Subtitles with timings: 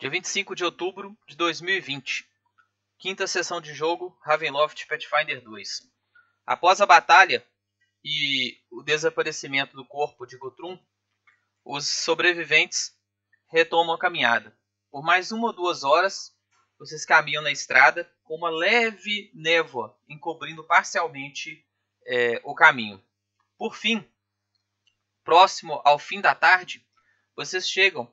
[0.00, 2.24] Dia 25 de outubro de 2020.
[3.00, 5.90] Quinta sessão de jogo, Ravenloft Pathfinder 2.
[6.46, 7.44] Após a batalha
[8.04, 10.78] e o desaparecimento do corpo de Guthrum,
[11.64, 12.96] os sobreviventes
[13.48, 14.56] retomam a caminhada.
[14.88, 16.32] Por mais uma ou duas horas,
[16.78, 21.66] vocês caminham na estrada com uma leve névoa encobrindo parcialmente
[22.06, 23.02] é, o caminho.
[23.56, 24.08] Por fim,
[25.24, 26.86] próximo ao fim da tarde,
[27.34, 28.08] vocês chegam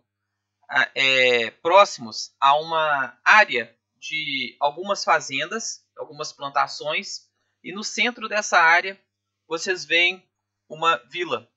[0.94, 7.30] é, próximos a uma área de algumas fazendas, algumas plantações,
[7.64, 9.00] e no centro dessa área
[9.48, 10.28] vocês veem
[10.70, 11.52] uma vila,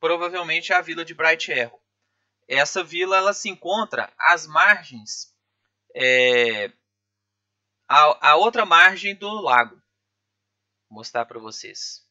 [0.00, 1.82] provavelmente a vila de Bright Arrow.
[2.46, 5.34] Essa vila ela se encontra às margens,
[5.94, 6.70] é,
[7.88, 9.76] a, a outra margem do lago.
[10.88, 12.03] Vou mostrar para vocês.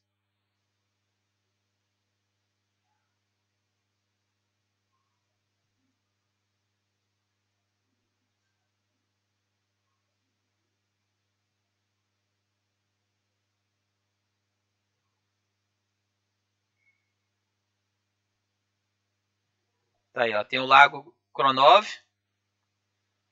[20.14, 21.88] Tá aí, ó, tem o lago Kronov.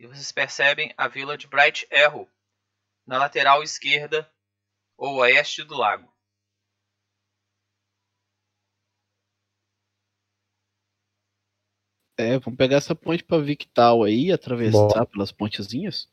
[0.01, 2.29] E vocês percebem a vila de Bright Arrow
[3.07, 4.29] na lateral esquerda
[4.97, 6.13] ou oeste do lago.
[12.19, 16.11] É, vamos pegar essa ponte para Victal aí, atravessar pelas pontezinhas.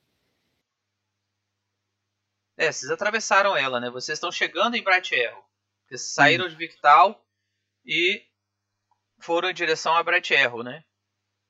[2.58, 3.90] É, vocês atravessaram ela, né?
[3.90, 5.44] Vocês estão chegando em Bright Arrow.
[5.88, 6.50] Vocês saíram hum.
[6.50, 7.28] de Victal
[7.84, 8.29] e
[9.20, 10.04] foram em direção a
[10.44, 10.84] Arrow, né?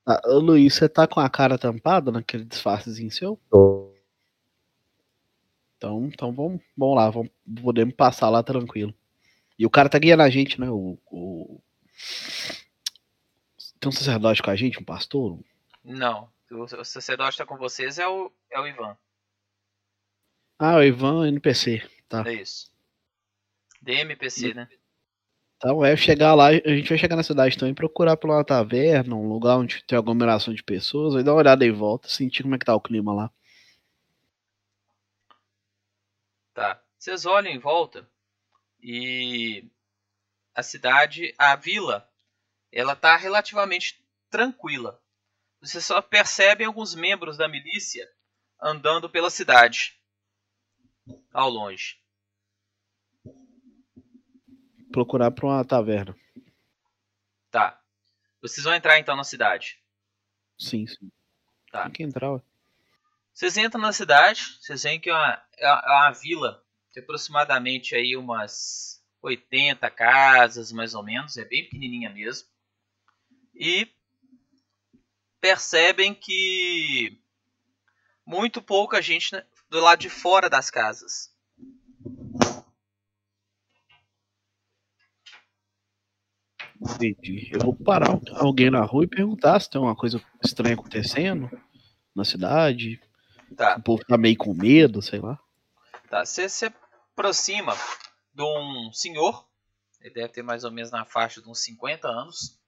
[0.06, 3.40] Ah, Luiz, você tá com a cara tampada naquele disfarcezinho seu?
[3.50, 3.94] Tô.
[5.76, 7.30] Então, então vamos, vamos lá, vamos,
[7.62, 8.94] podemos passar lá tranquilo.
[9.58, 10.70] E o cara tá guiando a gente, né?
[10.70, 11.60] O, o...
[13.78, 15.38] Tem um sacerdote com a gente, um pastor?
[15.82, 18.96] Não, o sacerdote tá com vocês é o, é o Ivan.
[20.58, 22.22] Ah, o Ivan NPC, tá.
[22.26, 22.70] É isso.
[23.80, 24.68] DMPC, né?
[25.60, 29.28] Então é chegar lá, a gente vai chegar na cidade também, procurar uma taverna, um
[29.28, 32.58] lugar onde tem aglomeração de pessoas, vai dar uma olhada em volta, sentir como é
[32.58, 33.30] que tá o clima lá.
[36.54, 36.82] Tá.
[36.98, 38.08] Vocês olham em volta
[38.82, 39.68] e
[40.54, 42.10] a cidade, a vila,
[42.72, 44.98] ela tá relativamente tranquila.
[45.60, 48.10] Vocês só percebem alguns membros da milícia
[48.58, 50.00] andando pela cidade
[51.34, 51.99] ao longe
[54.92, 56.16] procurar para uma taverna.
[57.50, 57.80] Tá.
[58.40, 59.78] Vocês vão entrar então na cidade?
[60.58, 61.10] Sim, sim.
[61.70, 61.84] Tá.
[61.84, 62.42] Tem que entrar, ué.
[63.32, 66.62] Vocês entram na cidade, vocês veem que é uma, é uma vila
[66.92, 72.48] de aproximadamente aí umas 80 casas, mais ou menos, é bem pequenininha mesmo.
[73.54, 73.88] E
[75.40, 77.18] percebem que
[78.26, 79.30] muito pouca gente
[79.68, 81.34] do lado de fora das casas.
[86.80, 87.50] Entendi.
[87.52, 91.50] Eu vou parar alguém na rua e perguntar se tem uma coisa estranha acontecendo
[92.14, 93.00] na cidade.
[93.56, 93.76] Tá.
[93.76, 95.38] O povo tá meio com medo, sei lá.
[96.08, 97.74] Tá, você se aproxima
[98.34, 99.46] de um senhor,
[100.00, 102.58] ele deve ter mais ou menos na faixa de uns 50 anos,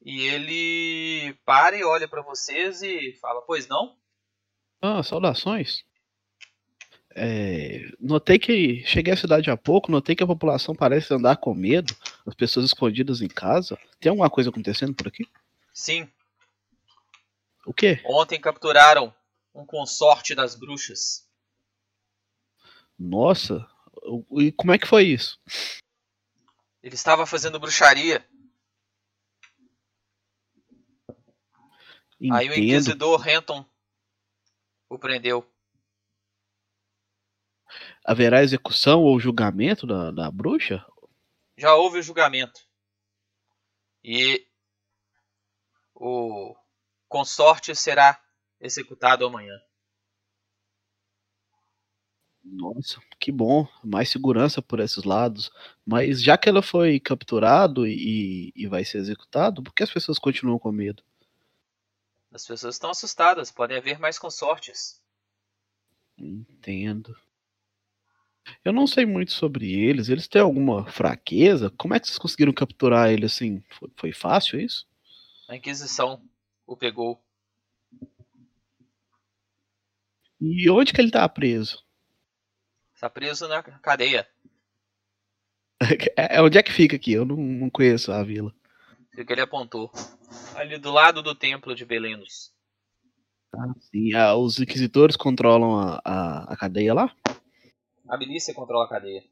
[0.00, 3.96] e ele para e olha para vocês e fala: Pois não?
[4.80, 5.82] Ah, saudações.
[7.16, 11.54] É, notei que cheguei à cidade há pouco, notei que a população parece andar com
[11.54, 11.94] medo,
[12.26, 13.78] as pessoas escondidas em casa.
[14.00, 15.28] Tem alguma coisa acontecendo por aqui?
[15.72, 16.10] Sim.
[17.64, 18.00] O quê?
[18.04, 19.14] Ontem capturaram
[19.54, 21.28] um consorte das bruxas.
[22.98, 23.66] Nossa,
[24.32, 25.40] e como é que foi isso?
[26.82, 28.26] Ele estava fazendo bruxaria.
[32.20, 32.36] Entendo.
[32.36, 33.64] Aí o inquisidor Renton
[34.88, 35.46] o prendeu
[38.04, 40.84] haverá execução ou julgamento da, da bruxa?
[41.56, 42.60] Já houve o julgamento.
[44.02, 44.46] E
[45.94, 46.54] o
[47.08, 48.20] consorte será
[48.60, 49.54] executado amanhã.
[52.44, 53.66] Nossa, que bom.
[53.82, 55.50] Mais segurança por esses lados.
[55.86, 60.18] Mas já que ela foi capturado e, e vai ser executado, por que as pessoas
[60.18, 61.02] continuam com medo?
[62.30, 63.50] As pessoas estão assustadas.
[63.50, 65.00] Podem haver mais consortes.
[66.18, 67.16] Entendo.
[68.64, 70.08] Eu não sei muito sobre eles.
[70.08, 71.70] Eles têm alguma fraqueza?
[71.70, 73.62] Como é que vocês conseguiram capturar ele assim?
[73.70, 74.86] Foi, foi fácil isso?
[75.48, 76.22] A Inquisição
[76.66, 77.22] o pegou.
[80.40, 81.82] E onde que ele tá preso?
[82.94, 84.26] Está preso na cadeia.
[86.16, 87.12] É, onde é que fica aqui?
[87.12, 88.54] Eu não, não conheço a vila.
[89.12, 89.92] O que ele apontou.
[90.54, 92.52] Ali do lado do templo de Belenos.
[93.54, 94.14] Ah, sim.
[94.14, 97.14] Ah, os inquisitores controlam a, a, a cadeia lá?
[98.14, 99.24] A milícia controla a cadeia.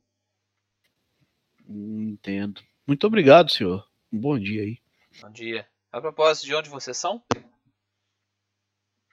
[1.68, 2.60] Hum, entendo.
[2.84, 3.88] Muito obrigado, senhor.
[4.12, 4.78] Um bom dia aí.
[5.20, 5.68] Bom dia.
[5.92, 7.24] A propósito, de onde vocês são?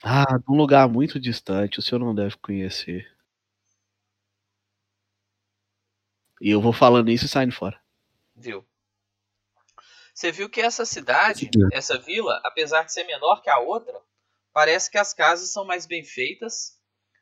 [0.02, 3.16] Ah, de um lugar muito distante, o senhor não deve conhecer.
[6.42, 7.80] E eu vou falando isso e saindo fora.
[8.36, 8.66] Viu?
[10.16, 14.02] Você viu que essa cidade, essa vila, apesar de ser menor que a outra,
[14.52, 16.79] parece que as casas são mais bem feitas.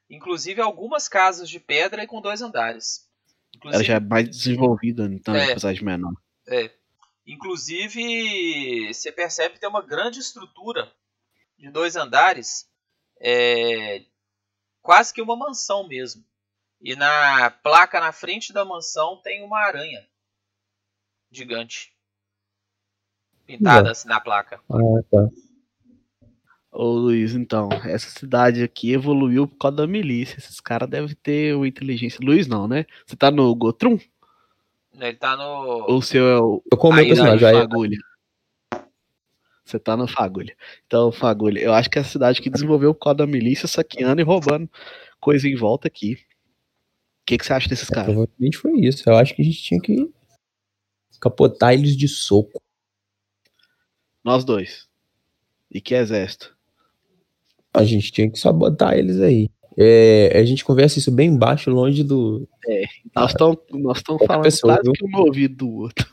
[0.10, 3.08] Inclusive algumas casas de pedra e com dois andares.
[3.56, 6.14] Inclusive, Ela já é mais desenvolvida, então, é, de menor.
[6.48, 6.72] É.
[7.26, 10.92] Inclusive, você percebe que tem uma grande estrutura
[11.58, 12.70] de dois andares,
[13.20, 14.06] é,
[14.82, 16.24] quase que uma mansão mesmo.
[16.80, 20.08] E na placa na frente da mansão tem uma aranha
[21.32, 21.92] gigante
[23.46, 24.62] pintada assim na placa.
[24.70, 25.30] Ah, tá.
[26.80, 30.38] Ô Luiz, então, essa cidade aqui evoluiu por causa da milícia.
[30.38, 32.20] Esses caras devem ter uma inteligência.
[32.22, 32.86] Luiz, não, né?
[33.04, 33.98] Você tá no Gotrum?
[34.94, 35.88] Ele tá no.
[35.88, 36.62] Ou o seu é o.
[36.72, 37.98] Eu como personagem, aí- Fagulha.
[39.66, 40.56] Você tá no Fagulha.
[40.86, 44.22] Então, Fagulha, eu acho que é a cidade que desenvolveu por causa da milícia, saqueando
[44.22, 44.70] e roubando
[45.20, 46.14] coisa em volta aqui.
[46.14, 48.14] O que, que você acha desses caras?
[48.14, 49.02] Provavelmente foi isso.
[49.10, 50.08] Eu acho que a gente tinha que
[51.20, 52.62] capotar eles de soco.
[54.24, 54.88] Nós dois.
[55.72, 56.56] E que exército?
[57.78, 59.50] A gente tinha que sabotar eles aí.
[59.78, 62.50] É, a gente conversa isso bem baixo, longe do.
[63.16, 64.94] Nós estamos nós falando pessoa, quase viu?
[64.94, 66.08] que um no ouvido do outro.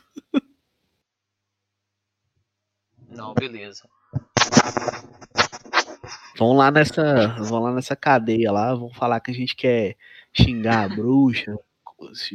[3.09, 3.87] Não, beleza.
[6.37, 9.95] Vão lá nessa, vão lá nessa cadeia lá, vão falar que a gente quer
[10.33, 11.57] xingar a bruxa,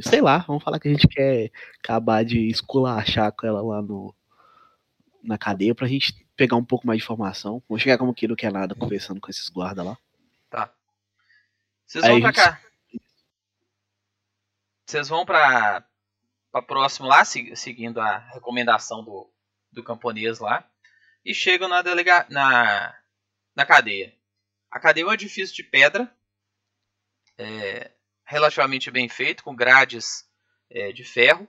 [0.03, 4.15] sei lá, vamos falar que a gente quer acabar de esculachar com ela lá no
[5.23, 7.63] na cadeia pra gente pegar um pouco mais de informação.
[7.69, 9.99] Vou chegar como que não quer nada conversando com esses guardas lá.
[10.49, 10.73] Tá.
[11.87, 12.61] Vocês Aí vão a pra cá.
[14.87, 15.85] Vocês vão pra,
[16.51, 19.31] pra próximo lá, se- seguindo a recomendação do,
[19.71, 20.67] do camponês lá.
[21.25, 22.97] E chegam na, delega, na,
[23.55, 24.15] na cadeia.
[24.71, 26.11] A cadeia é um edifício de pedra.
[27.37, 27.91] é,
[28.25, 30.25] relativamente bem feito, com grades
[30.71, 31.47] é, de ferro.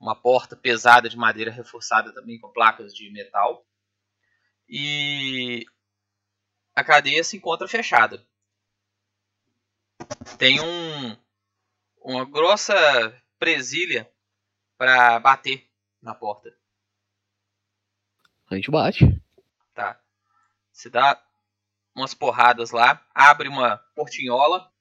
[0.00, 3.66] Uma porta pesada de madeira reforçada também com placas de metal.
[4.68, 5.66] E
[6.74, 8.26] a cadeia se encontra fechada.
[10.38, 11.16] Tem um
[12.00, 12.74] uma grossa
[13.38, 14.10] presilha
[14.76, 15.68] para bater
[16.00, 16.56] na porta,
[18.50, 19.20] A gente bate.
[19.74, 20.00] tá?
[20.72, 21.22] Se dá
[21.94, 24.72] umas porradas lá, abre uma portinhola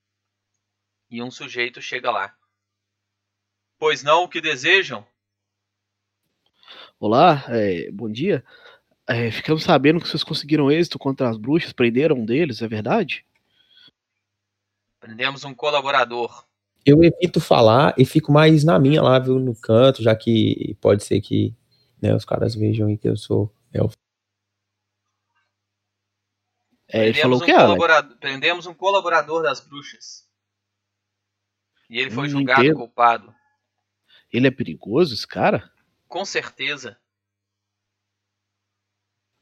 [1.09, 2.37] e um sujeito chega lá.
[3.77, 5.05] Pois não, o que desejam?
[6.99, 8.45] Olá, é, bom dia.
[9.09, 13.25] É, ficamos sabendo que vocês conseguiram êxito contra as bruxas, prenderam um deles, é verdade?
[14.99, 16.45] Prendemos um colaborador.
[16.85, 21.03] Eu evito falar e fico mais na minha lá, viu, no canto, já que pode
[21.03, 21.53] ser que
[22.01, 23.95] né, os caras vejam aí que eu sou elfo.
[26.89, 30.27] É, ele Prendemos falou um o que, colaborador, prendemos um colaborador das bruxas.
[31.89, 32.77] E ele foi Hum, julgado entendo.
[32.77, 33.35] culpado.
[34.31, 35.71] Ele é perigoso, esse cara?
[36.07, 36.97] Com certeza.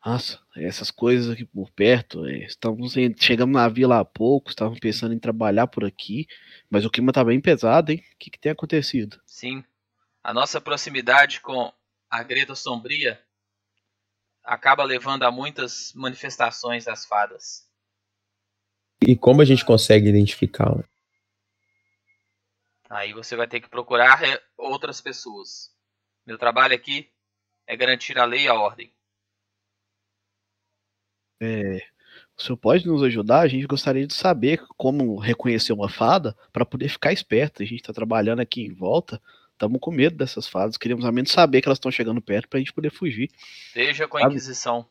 [0.05, 4.79] Nossa, essas coisas aqui por perto, é, estamos em- chegamos na vila há pouco, estávamos
[4.79, 6.27] pensando em trabalhar por aqui,
[6.69, 8.03] mas o clima tá bem pesado, hein?
[8.13, 9.19] O que, que tem acontecido?
[9.25, 9.63] Sim.
[10.23, 11.73] A nossa proximidade com
[12.07, 13.19] a Greta Sombria
[14.43, 17.67] acaba levando a muitas manifestações das fadas.
[19.01, 20.83] E como a gente consegue identificá-la?
[22.87, 25.71] Aí você vai ter que procurar é, outras pessoas.
[26.27, 27.11] Meu trabalho aqui
[27.65, 28.93] é garantir a lei e a ordem.
[31.39, 31.81] É,
[32.37, 33.41] o senhor pode nos ajudar?
[33.41, 37.61] A gente gostaria de saber como reconhecer uma fada para poder ficar esperto.
[37.61, 41.31] A gente está trabalhando aqui em volta, estamos com medo dessas fadas, queríamos ao menos
[41.31, 43.29] saber que elas estão chegando perto para a gente poder fugir.
[43.73, 44.23] Veja com a?
[44.23, 44.87] Inquisição.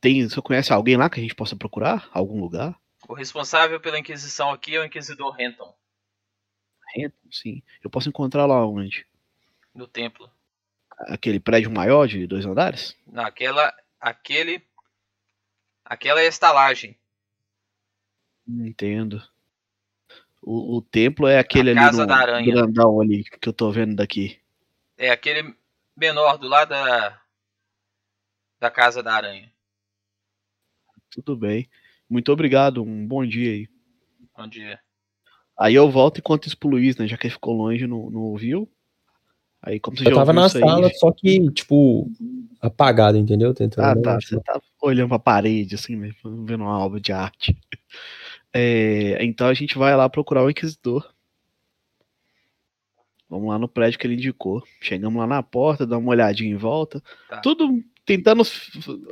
[0.00, 2.08] Tem, o senhor conhece alguém lá que a gente possa procurar?
[2.12, 2.74] Algum lugar?
[3.06, 5.74] O responsável pela Inquisição aqui é o Inquisidor Renton,
[6.94, 7.62] Renton, sim.
[7.84, 9.06] Eu posso encontrar lá onde?
[9.74, 10.30] no templo.
[10.98, 12.96] Aquele prédio maior de dois andares?
[13.06, 14.62] Naquela, aquele,
[15.90, 16.96] aquela é a estalagem.
[18.46, 19.20] Entendo.
[20.40, 22.46] O, o templo é aquele A ali Casa no da Aranha.
[22.46, 24.40] grandão ali que eu tô vendo daqui.
[24.96, 25.54] É aquele
[25.96, 27.20] menor do lado da,
[28.60, 29.52] da Casa da Aranha.
[31.10, 31.68] Tudo bem.
[32.08, 32.82] Muito obrigado.
[32.82, 33.68] Um bom dia aí.
[34.36, 34.78] Onde
[35.58, 37.06] Aí eu volto e conto isso pro Luiz, né?
[37.06, 38.70] Já que ele ficou longe, não, não ouviu.
[39.62, 42.10] Aí, como você Eu já tava na isso aí- sala, só que, tipo,
[42.60, 43.52] apagado, entendeu?
[43.52, 43.84] Tentando.
[43.84, 44.20] Ah, tá.
[44.20, 46.12] Você tá olhando pra parede, assim, né?
[46.24, 47.56] Vendo uma obra de arte.
[48.52, 51.08] É, então a gente vai lá procurar o Inquisidor.
[53.28, 54.60] Vamos lá no prédio que ele indicou.
[54.80, 57.00] Chegamos lá na porta, dá uma olhadinha em volta.
[57.28, 57.40] Tá.
[57.40, 58.42] Tudo tentando.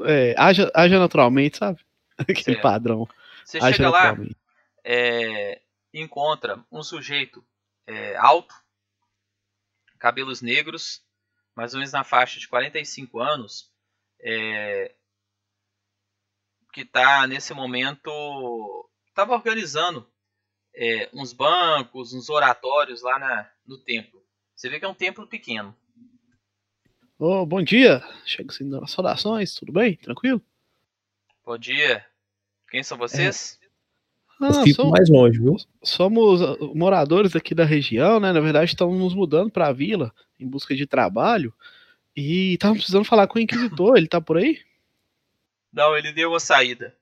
[0.06, 1.78] É, haja, haja naturalmente, sabe?
[2.18, 2.62] Aquele Certo.
[2.62, 3.06] padrão.
[3.44, 4.36] Você Haja chega lá, naturalmente.
[4.84, 5.60] é,
[5.94, 7.44] encontra um sujeito
[7.86, 8.52] é, alto,
[9.98, 11.02] cabelos negros,
[11.54, 13.70] mais ou menos na faixa de 45 anos,
[14.20, 14.94] é,
[16.72, 20.08] que está nesse momento estava organizando
[20.74, 24.24] é, uns bancos, uns oratórios lá na, no templo.
[24.54, 25.76] Você vê que é um templo pequeno.
[27.18, 28.00] Ô, bom dia.
[28.24, 29.96] Chega assim saudações, tudo bem?
[29.96, 30.40] Tranquilo?
[31.44, 32.06] Bom dia.
[32.70, 33.58] Quem são vocês?
[33.60, 33.67] Eu
[34.40, 35.56] Ah, fico sou- mais longe, viu?
[35.82, 38.32] somos ah, moradores aqui da região, né?
[38.32, 41.52] Na verdade, estamos nos mudando para a vila em busca de trabalho
[42.16, 43.96] e estávamos precisando falar com o Inquisitor.
[43.96, 44.60] Ele tá por aí?
[45.72, 46.94] Não, ele deu uma saída.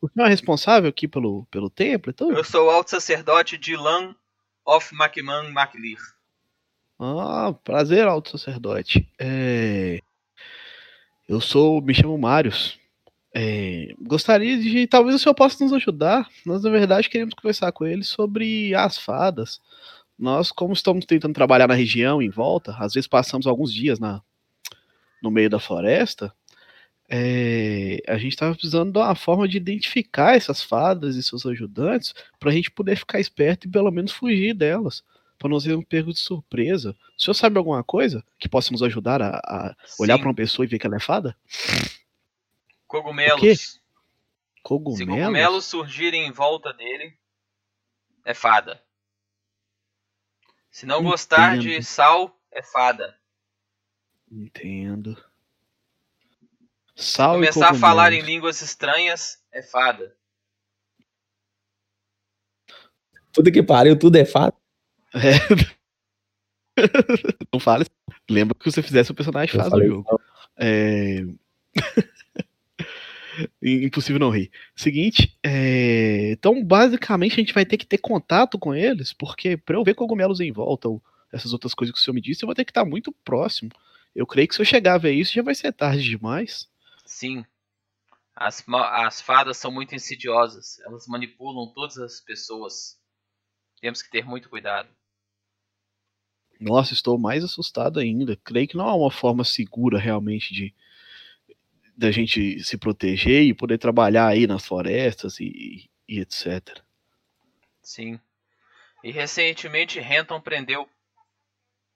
[0.00, 2.36] O senhor é responsável aqui pelo, pelo templo e tudo?
[2.36, 4.14] Eu sou o alto sacerdote Dylan
[4.66, 6.02] of Macman Maclear.
[6.98, 9.08] Ah, prazer, alto sacerdote.
[9.18, 10.00] É...
[11.28, 12.78] Eu sou, me chamo Marius.
[13.36, 16.28] É, Gostaria de, talvez o senhor possa nos ajudar.
[16.46, 19.60] Nós, na verdade, queremos conversar com ele sobre as fadas.
[20.16, 24.22] Nós, como estamos tentando trabalhar na região em volta, às vezes passamos alguns dias na,
[25.20, 26.32] no meio da floresta.
[27.10, 32.14] é, a gente estava precisando de uma forma de identificar essas fadas e seus ajudantes
[32.38, 35.02] para a gente poder ficar esperto e pelo menos fugir delas
[35.38, 36.96] para não ser um pego de surpresa.
[37.18, 40.64] O senhor sabe alguma coisa que possa nos ajudar a, a olhar para uma pessoa
[40.64, 41.36] e ver que ela é fada?
[43.02, 43.38] Cogumelos.
[43.38, 43.56] O quê?
[43.56, 43.80] Se
[44.62, 45.18] Cogumelos?
[45.20, 47.16] cogumelos surgirem em volta dele,
[48.24, 48.80] é fada.
[50.70, 51.84] Se não gostar de Entendo.
[51.84, 53.18] sal, é fada.
[54.30, 55.22] Entendo.
[56.96, 58.28] Sal Começar a falar em cogumelos.
[58.28, 60.16] línguas estranhas, é fada.
[63.32, 64.56] Tudo que pariu, tudo é fato.
[67.52, 67.84] Não fale.
[68.30, 70.20] Lembra que você fizesse o personagem faz no falei, jogo.
[70.56, 71.22] É...
[73.62, 74.50] Impossível não rir.
[74.76, 79.76] Seguinte, é, então basicamente a gente vai ter que ter contato com eles, porque para
[79.76, 82.46] eu ver cogumelos em volta ou essas outras coisas que o senhor me disse, eu
[82.46, 83.70] vou ter que estar muito próximo.
[84.14, 86.68] Eu creio que se eu chegar a ver isso já vai ser tarde demais.
[87.04, 87.44] Sim.
[88.36, 90.78] As, as fadas são muito insidiosas.
[90.80, 92.98] Elas manipulam todas as pessoas.
[93.80, 94.88] Temos que ter muito cuidado.
[96.60, 98.36] Nossa, estou mais assustado ainda.
[98.44, 100.74] Creio que não há uma forma segura realmente de
[101.96, 106.80] da gente se proteger e poder trabalhar aí nas florestas e, e etc.
[107.82, 108.18] Sim.
[109.02, 110.88] E recentemente Renton prendeu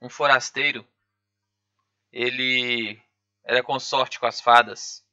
[0.01, 0.87] um forasteiro.
[2.13, 2.99] Ele
[3.45, 5.05] era consorte com as fadas.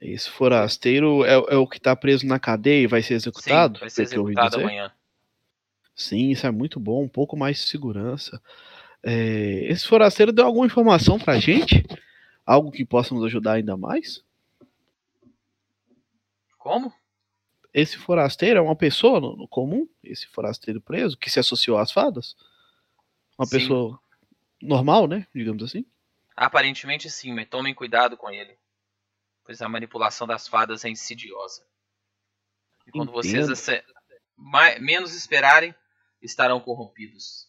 [0.00, 3.78] Esse forasteiro é, é o que está preso na cadeia e vai ser executado?
[3.78, 4.92] Sim, vai ser executado amanhã.
[5.94, 8.40] Sim, isso é muito bom, um pouco mais de segurança.
[9.02, 11.84] É, esse forasteiro deu alguma informação pra gente?
[12.48, 14.24] Algo que possa nos ajudar ainda mais?
[16.56, 16.90] Como?
[17.74, 19.86] Esse forasteiro é uma pessoa no, no comum?
[20.02, 22.34] Esse forasteiro preso que se associou às fadas?
[23.38, 23.58] Uma Sim.
[23.58, 24.00] pessoa
[24.62, 25.26] normal, né?
[25.34, 25.84] Digamos assim.
[26.34, 28.56] Aparentemente sim, mas tomem cuidado com ele.
[29.44, 31.62] Pois a manipulação das fadas é insidiosa.
[32.86, 33.52] E quando vocês Entendo.
[33.52, 33.84] ace-
[34.34, 35.74] mai- menos esperarem,
[36.22, 37.46] estarão corrompidos.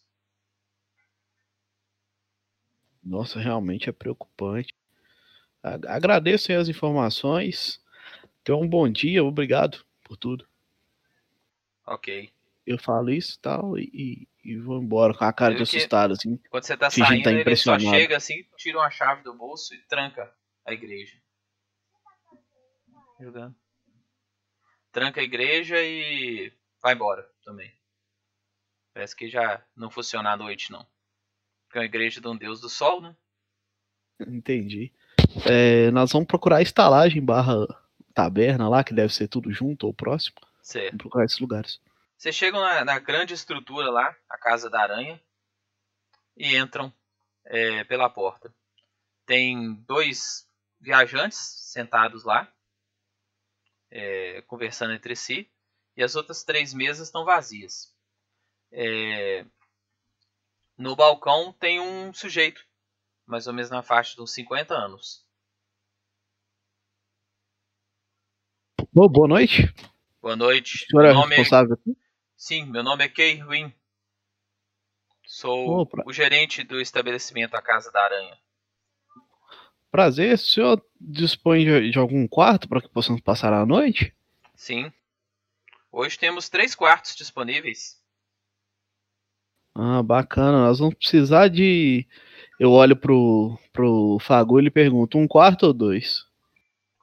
[3.02, 4.74] Nossa, realmente é preocupante.
[5.62, 7.80] Agradeço aí as informações.
[8.42, 10.48] Tenha um bom dia, obrigado por tudo.
[11.86, 12.32] Ok.
[12.66, 14.28] Eu falo isso e tal e,
[14.62, 16.38] vou embora com a cara de assustado, assim.
[16.48, 19.74] Quando você tá Fingindo saindo, tá ele só chega assim, tira uma chave do bolso
[19.74, 20.32] e tranca
[20.64, 21.20] a igreja.
[23.20, 23.54] Jogando.
[24.92, 26.52] Tranca a igreja e
[26.82, 27.72] vai embora também.
[28.94, 30.86] Parece que já não funciona à noite, não.
[31.66, 33.14] Porque é uma igreja de um deus do sol, né?
[34.26, 34.92] Entendi.
[35.46, 37.66] É, nós vamos procurar a estalagem barra
[38.14, 40.36] taberna lá, que deve ser tudo junto ou próximo.
[40.62, 40.90] Certo.
[40.90, 41.80] Vamos procurar esses lugares.
[42.16, 45.20] Vocês chegam na, na grande estrutura lá, a Casa da Aranha,
[46.36, 46.92] e entram
[47.46, 48.52] é, pela porta.
[49.24, 50.46] Tem dois
[50.80, 52.50] viajantes sentados lá,
[53.90, 55.50] é, conversando entre si,
[55.96, 57.94] e as outras três mesas estão vazias.
[58.72, 59.44] É,
[60.76, 62.64] no balcão tem um sujeito,
[63.30, 65.24] mais ou menos na faixa de uns 50 anos.
[68.94, 69.72] Ô, boa noite.
[70.20, 70.84] Boa noite.
[70.84, 71.38] O senhor é Meu nome é...
[71.38, 71.96] responsável aqui?
[72.36, 73.72] Sim, meu nome é Kei Ruin.
[75.24, 76.02] Sou Opa.
[76.04, 78.36] o gerente do estabelecimento A Casa da Aranha.
[79.90, 84.14] Prazer, o senhor dispõe de, de algum quarto para que possamos passar a noite?
[84.54, 84.92] Sim.
[85.92, 88.00] Hoje temos três quartos disponíveis.
[89.74, 90.66] Ah, bacana.
[90.66, 92.06] Nós vamos precisar de.
[92.60, 96.26] Eu olho pro, pro Fagulho e pergunto: um quarto ou dois?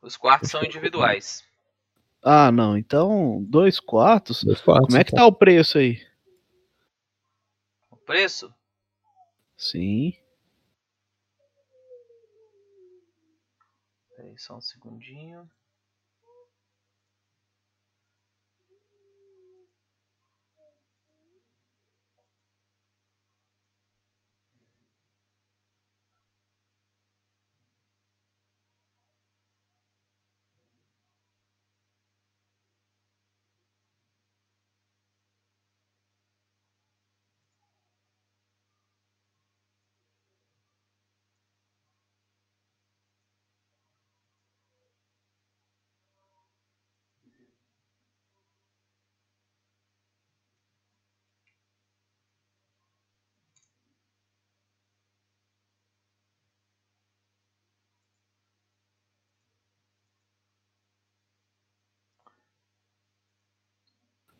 [0.03, 1.43] Os quartos são individuais.
[2.21, 2.77] Ah, não.
[2.77, 4.43] Então, dois quartos?
[4.43, 4.85] Dois quartos.
[4.85, 5.99] Como é que tá o preço aí?
[7.89, 8.53] O preço?
[9.57, 10.13] Sim.
[14.15, 15.49] Peraí, só um segundinho.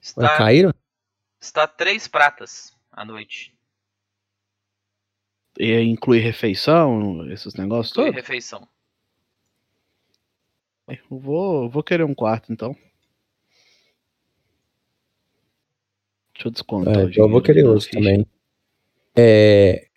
[0.09, 0.73] Está, caíram?
[1.39, 3.55] está três pratas à noite.
[5.59, 8.21] E inclui refeição, esses negócios Inclui todos?
[8.21, 8.67] refeição.
[10.87, 12.75] Eu vou, vou querer um quarto então.
[16.33, 16.95] Deixa eu descontar.
[16.95, 18.25] É, então eu vou querer outro também.
[19.15, 19.87] É,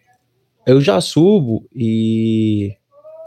[0.67, 2.75] eu já subo e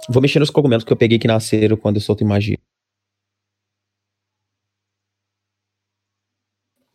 [0.09, 2.57] vou mexer nos cogumelos que eu peguei que nasceram quando eu soltei magia.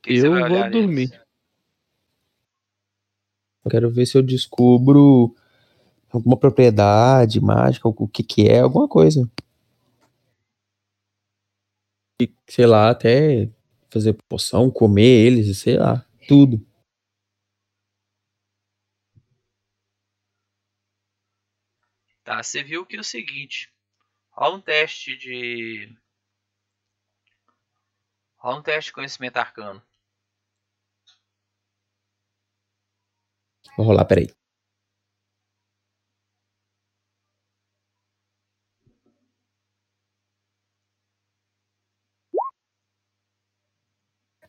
[0.08, 1.12] Que Eu vai vou dormir.
[3.64, 5.34] Eu quero ver se eu descubro
[6.10, 9.30] alguma propriedade mágica, o que que é, alguma coisa.
[12.20, 13.50] E, sei lá, até
[13.90, 16.66] fazer poção, comer eles, sei lá, tudo.
[22.24, 23.72] Tá, você viu que é o seguinte.
[24.30, 25.96] Rola um teste de.
[28.37, 29.83] Rola um teste de conhecimento arcano.
[33.78, 34.26] Vou rolar, peraí.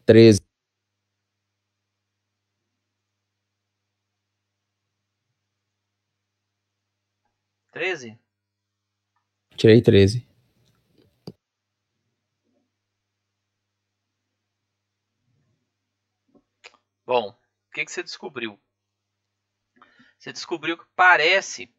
[0.05, 0.41] Treze.
[7.71, 8.19] 13?
[9.55, 10.25] Tirei 13.
[17.05, 18.59] Bom, o que, que você descobriu?
[20.19, 21.73] Você descobriu que parece.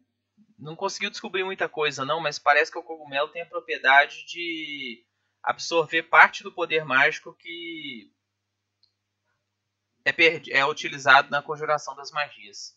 [0.59, 5.05] Não conseguiu descobrir muita coisa, não, mas parece que o cogumelo tem a propriedade de
[5.43, 8.11] absorver parte do poder mágico que
[10.05, 12.77] é, é utilizado na conjuração das magias.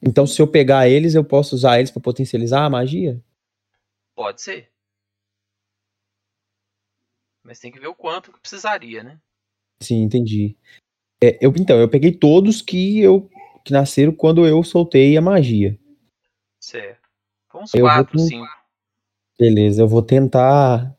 [0.00, 3.20] Então, se eu pegar eles, eu posso usar eles pra potencializar a magia?
[4.14, 4.72] Pode ser.
[7.42, 9.20] Mas tem que ver o quanto que precisaria, né?
[9.80, 10.56] Sim, entendi.
[11.22, 13.28] É, eu, então, eu peguei todos que eu
[13.68, 15.78] que nasceram quando eu soltei a magia.
[16.58, 17.06] Certo.
[17.48, 18.46] Foi uns Eu vou 4, com- 5.
[19.38, 20.96] Beleza, eu vou tentar.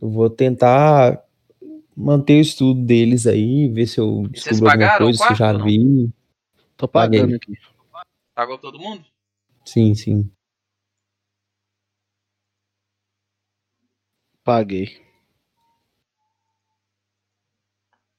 [0.00, 1.22] Eu vou tentar
[1.96, 5.52] manter o estudo deles aí, ver se eu descubro alguma coisa, se eu quarto já
[5.52, 5.64] não?
[5.64, 6.10] vi.
[6.76, 7.20] Tô Paguei.
[7.20, 7.52] pagando aqui.
[8.34, 9.04] Pagou todo mundo?
[9.64, 10.30] Sim, sim.
[14.42, 15.00] Paguei.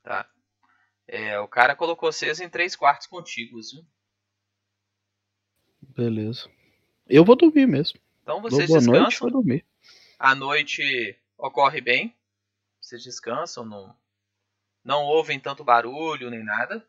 [0.03, 0.27] Tá.
[1.07, 3.85] É, o cara colocou vocês em três quartos contíguos, viu?
[5.81, 6.49] Beleza.
[7.07, 7.99] Eu vou dormir mesmo.
[8.23, 9.19] Então vocês boa noite, descansam.
[9.29, 9.65] vou dormir.
[10.17, 12.15] A noite ocorre bem.
[12.81, 13.95] Vocês descansam, não,
[14.83, 16.87] não ouvem tanto barulho nem nada.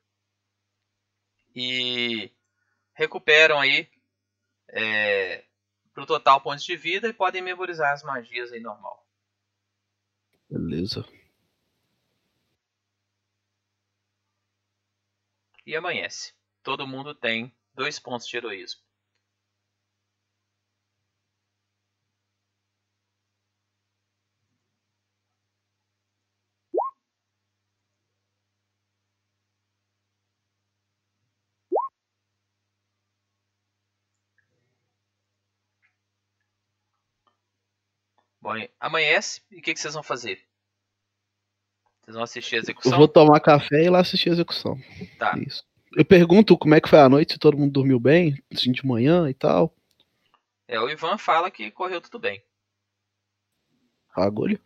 [1.55, 2.31] E
[2.94, 3.88] recuperam aí
[4.68, 5.44] é,
[5.92, 9.07] pro total pontos de vida e podem memorizar as magias aí normal.
[10.48, 11.05] Beleza.
[15.66, 16.33] E amanhece.
[16.62, 18.81] Todo mundo tem dois pontos de heroísmo.
[38.40, 40.42] Bom, amanhece e o que, que vocês vão fazer?
[42.07, 42.99] Vocês vão assistir a Eu execução?
[42.99, 44.79] vou tomar café e lá assistir a execução.
[45.19, 45.37] Tá.
[45.45, 45.64] Isso.
[45.97, 48.87] eu pergunto como é que foi a noite, se todo mundo dormiu bem, assim, de
[48.87, 49.75] manhã e tal.
[50.69, 52.40] É, o Ivan fala que correu tudo bem.
[54.14, 54.61] Agulha.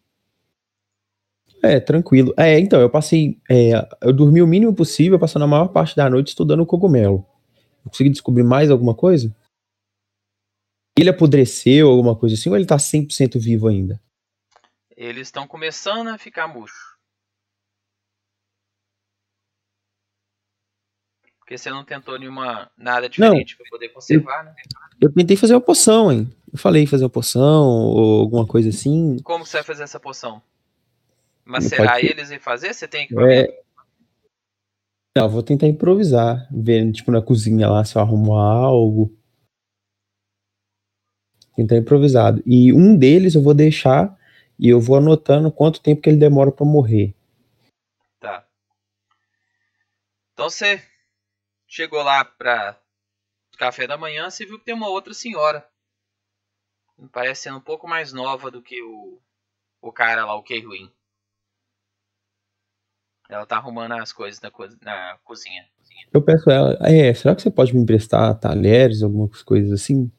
[1.62, 2.34] É, tranquilo.
[2.36, 3.40] É, então, eu passei.
[3.50, 3.72] é,
[4.02, 7.26] eu dormi o mínimo possível, passando a maior parte da noite estudando o cogumelo.
[7.84, 9.34] Eu consegui descobrir mais alguma coisa?
[10.98, 13.98] Ele apodreceu, alguma coisa assim, ou ele tá 100% vivo ainda?
[14.94, 16.89] Eles estão começando a ficar murcho.
[21.50, 24.54] Porque você não tentou nenhuma nada diferente pra poder conservar, né?
[25.00, 26.32] Eu tentei fazer uma poção, hein?
[26.52, 29.18] Eu falei fazer uma poção ou alguma coisa assim.
[29.24, 30.40] Como você vai fazer essa poção?
[31.44, 32.72] Macerar pode eles e fazer?
[32.72, 33.48] Você tem que É,
[35.16, 39.12] Não, eu vou tentar improvisar, vendo, tipo, na cozinha lá, se eu arrumar algo.
[41.56, 42.40] Tentar improvisado.
[42.46, 44.16] E um deles eu vou deixar
[44.56, 47.12] e eu vou anotando quanto tempo que ele demora pra morrer.
[48.20, 48.46] Tá.
[50.32, 50.80] Então você
[51.70, 52.78] chegou lá pra
[53.56, 55.66] café da manhã, você viu que tem uma outra senhora.
[57.12, 59.18] Parece ser um pouco mais nova do que o,
[59.80, 60.92] o cara lá, o Keiruin.
[63.28, 65.64] Ela tá arrumando as coisas na, co- na cozinha.
[66.12, 70.10] Eu peço a ela, é, será que você pode me emprestar talheres, algumas coisas assim?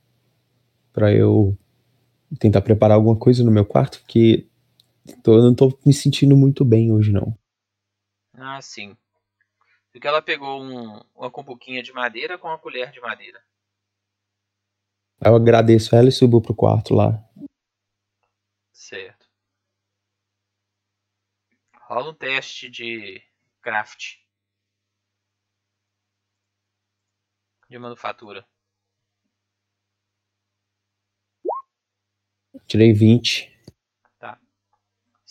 [0.94, 1.58] Pra eu
[2.40, 4.48] tentar preparar alguma coisa no meu quarto, porque
[5.24, 7.38] tô- eu não tô me sentindo muito bem hoje, não.
[8.38, 8.98] Ah, sim.
[9.92, 13.44] Porque ela pegou um, uma cumbuquinha de madeira com uma colher de madeira.
[15.24, 17.24] Eu agradeço ela e subo pro quarto lá.
[18.72, 19.30] Certo.
[21.82, 23.22] Rola um teste de
[23.62, 24.18] craft.
[27.70, 28.48] De manufatura.
[32.66, 33.52] Tirei 20.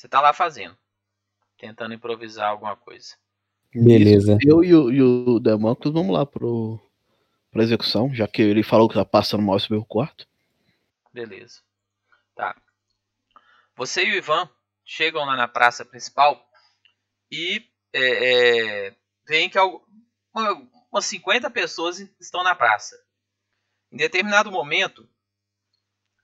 [0.00, 0.78] Você tá lá fazendo.
[1.58, 3.18] Tentando improvisar alguma coisa.
[3.74, 4.38] Beleza.
[4.44, 6.80] Eu e o, e o Demócrito vamos lá pro,
[7.50, 10.26] pra execução, já que ele falou que tá passando mal esse meu quarto.
[11.12, 11.60] Beleza.
[12.34, 12.56] Tá.
[13.76, 14.48] Você e o Ivan
[14.84, 16.44] chegam lá na praça principal
[17.30, 19.84] e é, é, veem que algu-
[20.34, 22.96] uma- umas 50 pessoas estão na praça.
[23.92, 25.08] Em determinado momento,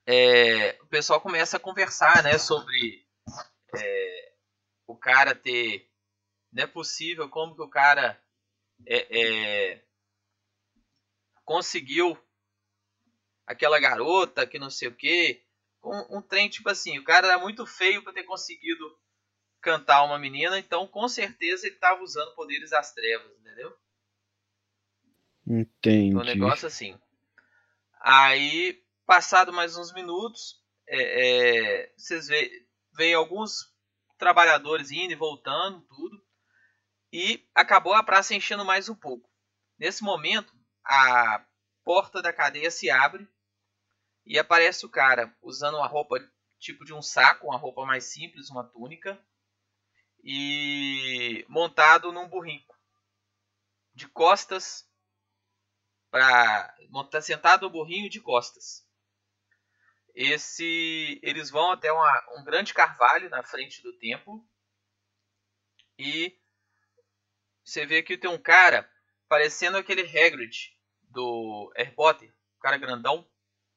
[0.05, 3.05] é, o pessoal começa a conversar né, sobre
[3.75, 4.31] é,
[4.85, 5.86] o cara ter.
[6.51, 8.21] Não é possível como que o cara
[8.85, 9.07] é,
[9.73, 9.83] é,
[11.43, 12.17] conseguiu
[13.45, 15.43] aquela garota que não sei o que.
[15.83, 18.97] Um, um trem tipo assim, o cara era muito feio pra ter conseguido
[19.61, 23.75] cantar uma menina, então com certeza ele tava usando poderes das trevas, entendeu?
[25.45, 26.15] Entendi.
[26.15, 26.97] Um negócio assim.
[28.01, 32.27] Aí, passado mais uns minutos, é, é, vocês
[32.93, 33.73] veem alguns
[34.17, 36.26] trabalhadores indo e voltando, tudo.
[37.11, 39.29] E acabou a praça enchendo mais um pouco.
[39.77, 41.45] Nesse momento, a
[41.83, 43.27] porta da cadeia se abre
[44.25, 46.17] e aparece o cara usando uma roupa
[46.59, 49.17] tipo de um saco, uma roupa mais simples, uma túnica,
[50.23, 52.75] e montado num burrico.
[53.93, 54.85] De costas
[56.11, 58.85] para montar sentado no burrinho de costas.
[60.13, 64.43] Esse eles vão até uma- um grande carvalho na frente do templo
[65.97, 66.35] e
[67.67, 68.89] você vê que tem um cara
[69.27, 70.73] parecendo aquele Hagrid
[71.09, 73.29] do Harry Potter, um cara grandão,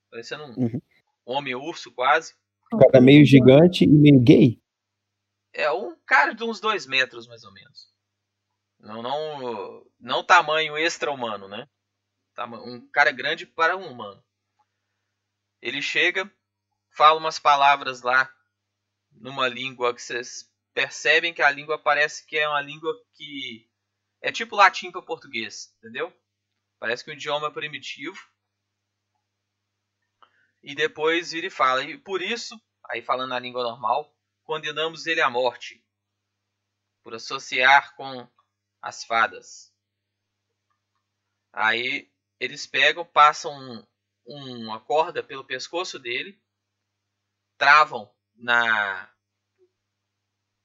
[0.08, 0.82] parecendo um Uhum.
[1.26, 2.34] homem urso quase.
[2.72, 4.62] O cara meio gigante e meio gay.
[5.52, 7.92] É um cara de uns dois metros mais ou menos.
[8.78, 11.68] Não, não, não tamanho extra-humano, né?
[12.64, 14.22] Um cara grande para um humano.
[15.60, 16.32] Ele chega,
[16.90, 18.32] fala umas palavras lá
[19.10, 23.69] numa língua que vocês percebem que a língua parece que é uma língua que
[24.22, 26.12] é tipo latim para português, entendeu?
[26.78, 28.18] Parece que é um idioma primitivo.
[30.62, 34.10] E depois vira e fala, e por isso, aí falando na língua normal,
[34.42, 35.84] condenamos ele à morte
[37.02, 38.26] por associar com
[38.80, 39.70] as fadas.
[41.52, 43.52] Aí eles pegam, passam
[44.26, 46.40] um- uma corda pelo pescoço dele,
[47.56, 49.08] travam na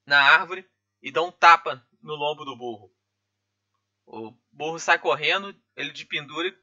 [0.03, 0.67] na árvore
[1.01, 2.94] e dão um tapa no lombo do burro.
[4.07, 6.57] O burro sai correndo, ele de pendura e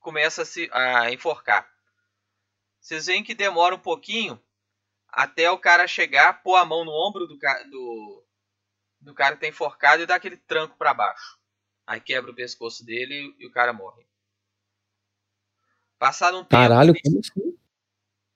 [0.00, 1.70] começa a se a enforcar.
[2.80, 4.42] Vocês veem que demora um pouquinho
[5.08, 8.26] até o cara chegar, pôr a mão no ombro do, ca- do,
[9.00, 11.38] do cara que tá enforcado e dar aquele tranco para baixo.
[11.86, 14.06] Aí quebra o pescoço dele e o cara morre.
[15.98, 17.56] Passado um tempo, Caralho, eles- como assim?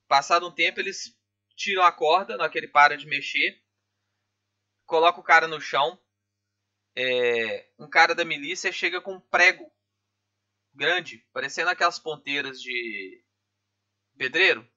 [0.07, 1.17] passado um tempo eles
[1.57, 3.63] tiram a corda, naquele para de mexer,
[4.85, 5.99] coloca o cara no chão
[6.97, 9.71] é, um cara da milícia chega com um prego
[10.73, 13.25] grande, parecendo aquelas ponteiras de
[14.17, 14.69] pedreiro,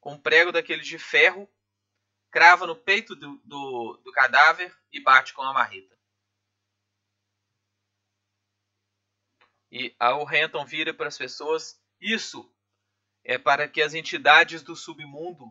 [0.00, 1.48] com um prego daqueles de ferro,
[2.30, 5.98] crava no peito do, do, do cadáver e bate com a marreta.
[9.70, 12.54] E o Renton vira para as pessoas: Isso
[13.24, 15.50] é para que as entidades do submundo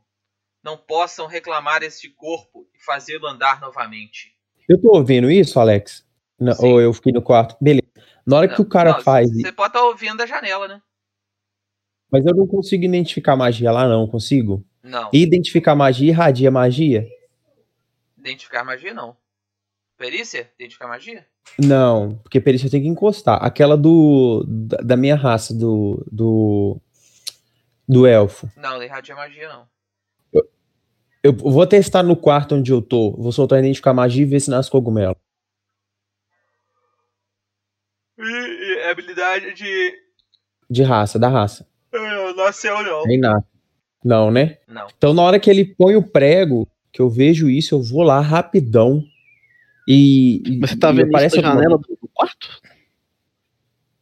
[0.62, 4.38] não possam reclamar este corpo e fazê-lo andar novamente.
[4.68, 6.06] Eu tô ouvindo isso, Alex?
[6.40, 7.56] Não, ou eu fiquei no quarto?
[7.62, 7.88] Beleza.
[8.26, 9.30] Na hora Não, que o cara não, faz.
[9.32, 10.82] Você pode estar ouvindo da janela, né?
[12.12, 14.66] Mas eu não consigo identificar magia lá, não, consigo?
[14.84, 15.10] Não.
[15.14, 17.08] Identificar magia irradia magia?
[18.18, 19.16] Identificar magia, não.
[19.98, 20.52] Perícia?
[20.60, 21.26] Identificar magia?
[21.60, 23.44] Não, porque perícia tem que encostar.
[23.44, 24.44] Aquela do.
[24.48, 26.04] Da, da minha raça, do.
[26.12, 26.82] Do.
[27.88, 28.50] Do elfo.
[28.56, 29.68] Não, não irradia magia, não.
[31.24, 33.12] Eu vou testar no quarto onde eu tô.
[33.12, 35.16] Vou soltar identificar magia e ver se nasce cogumelo.
[38.18, 39.94] E, e habilidade de.
[40.70, 41.68] De raça, da raça.
[41.94, 43.06] Uh, nasceu, não.
[43.06, 43.48] Aí nasce.
[44.04, 44.58] Não, né?
[44.68, 44.88] Não.
[44.98, 48.20] Então, na hora que ele põe o prego, que eu vejo isso, eu vou lá
[48.20, 49.04] rapidão.
[49.88, 50.42] E.
[50.60, 52.62] Mas você tá vendo isso aparece alguma- janela do do quarto?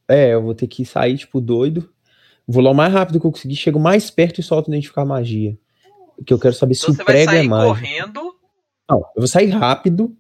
[0.08, 1.92] É, eu vou ter que sair, tipo, doido.
[2.48, 5.58] Vou lá o mais rápido que eu conseguir, chego mais perto e solto identificar magia.
[6.26, 7.76] Que eu quero saber se Então o você vai prego é sair mágico.
[7.80, 8.36] correndo.
[8.90, 10.16] Não, eu vou sair rápido.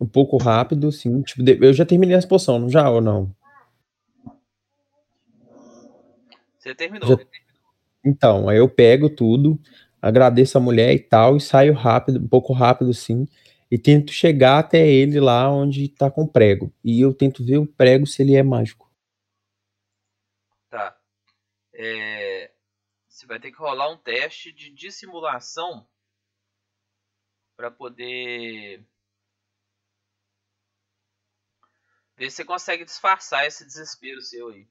[0.00, 1.20] Um pouco rápido, assim.
[1.22, 3.34] Tipo, eu já terminei essa poção, não já ou não?
[6.58, 7.08] Você terminou.
[7.08, 7.18] Já-
[8.04, 9.58] Então, aí eu pego tudo,
[10.00, 13.26] agradeço a mulher e tal, e saio rápido, um pouco rápido, assim.
[13.70, 16.72] E tento chegar até ele lá onde tá com o prego.
[16.82, 18.90] E eu tento ver o prego se ele é mágico.
[20.70, 20.96] Tá.
[21.74, 22.59] É, Você
[23.30, 25.86] vai ter que rolar um teste de dissimulação
[27.56, 28.84] para poder
[32.16, 34.66] ver se você consegue disfarçar esse desespero seu aí.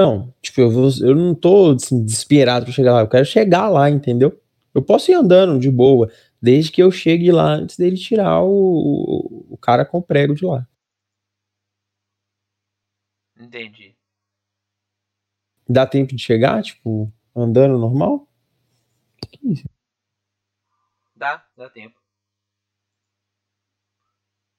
[0.00, 3.00] Não, tipo, eu, vou- eu não tô assim, desesperado pra chegar lá.
[3.02, 4.36] Eu quero chegar lá, entendeu?
[4.74, 9.46] Eu posso ir andando de boa, desde que eu chegue lá antes dele tirar o,
[9.48, 10.66] o cara com o prego de lá.
[13.36, 13.91] Entendi.
[15.72, 18.28] Dá tempo de chegar, tipo, andando normal?
[19.30, 19.64] Que isso?
[21.16, 21.98] Dá, dá tempo.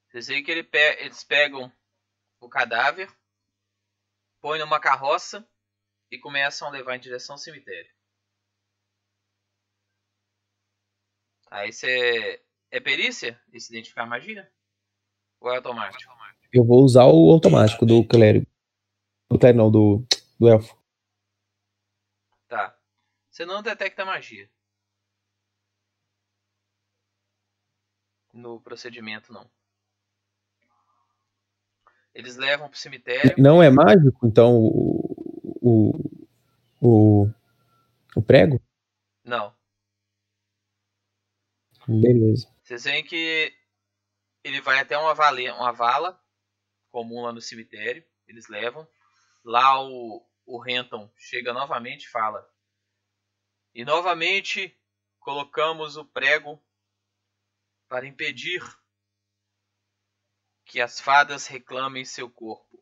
[0.10, 1.72] Vocês veem que ele pe- eles pegam
[2.40, 3.16] o cadáver,
[4.42, 5.48] põem numa carroça
[6.10, 7.92] e começam a levar em direção ao cemitério.
[11.52, 12.44] Aí você.
[12.72, 13.40] É perícia?
[13.52, 14.52] Esse identificar magia?
[15.40, 16.12] Ou é automático?
[16.52, 18.48] Eu vou usar o automático do clérigo.
[19.30, 20.04] Do clérigo não, do,
[20.40, 20.83] do elfo.
[23.34, 24.48] Você não detecta magia.
[28.32, 29.50] No procedimento, não.
[32.14, 33.34] Eles levam pro cemitério.
[33.40, 35.92] Não é mágico, então, o, o,
[36.80, 37.34] o,
[38.16, 38.62] o prego?
[39.24, 39.52] Não.
[41.88, 42.56] Beleza.
[42.62, 43.52] Vocês veem que
[44.44, 46.24] ele vai até uma, vale, uma vala
[46.92, 48.06] comum lá no cemitério.
[48.28, 48.88] Eles levam.
[49.44, 52.53] Lá o, o Renton chega novamente e fala.
[53.74, 54.76] E novamente
[55.20, 56.62] colocamos o prego
[57.88, 58.62] para impedir
[60.66, 62.82] que as fadas reclamem seu corpo.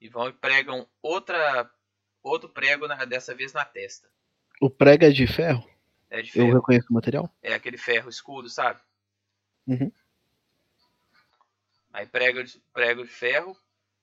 [0.00, 1.70] E vão e pregam outra,
[2.22, 4.10] outro prego, na- dessa vez na testa.
[4.60, 5.68] O prego é de ferro?
[6.10, 6.54] É de Eu ferro.
[6.54, 7.32] reconheço o material?
[7.42, 8.80] É aquele ferro escuro, sabe?
[9.66, 9.90] Uhum.
[11.92, 13.56] Aí prego de, prego de ferro,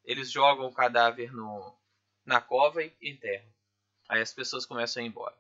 [0.04, 1.76] eles jogam o cadáver no,
[2.26, 3.48] na cova e enterram.
[4.10, 5.36] Aí as pessoas começam a ir embora.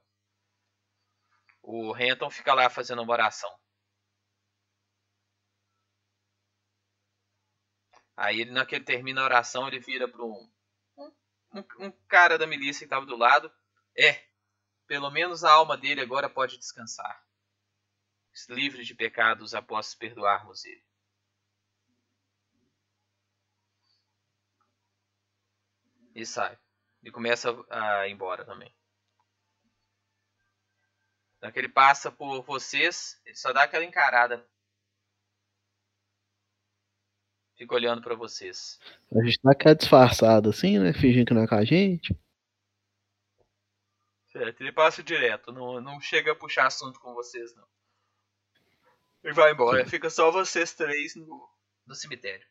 [1.67, 3.49] O Renton fica lá fazendo uma oração.
[8.15, 10.49] Aí ele, na que ele termina a oração, ele vira para um,
[10.97, 13.51] um, um cara da milícia que estava do lado.
[13.97, 14.25] É,
[14.87, 17.25] pelo menos a alma dele agora pode descansar
[18.49, 20.83] livre de pecados após perdoarmos ele.
[26.13, 26.57] E sai.
[27.03, 28.74] E começa a ir embora também.
[31.41, 34.45] Na que ele passa por vocês, ele só dá aquela encarada.
[37.57, 38.79] Fica olhando pra vocês.
[39.13, 40.93] A gente tá aqui disfarçado assim, né?
[40.93, 42.17] Fingindo que não é com a gente.
[44.27, 47.65] Certo, ele passa direto, não, não chega a puxar assunto com vocês, não.
[49.23, 51.49] Ele vai embora, fica só vocês três no,
[51.87, 52.45] no cemitério.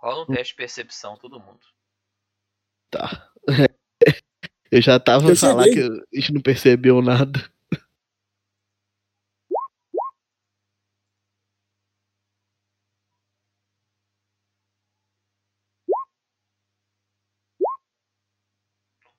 [0.00, 1.60] Rola um teste de percepção, todo mundo.
[2.90, 3.30] Tá.
[4.72, 5.88] Eu já tava falando cheguei.
[5.88, 7.38] que a gente não percebeu nada.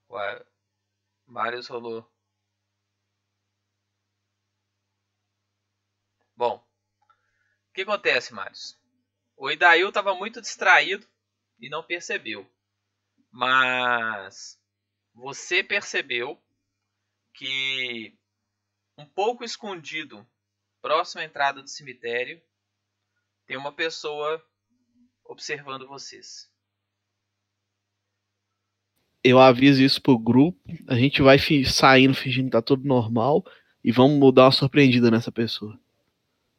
[0.09, 0.45] Ué,
[1.27, 2.05] Marius rolou.
[6.35, 6.55] Bom,
[7.69, 8.80] o que acontece, Marius?
[9.41, 11.07] O Idail estava muito distraído
[11.59, 12.47] e não percebeu.
[13.31, 14.59] Mas
[15.15, 16.39] você percebeu
[17.33, 18.15] que
[18.95, 20.23] um pouco escondido,
[20.79, 22.39] próximo à entrada do cemitério,
[23.47, 24.45] tem uma pessoa
[25.25, 26.47] observando vocês.
[29.23, 30.59] Eu aviso isso pro grupo.
[30.87, 33.43] A gente vai fi- saindo fingindo que tá tudo normal.
[33.83, 35.79] E vamos mudar uma surpreendida nessa pessoa.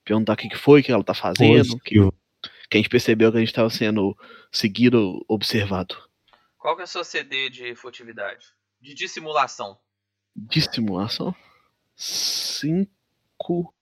[0.04, 1.78] Perguntar o que, que foi, o que ela tá fazendo.
[1.78, 2.21] Que, Positivo.
[2.72, 4.16] Que a gente percebeu que a gente tava sendo
[4.50, 5.94] seguido, observado.
[6.56, 8.54] Qual que é o seu CD de furtividade?
[8.80, 9.78] De dissimulação.
[10.34, 11.36] Dissimulação?
[11.94, 13.74] 5.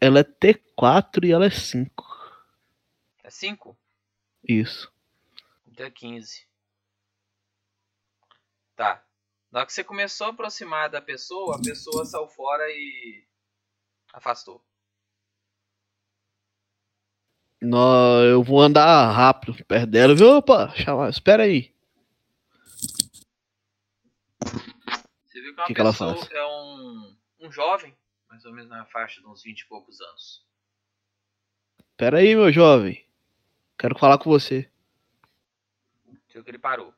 [0.00, 1.92] Ela é T4 e ela é 5.
[3.22, 3.78] É 5?
[4.48, 4.90] Isso.
[5.66, 6.48] Então é 15.
[8.76, 9.04] Tá.
[9.52, 13.26] Na hora que você começou a aproximar da pessoa, a pessoa saiu fora e
[14.14, 14.64] afastou.
[17.60, 20.36] Nó, eu vou andar rápido perto dela, viu?
[20.36, 21.74] Opa, chama, espera aí.
[25.26, 26.30] Você viu que uma Que que ela faz?
[26.30, 27.94] é um, um jovem,
[28.28, 30.46] mais ou menos na faixa de uns 20 e poucos anos.
[31.90, 33.04] Espera aí, meu jovem.
[33.76, 34.70] Quero falar com você.
[36.32, 36.94] Viu que ele parou.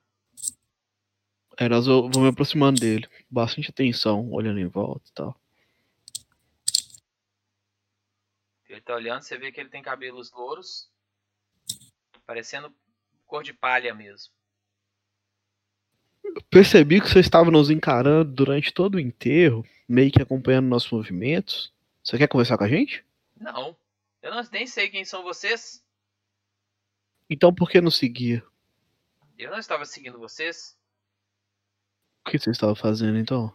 [1.58, 3.08] Aí nós vou me aproximando dele.
[3.30, 5.40] Bastante atenção, olhando em volta e tal.
[8.68, 10.90] Ele tá olhando, você vê que ele tem cabelos louros,
[12.26, 12.74] parecendo
[13.26, 14.32] cor de palha mesmo.
[16.50, 21.72] Percebi que você estava nos encarando durante todo o enterro, meio que acompanhando nossos movimentos.
[22.02, 23.04] Você quer conversar com a gente?
[23.36, 23.76] Não,
[24.22, 25.84] eu não, nem sei quem são vocês.
[27.28, 28.44] Então por que não seguir?
[29.38, 30.76] Eu não estava seguindo vocês.
[32.26, 33.54] O que você estava fazendo então?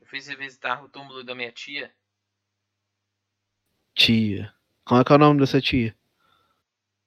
[0.00, 1.94] Eu fiz visitar o túmulo da minha tia.
[3.94, 4.52] Tia.
[4.84, 5.94] Qual é, que é o nome dessa tia?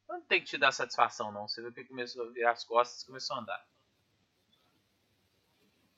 [0.10, 1.48] Não tenho que te dar satisfação, não.
[1.48, 3.66] Você viu que começou a virar as costas e começou a andar.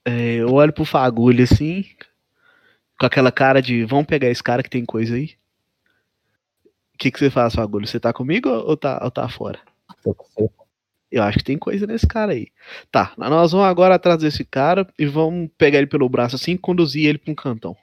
[0.06, 1.86] É, eu olho pro fagulho assim,
[3.00, 5.38] com aquela cara de vamos pegar esse cara que tem coisa aí.
[6.94, 7.88] O que, que você faz, fagulho?
[7.88, 9.60] Você tá comigo ou tá, ou tá fora?
[11.12, 12.48] Eu acho que tem coisa nesse cara aí.
[12.92, 16.58] Tá, nós vamos agora atrás desse cara e vamos pegar ele pelo braço assim e
[16.58, 17.78] conduzir ele pra um cantão.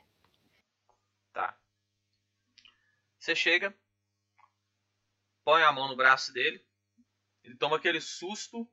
[3.26, 3.74] Você chega,
[5.44, 6.64] põe a mão no braço dele,
[7.42, 8.70] ele toma aquele susto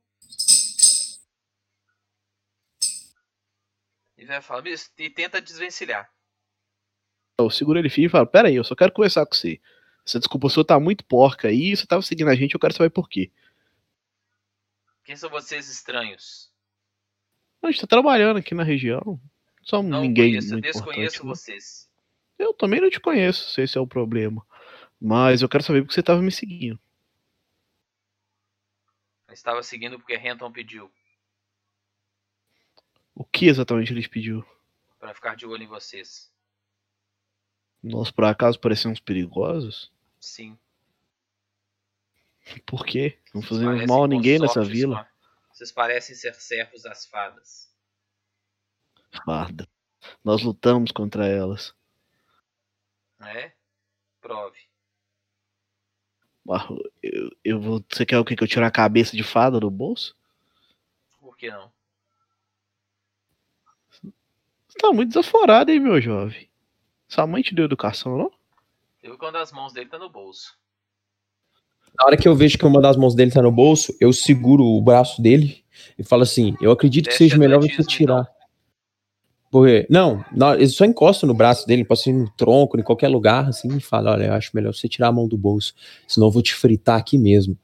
[4.16, 6.08] e vai falar e tenta desvencilhar.
[7.36, 9.60] Eu seguro ele firme e falo: Pera aí, eu só quero conversar com você.
[10.06, 12.90] Essa desculpa sua tá muito porca aí, você tava seguindo a gente, eu quero saber
[12.90, 13.32] por quê.
[15.02, 16.48] Quem são vocês estranhos?
[17.60, 19.20] A gente tá trabalhando aqui na região.
[19.72, 21.34] Não ninguém conheço, eu muito desconheço importante, né?
[21.34, 21.93] vocês.
[22.38, 24.44] Eu também não te conheço, se esse é o problema.
[25.00, 26.78] Mas eu quero saber porque você tava me seguindo.
[29.28, 30.90] Eu estava seguindo porque Renton pediu
[33.14, 34.44] O que exatamente ele pediu?
[34.98, 36.32] para ficar de olho em vocês.
[37.82, 39.92] Nós por acaso parecemos perigosos?
[40.18, 40.58] Sim.
[42.64, 43.18] Por quê?
[43.34, 45.06] Não Vocês fazemos mal a ninguém nessa vila.
[45.52, 47.70] Vocês parecem ser servos das fadas.
[49.24, 49.68] Farda.
[50.24, 51.74] Nós lutamos contra elas.
[53.26, 53.52] É?
[54.20, 54.58] Prove.
[57.02, 57.84] Eu, eu vou.
[57.90, 58.36] Você quer o quê?
[58.36, 60.14] Que eu tire a cabeça de fada do bolso?
[61.20, 61.72] Por que não?
[63.92, 66.50] Você tá muito desaforado, hein, meu jovem?
[67.08, 68.32] Sua mãe te deu educação, não?
[69.02, 70.58] Viu quando as mãos dele tá no bolso.
[71.96, 74.64] Na hora que eu vejo que uma das mãos dele tá no bolso, eu seguro
[74.64, 75.64] o braço dele
[75.98, 78.33] e falo assim: Eu acredito que Teste seja melhor você atletismo, tirar.
[79.54, 80.24] Porque, não,
[80.58, 83.80] eu só encosto no braço dele, posso ir no tronco, em qualquer lugar, assim, e
[83.80, 85.72] falo: Olha, eu acho melhor você tirar a mão do bolso,
[86.08, 87.56] senão eu vou te fritar aqui mesmo.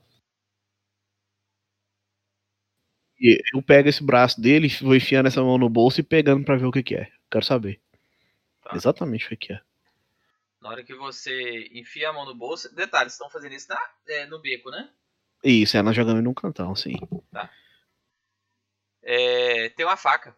[3.19, 6.57] E eu pego esse braço dele, vou enfiando essa mão no bolso e pegando pra
[6.57, 7.11] ver o que, que é.
[7.29, 7.81] Quero saber.
[8.63, 8.71] Tá.
[8.77, 9.61] Exatamente o que, que é.
[10.63, 12.73] Na hora que você enfia a mão no bolso.
[12.73, 14.89] Detalhe, vocês estão fazendo isso na, é, no beco, né?
[15.43, 16.95] Isso, é, nós jogamos num cantão, sim.
[19.03, 20.37] É, tem uma faca.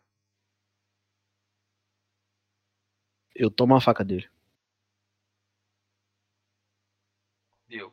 [3.35, 4.29] Eu tomo a faca dele.
[7.69, 7.93] Viu?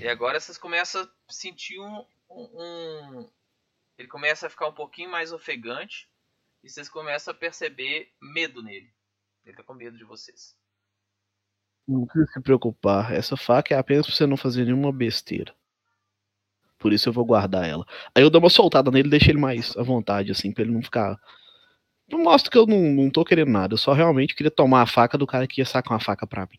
[0.00, 2.62] E agora vocês começam a sentir um, um,
[3.20, 3.30] um-
[3.98, 6.08] ele começa a ficar um pouquinho mais ofegante
[6.62, 8.92] e vocês começam a perceber medo nele.
[9.44, 10.56] Ele tá com medo de vocês.
[11.86, 13.12] Não precisa se preocupar.
[13.12, 15.54] Essa faca é apenas pra você não fazer nenhuma besteira.
[16.78, 17.86] Por isso eu vou guardar ela.
[18.14, 20.72] Aí eu dou uma soltada nele e deixo ele mais à vontade, assim, pra ele
[20.72, 21.18] não ficar.
[22.08, 23.74] Não mostro que eu não, não tô querendo nada.
[23.74, 26.46] Eu só realmente queria tomar a faca do cara que ia sacar uma faca pra
[26.46, 26.58] mim.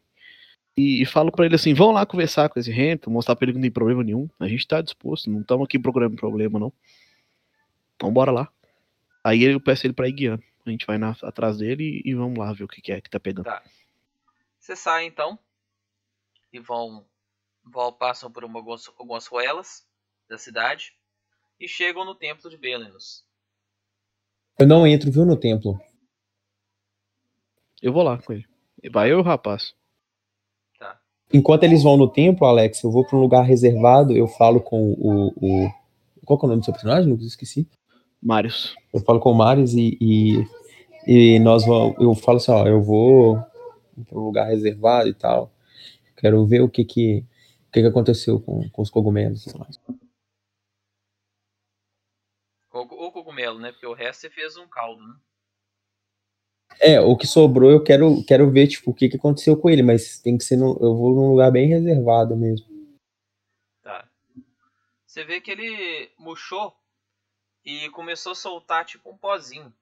[0.76, 3.54] E, e falo pra ele assim: vão lá conversar com esse Rento, mostrar pra ele
[3.54, 4.28] que não tem problema nenhum.
[4.40, 6.74] A gente tá disposto, não estamos aqui procurando problema, não.
[7.96, 8.52] Então bora lá.
[9.24, 10.44] Aí eu peço ele pra ir guiando.
[10.66, 13.00] A gente vai na, atrás dele e, e vamos lá ver o que, que é
[13.00, 13.46] que tá pegando.
[13.46, 13.64] Tá.
[14.60, 15.38] Vocês saem então
[16.52, 17.06] e vão,
[17.64, 19.88] vão passam por uma, algumas, algumas ruelas
[20.28, 20.94] da cidade
[21.60, 23.25] e chegam no templo de Belenus.
[24.58, 25.80] Eu não entro, viu, no templo.
[27.82, 28.46] Eu vou lá com ele.
[28.92, 29.74] Vai eu e o rapaz.
[30.80, 30.98] Tá.
[31.34, 34.94] Enquanto eles vão no templo, Alex, eu vou pra um lugar reservado, eu falo com
[34.94, 35.28] o.
[35.36, 35.72] o...
[36.26, 37.28] Qual que é o nome do seu personagem, Lucas?
[37.28, 37.68] Esqueci.
[38.22, 38.76] Marius.
[38.94, 40.48] Eu falo com o Marius e, e,
[41.06, 41.96] e nós vamos.
[42.00, 43.38] Eu falo assim, ó, eu vou
[44.10, 45.52] para um lugar reservado e tal.
[46.18, 47.26] Quero ver o que que,
[47.68, 49.80] o que, que aconteceu com, com os cogumelos e tudo mais.
[52.76, 53.72] O, cogumelo, né?
[53.72, 55.16] Porque o resto você fez um caldo, né?
[56.82, 59.82] É, o que sobrou eu quero, quero ver, tipo, o que, que aconteceu com ele,
[59.82, 62.68] mas tem que ser, no, eu vou num lugar bem reservado mesmo.
[63.82, 64.06] Tá.
[65.06, 66.76] Você vê que ele murchou
[67.64, 69.74] e começou a soltar tipo um pozinho.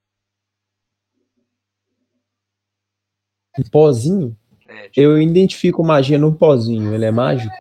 [3.57, 4.37] Um pozinho?
[4.67, 7.55] É, tipo, Eu identifico magia no pozinho, ele é mágico?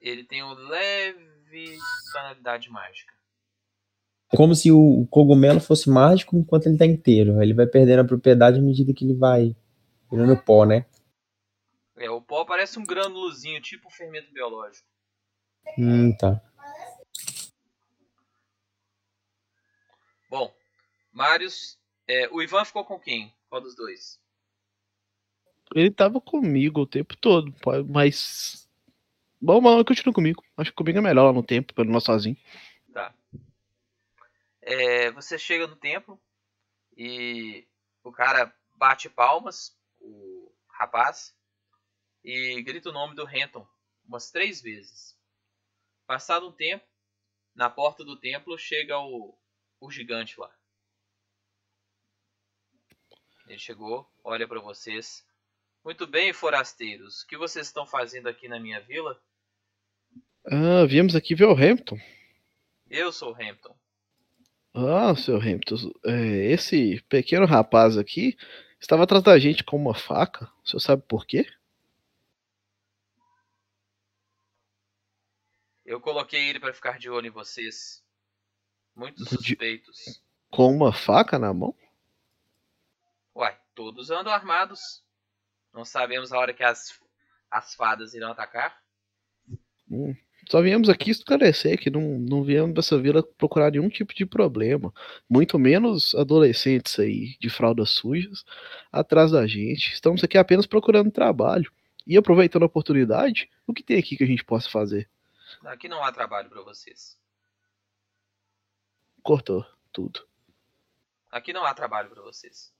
[0.00, 1.78] Ele tem um leve
[2.12, 3.11] tonalidade mágica.
[4.34, 7.42] Como se o cogumelo fosse mágico enquanto ele tá inteiro.
[7.42, 9.54] Ele vai perdendo a propriedade à medida que ele vai
[10.10, 10.86] virando pó, né?
[11.96, 14.86] É, o pó parece um grânulozinho, tipo um fermento biológico.
[15.78, 16.40] Hum, tá.
[20.28, 20.52] Bom,
[21.12, 21.78] Marius.
[22.08, 23.32] é, o Ivan ficou com quem?
[23.50, 24.18] Qual dos dois?
[25.74, 27.54] Ele tava comigo o tempo todo,
[27.88, 28.68] mas.
[29.40, 30.42] Bom, mas continua comigo.
[30.56, 32.36] Acho que comigo é melhor lá no tempo, não ir sozinho.
[34.62, 36.20] É, você chega no templo
[36.96, 37.66] e
[38.02, 41.34] o cara bate palmas, o rapaz,
[42.24, 43.66] e grita o nome do Renton
[44.06, 45.18] umas três vezes.
[46.06, 46.86] Passado um tempo,
[47.54, 49.36] na porta do templo chega o,
[49.80, 50.50] o gigante lá.
[53.46, 55.26] Ele chegou, olha para vocês.
[55.84, 57.22] Muito bem, forasteiros.
[57.22, 59.20] O que vocês estão fazendo aqui na minha vila?
[60.46, 61.98] Ah, viemos aqui ver o Hampton.
[62.88, 63.76] Eu sou o Hampton.
[64.74, 68.36] Ah, seu Hampton, é, esse pequeno rapaz aqui
[68.80, 70.50] estava atrás da gente com uma faca.
[70.64, 71.46] O senhor sabe por quê?
[75.84, 78.02] Eu coloquei ele para ficar de olho em vocês.
[78.94, 80.22] Muitos De- suspeitos.
[80.50, 81.74] Com uma faca na mão?
[83.34, 85.02] Uai, todos andam armados.
[85.72, 86.98] Não sabemos a hora que as,
[87.50, 88.82] as fadas irão atacar.
[89.90, 90.14] Hum,
[90.52, 94.92] Só viemos aqui esclarecer que não, não viemos dessa vila procurar nenhum tipo de problema.
[95.26, 98.44] Muito menos adolescentes aí de fraldas sujas
[98.92, 99.94] atrás da gente.
[99.94, 101.72] Estamos aqui apenas procurando trabalho.
[102.06, 105.08] E aproveitando a oportunidade, o que tem aqui que a gente possa fazer?
[105.64, 107.18] Aqui não há trabalho para vocês.
[109.22, 110.28] Cortou tudo.
[111.30, 112.70] Aqui não há trabalho para vocês.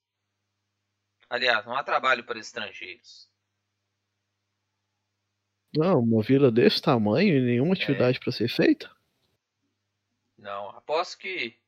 [1.30, 3.31] Aliás, não há trabalho para estrangeiros.
[5.74, 8.94] Não, uma vila desse tamanho e nenhuma atividade para ser feita?
[10.36, 11.58] Não, aposto que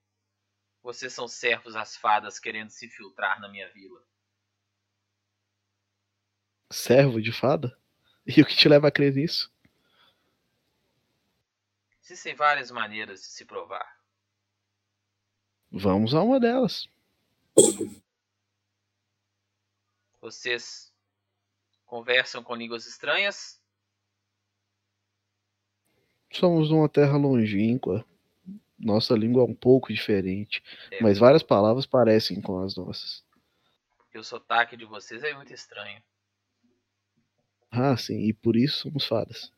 [0.82, 4.04] vocês são servos às fadas querendo se filtrar na minha vila.
[6.70, 7.76] Servo de fada?
[8.26, 9.52] E o que te leva a crer nisso?
[12.02, 14.00] Existem várias maneiras de se provar.
[15.70, 16.88] Vamos a uma delas.
[20.22, 20.90] Vocês
[21.84, 23.62] conversam com línguas estranhas?
[26.34, 28.04] Somos numa terra longínqua.
[28.78, 33.24] Nossa língua é um pouco diferente, É, mas várias palavras parecem com as nossas.
[33.96, 36.02] porque o sotaque de vocês é muito estranho.
[37.70, 39.50] Ah, sim, e por isso somos fadas.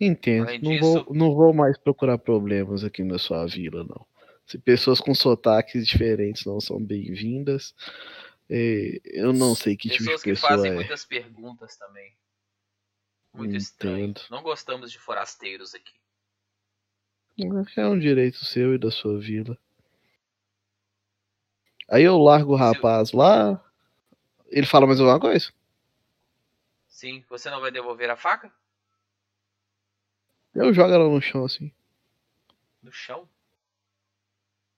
[0.00, 0.48] Entendo.
[0.48, 4.06] Além Não disso- vou, não vou mais procurar problemas aqui na sua vila, não.
[4.46, 7.74] Se pessoas com sotaques diferentes não são bem-vindas,
[8.50, 10.74] eu não sei que tipo Pessoas de que pessoa fazem é.
[10.74, 12.12] muitas perguntas também.
[13.32, 13.60] Muito Entendo.
[13.60, 14.14] estranho.
[14.28, 15.94] Não gostamos de forasteiros aqui.
[17.76, 19.56] É um direito seu e da sua vila.
[21.88, 23.64] Aí eu largo o rapaz lá.
[24.48, 25.52] Ele fala mais alguma coisa?
[26.88, 28.52] Sim, você não vai devolver a faca?
[30.54, 31.72] Eu jogo ela no chão assim.
[32.82, 33.28] No chão?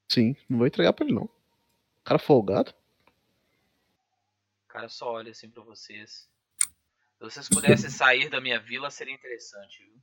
[0.09, 1.29] Sim, não vou entregar pra ele não.
[2.05, 2.75] Cara folgado.
[4.73, 6.27] O cara só olha assim pra vocês.
[7.19, 10.03] Se vocês pudessem sair da minha vila, seria interessante, viu?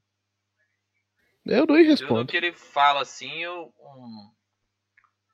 [1.44, 2.28] Eu não respondo.
[2.30, 4.32] que ele fala assim, eu- um-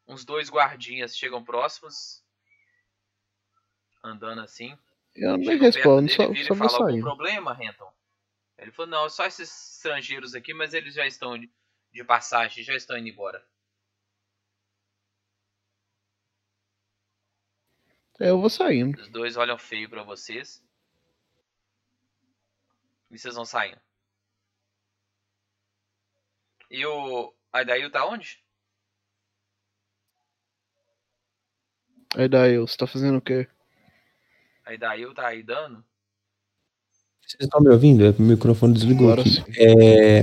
[0.07, 2.23] uns dois guardinhas chegam próximos,
[4.01, 4.77] andando assim.
[5.13, 7.93] Eu perto respondo, dele, só, vira só e fala algum problema, Renton?
[8.57, 11.51] Ele falou, não, só esses estrangeiros aqui, mas eles já estão de,
[11.91, 13.45] de passagem, já estão indo embora.
[18.19, 18.99] Eu vou saindo.
[18.99, 20.63] Os dois olham feio pra vocês.
[23.11, 23.77] E vocês vão saindo.
[26.71, 28.39] E o Aidail tá onde?
[32.15, 33.47] Aí daí, você tá fazendo o quê?
[34.65, 35.83] Aidail tá aí dando?
[37.21, 38.05] Vocês estão me ouvindo?
[38.05, 39.43] É, O microfone desligou Agora aqui.
[39.57, 40.21] É,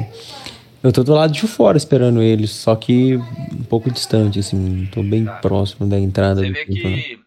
[0.83, 4.87] eu tô do lado de fora esperando eles, só que um pouco distante, assim.
[4.87, 5.39] Tô bem Tá.
[5.39, 7.22] próximo da entrada Você vê que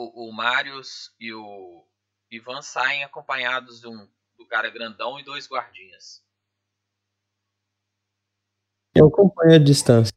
[0.00, 1.86] o, o Marius e o
[2.30, 6.24] Ivan saem acompanhados de um, do cara grandão e dois guardinhas.
[8.94, 10.12] Eu acompanho a distância.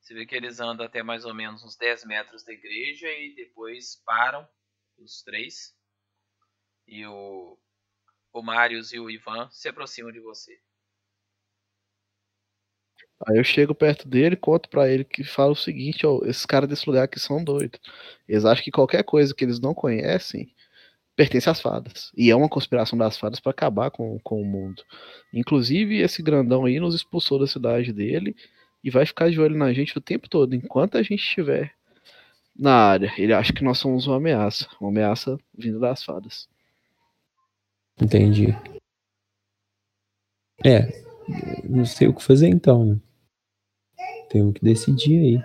[0.00, 3.34] Você vê que eles andam até mais ou menos uns 10 metros da igreja e
[3.34, 4.46] depois param,
[4.98, 5.74] os três.
[6.86, 7.58] E o,
[8.30, 10.60] o Marius e o Ivan se aproximam de você.
[13.26, 16.68] Aí eu chego perto dele, conto pra ele que fala o seguinte, ó, esses caras
[16.68, 17.80] desse lugar aqui são doidos.
[18.28, 20.52] Eles acham que qualquer coisa que eles não conhecem
[21.16, 22.10] pertence às fadas.
[22.16, 24.82] E é uma conspiração das fadas pra acabar com, com o mundo.
[25.32, 28.34] Inclusive, esse grandão aí nos expulsou da cidade dele
[28.82, 31.72] e vai ficar de olho na gente o tempo todo, enquanto a gente estiver
[32.54, 33.12] na área.
[33.16, 36.48] Ele acha que nós somos uma ameaça, uma ameaça vinda das fadas.
[38.00, 38.48] Entendi.
[40.64, 41.04] É,
[41.68, 42.84] não sei o que fazer então.
[42.84, 43.00] né?
[44.30, 45.36] Temos que decidir aí.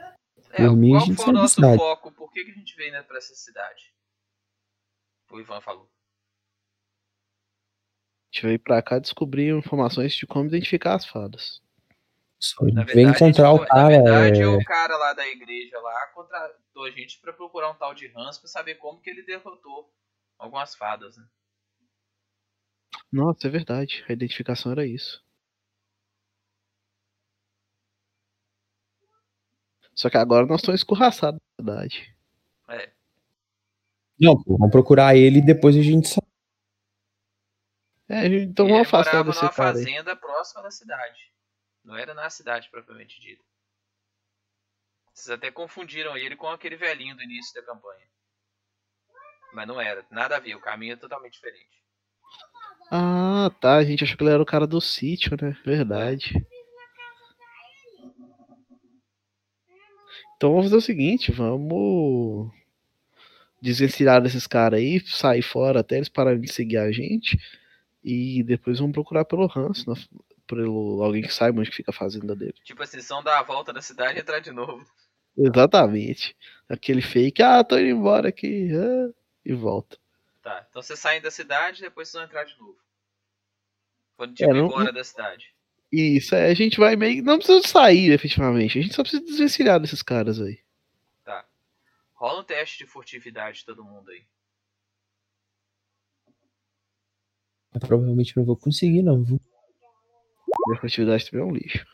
[0.52, 1.78] É, Por mim, a qual gente foi o nosso cidade.
[1.78, 2.12] foco?
[2.12, 3.94] Por que, que a gente veio né, pra essa cidade?
[5.32, 5.84] O Ivan falou.
[8.32, 11.62] A gente veio pra cá descobrir informações de como identificar as fadas.
[12.94, 13.82] Vem encontrar o cara.
[13.84, 17.76] Na verdade, é, o cara lá da igreja lá contratou a gente pra procurar um
[17.76, 19.94] tal de Hans pra saber como que ele derrotou
[20.38, 21.28] algumas fadas, né?
[23.12, 24.06] Nossa, é verdade.
[24.08, 25.22] A identificação era isso.
[30.00, 32.16] Só que agora nós estamos escorraçados na cidade.
[32.70, 32.90] É,
[34.18, 36.24] Não, pô, vamos procurar ele e depois a gente sai.
[38.08, 39.84] É, então vamos afastar desse numa cara aí.
[39.84, 41.34] fazenda próxima da cidade.
[41.84, 43.44] Não era na cidade propriamente dita.
[45.14, 48.08] Vocês até confundiram ele com aquele velhinho do início da campanha.
[49.52, 51.84] Mas não era, nada a ver, o caminho é totalmente diferente.
[52.90, 53.76] Ah, tá.
[53.76, 55.58] A gente achou que ele era o cara do sítio, né?
[55.66, 56.34] Verdade.
[60.40, 62.50] Então vamos fazer o seguinte, vamos
[63.62, 67.38] desvencilhar desses caras aí, sair fora até eles pararem de seguir a gente.
[68.02, 69.84] E depois vamos procurar pelo Hans,
[70.48, 72.56] pelo alguém que saiba onde fica a fazenda dele.
[72.64, 74.86] Tipo assim, são dar a volta da cidade e entrar de novo.
[75.38, 76.34] Exatamente.
[76.70, 78.70] Aquele fake, ah, tô indo embora aqui.
[78.74, 79.10] ah,
[79.46, 79.98] e volta.
[80.42, 82.78] Tá, então vocês saem da cidade e depois vocês vão entrar de novo.
[84.16, 85.54] Quando tipo É, não- embora da cidade.
[85.92, 87.24] Isso, é, a gente vai meio.
[87.24, 88.78] Não precisa sair, efetivamente.
[88.78, 90.60] A gente só precisa desvencilhar desses caras aí.
[91.24, 91.46] Tá.
[92.14, 94.24] Rola um teste de furtividade todo mundo aí.
[97.74, 99.24] Eu provavelmente não vou conseguir, não.
[99.24, 99.42] viu?
[100.68, 101.86] Minha furtividade também é um lixo.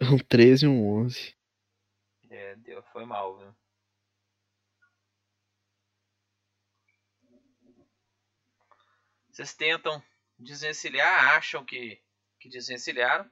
[0.00, 1.34] Um 13 e um 11.
[2.30, 3.65] É, deu, foi mal, viu?
[9.36, 10.02] Vocês tentam
[10.38, 12.00] desvencilhar, acham que,
[12.40, 13.30] que desvencilharam.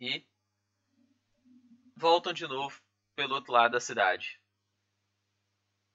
[0.00, 0.26] E
[1.96, 2.76] voltam de novo
[3.14, 4.40] pelo outro lado da cidade.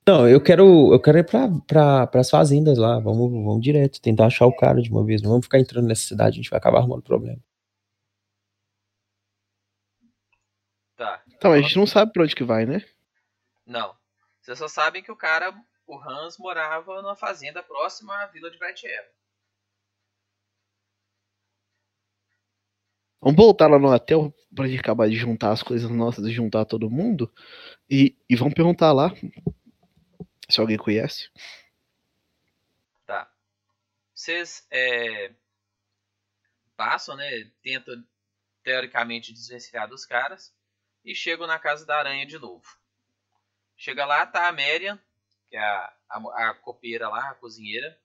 [0.07, 3.01] Não, eu quero, eu quero ir pra, pra, pras fazendas lá.
[3.01, 5.21] Vamos, vamos direto, tentar achar o cara de uma vez.
[5.21, 7.43] Não vamos ficar entrando nessa cidade, a gente vai acabar arrumando problema.
[10.95, 11.21] Tá.
[11.37, 12.81] Tá, mas a gente não sabe pra onde que vai, né?
[13.65, 13.93] Não.
[14.39, 15.53] Vocês só sabem que o cara,
[15.91, 19.11] o Hans, morava numa fazenda próxima à vila de Vaitier.
[23.19, 26.65] Vamos voltar lá no hotel pra gente acabar de juntar as coisas nossas e juntar
[26.65, 27.31] todo mundo.
[27.89, 29.13] E, e vamos perguntar lá
[30.49, 31.29] se alguém conhece.
[33.05, 33.31] Tá.
[34.13, 35.33] Vocês é,
[36.75, 37.51] passam, né?
[37.61, 38.03] Tentam,
[38.63, 40.55] teoricamente, desvencilhar dos caras.
[41.03, 42.65] E chegam na casa da aranha de novo.
[43.75, 44.99] Chega lá, tá a Merian,
[45.51, 47.99] que é a, a, a copeira lá, a cozinheira.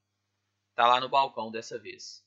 [0.74, 2.26] Tá lá no balcão dessa vez.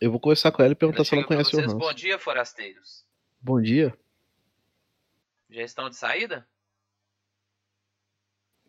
[0.00, 1.78] Eu vou conversar com ela e perguntar Ela se ela conhece o vocês, Hans.
[1.78, 3.06] Bom dia, forasteiros.
[3.38, 3.96] Bom dia.
[5.50, 6.48] Já estão de saída?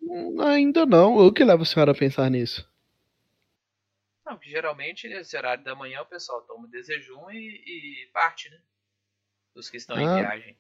[0.01, 1.15] Hum, Ainda não.
[1.15, 2.69] O que leva a senhora a pensar nisso?
[4.25, 8.49] Não, porque geralmente nesse horário da manhã o pessoal toma o desejum e, e parte,
[8.49, 8.61] né?
[9.55, 10.15] Os que estão em Ah.
[10.15, 10.57] viagem.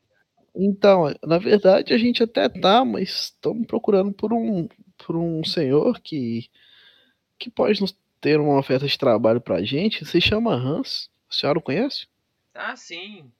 [0.53, 5.99] Então, na verdade a gente até tá, mas estamos procurando por um por um senhor
[6.01, 6.49] que
[7.39, 10.05] que pode nos ter uma oferta de trabalho pra gente.
[10.05, 11.09] Se chama Hans.
[11.29, 12.07] A senhora o conhece?
[12.53, 13.31] Ah, sim.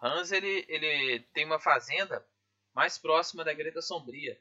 [0.00, 2.24] Hans, ele, ele tem uma fazenda
[2.74, 4.38] mais próxima da Greta Sombria.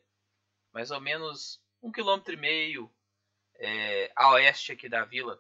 [0.74, 2.90] Mais ou menos um quilômetro e meio
[3.56, 5.40] é, a oeste aqui da vila.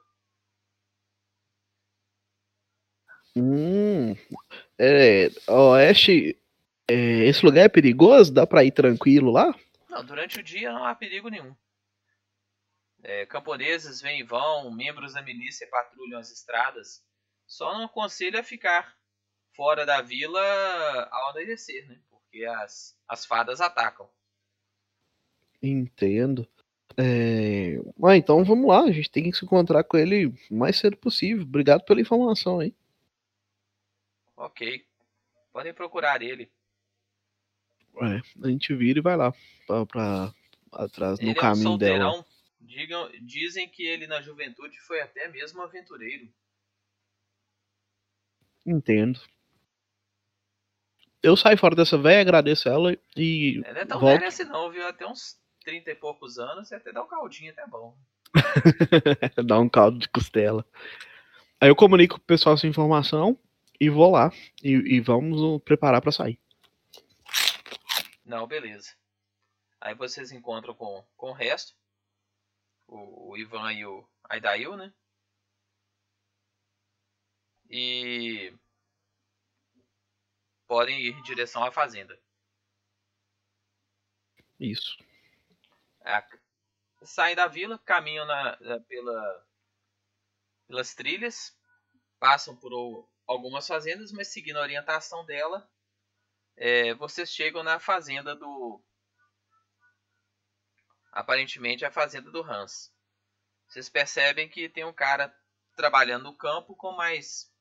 [3.35, 4.15] Hum,
[4.77, 6.37] é, oeste,
[6.93, 8.33] é, esse lugar é perigoso?
[8.33, 9.53] Dá pra ir tranquilo lá?
[9.89, 11.55] Não, durante o dia não há perigo nenhum.
[13.03, 17.03] É, camponeses vêm e vão, membros da milícia patrulham as estradas.
[17.45, 18.95] Só não aconselho a ficar
[19.55, 20.39] fora da vila
[21.11, 21.99] ao anoitecer, né?
[22.09, 24.09] Porque as, as fadas atacam.
[25.61, 26.47] Entendo.
[26.95, 30.77] É, ah, então vamos lá, a gente tem que se encontrar com ele o mais
[30.77, 31.43] cedo possível.
[31.43, 32.73] Obrigado pela informação aí.
[34.37, 34.85] Ok.
[35.51, 36.51] Podem procurar ele.
[38.01, 39.33] É, a gente vira e vai lá
[39.67, 40.33] pra, pra-
[40.71, 41.99] atrás no ele é um caminho dela.
[42.11, 42.25] solteirão.
[42.61, 46.27] Digam, dizem que ele na juventude foi até mesmo aventureiro.
[48.65, 49.19] Entendo.
[51.21, 54.13] Eu saio fora dessa véia, agradeço ela e Ela é tão volto.
[54.15, 54.85] velha assim não, viu?
[54.87, 57.95] Até uns 30 e poucos anos e até dá um caldinho até bom.
[59.45, 60.65] Dá um caldo de costela.
[61.61, 63.37] Aí eu comunico pro pessoal essa informação
[63.79, 64.31] e vou lá.
[64.63, 66.39] E, e vamos nos preparar pra sair.
[68.33, 68.97] Não, beleza.
[69.81, 71.75] Aí vocês encontram com, com o resto.
[72.87, 74.93] O, o Ivan e o Aidail, né?
[77.69, 78.53] E
[80.67, 82.19] podem ir em direção à fazenda.
[84.59, 84.97] Isso.
[86.05, 86.27] A-
[87.03, 88.57] saem da vila, caminham na,
[88.87, 89.45] pela,
[90.67, 91.57] pelas trilhas,
[92.19, 92.73] passam por
[93.27, 95.69] algumas fazendas, mas seguindo a orientação dela,
[96.55, 98.83] é, vocês chegam na fazenda do.
[101.11, 102.91] Aparentemente a fazenda do Hans.
[103.67, 105.35] Vocês percebem que tem um cara
[105.75, 107.51] trabalhando no campo com mais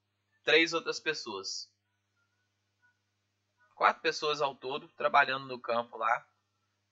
[0.44, 1.70] três outras pessoas.
[3.74, 6.26] Quatro pessoas ao todo trabalhando no campo lá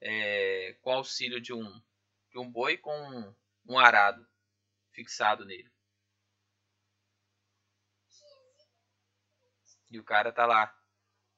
[0.01, 1.83] é, com auxílio de um,
[2.31, 3.35] de um boi com um,
[3.67, 4.27] um arado
[4.93, 5.71] fixado nele.
[9.91, 10.75] E o cara tá lá.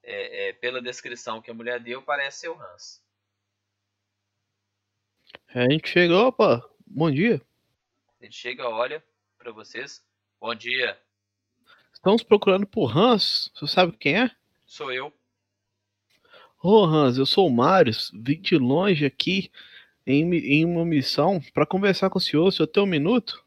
[0.03, 3.03] É, é, pela descrição que a mulher deu, parece ser o Hans.
[5.55, 7.40] A gente chegou, opa, bom dia.
[8.20, 9.03] Ele chega, olha
[9.38, 10.05] pra vocês.
[10.40, 11.00] Bom dia,
[12.03, 13.48] Estamos procurando por Hans.
[13.55, 14.30] Você sabe quem é?
[14.66, 15.12] sou eu.
[16.61, 18.11] Ô Hans, eu sou o Marius.
[18.12, 19.53] Vim de longe aqui
[20.05, 22.48] em, em uma missão pra conversar com o senhor.
[22.48, 23.44] O senhor tem um minuto?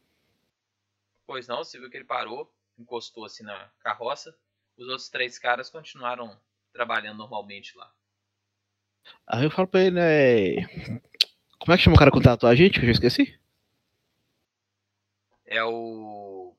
[1.26, 4.34] Pois não, você viu que ele parou, encostou assim na carroça.
[4.74, 6.34] Os outros três caras continuaram
[6.76, 7.90] trabalhando normalmente lá.
[9.26, 10.66] Aí eu falo pra ele, né?
[11.58, 12.78] Como é que chama o cara que contratou a gente?
[12.78, 13.38] Que eu já esqueci.
[15.46, 16.54] É o.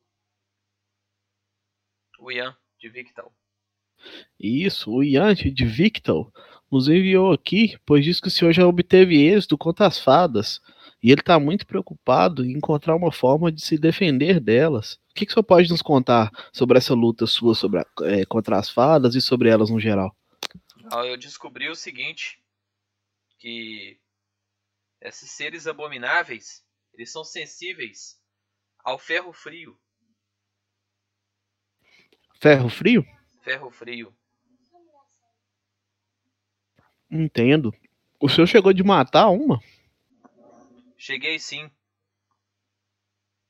[2.19, 3.31] O Ian de Victal.
[4.39, 6.31] Isso, o Yant de Victor
[6.71, 10.59] nos enviou aqui, pois diz que o senhor já obteve êxito contra as fadas.
[11.01, 14.93] E ele está muito preocupado em encontrar uma forma de se defender delas.
[15.11, 18.25] O que, que o senhor pode nos contar sobre essa luta sua sobre a- eh,
[18.25, 20.15] contra as fadas e sobre elas no geral?
[21.05, 22.39] Eu descobri o seguinte:
[23.39, 23.99] que
[25.01, 26.63] esses seres abomináveis
[26.93, 28.17] eles são sensíveis
[28.83, 29.77] ao ferro frio.
[32.41, 33.05] Ferro frio?
[33.43, 34.15] Ferro frio.
[37.09, 37.73] Entendo.
[38.19, 39.59] O senhor chegou de matar uma?
[40.97, 41.69] Cheguei sim.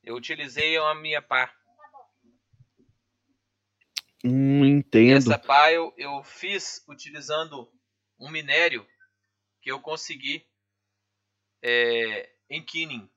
[0.04, 1.54] Eu utilizei a minha pá.
[4.24, 5.32] Hum, E entendo.
[5.32, 7.72] essa pá eu, eu fiz utilizando
[8.20, 8.86] um minério
[9.62, 10.46] que eu consegui
[11.62, 13.10] é, em Kinning.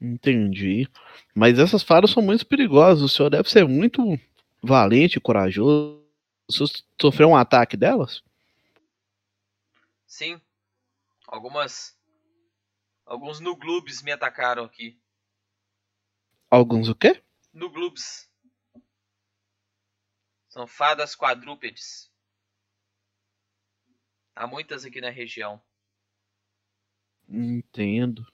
[0.00, 0.86] Entendi.
[1.34, 3.02] Mas essas fadas são muito perigosas.
[3.02, 4.18] O senhor deve ser muito
[4.62, 6.03] valente e corajoso.
[7.00, 8.22] Sofreu um ataque delas?
[10.06, 10.40] Sim,
[11.26, 11.94] algumas
[13.06, 14.98] Alguns nuglubes me atacaram aqui.
[16.50, 17.22] Alguns o quê?
[17.52, 18.30] Nuglubes.
[20.48, 22.10] São fadas quadrúpedes.
[24.34, 25.62] Há muitas aqui na região.
[27.28, 28.26] Entendo.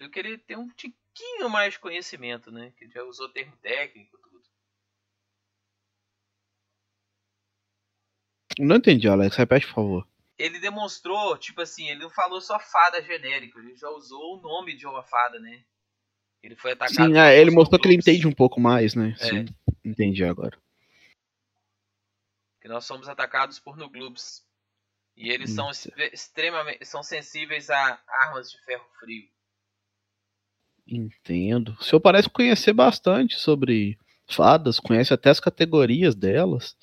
[0.00, 2.72] Eu queria ter um tiquinho mais de conhecimento, né?
[2.76, 4.35] Que já usou termo técnico, tudo.
[8.58, 9.36] Não entendi, Alex.
[9.36, 10.08] Repete, por favor.
[10.38, 14.76] Ele demonstrou, tipo assim, ele não falou só fada genérico, ele já usou o nome
[14.76, 15.62] de uma fada, né?
[16.42, 16.94] Ele foi atacado.
[16.94, 19.16] Sim, é, ele mostrou que ele entende um pouco mais, né?
[19.18, 19.24] É.
[19.28, 19.46] Sim,
[19.84, 20.56] entendi agora.
[22.60, 24.44] que nós somos atacados por nuglubes.
[25.16, 25.88] E eles são Isso.
[25.88, 29.24] extre- extremamente são sensíveis a armas de ferro frio.
[30.86, 31.76] Entendo.
[31.80, 33.98] O senhor parece conhecer bastante sobre
[34.28, 36.76] fadas, conhece até as categorias delas.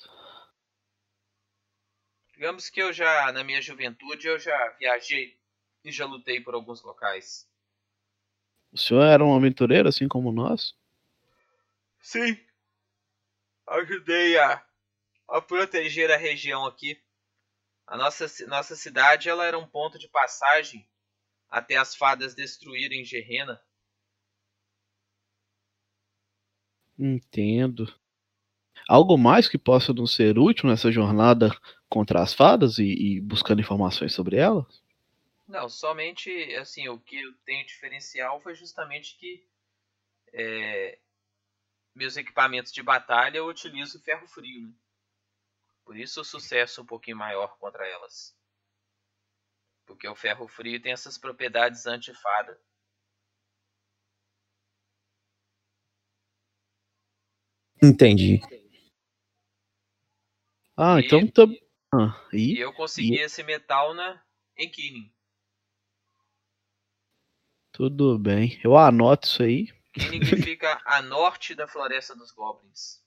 [2.44, 5.34] Digamos que eu já na minha juventude eu já viajei
[5.82, 7.48] e já lutei por alguns locais.
[8.70, 10.76] O senhor era um aventureiro, assim como nós?
[12.02, 12.38] Sim.
[13.66, 14.62] Ajudei a,
[15.26, 17.02] a proteger a região aqui.
[17.86, 20.86] A nossa, nossa cidade ela era um ponto de passagem
[21.48, 23.58] até as fadas destruírem Gerena.
[26.98, 27.90] Entendo.
[28.86, 31.50] Algo mais que possa nos ser útil nessa jornada
[31.94, 34.82] contra as fadas e, e buscando informações sobre elas?
[35.46, 39.46] Não, somente assim, o que eu tenho diferencial foi justamente que
[40.32, 40.98] é,
[41.94, 44.72] meus equipamentos de batalha eu utilizo ferro frio, né?
[45.84, 48.34] Por isso o sucesso um pouquinho maior contra elas.
[49.86, 52.58] Porque o ferro frio tem essas propriedades anti-fada.
[57.82, 58.40] Entendi.
[60.76, 61.42] Ah, E- então tá.
[62.00, 62.58] Ah, E e?
[62.58, 64.22] eu consegui esse metal na
[64.56, 65.12] em Kinin.
[67.72, 68.58] Tudo bem.
[68.62, 69.68] Eu anoto isso aí.
[69.92, 73.02] Kinin que fica a norte da Floresta dos Goblins.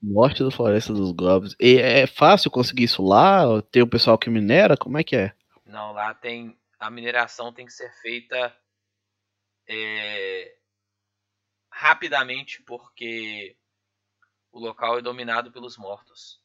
[0.00, 1.54] Morte da Floresta dos Goblins.
[1.60, 3.60] E é fácil conseguir isso lá?
[3.62, 4.76] Tem o pessoal que minera?
[4.76, 5.34] Como é que é?
[5.66, 6.58] Não, lá tem.
[6.78, 8.56] A mineração tem que ser feita
[9.68, 10.56] é,
[11.70, 13.56] rapidamente, porque
[14.52, 16.40] o local é dominado pelos mortos.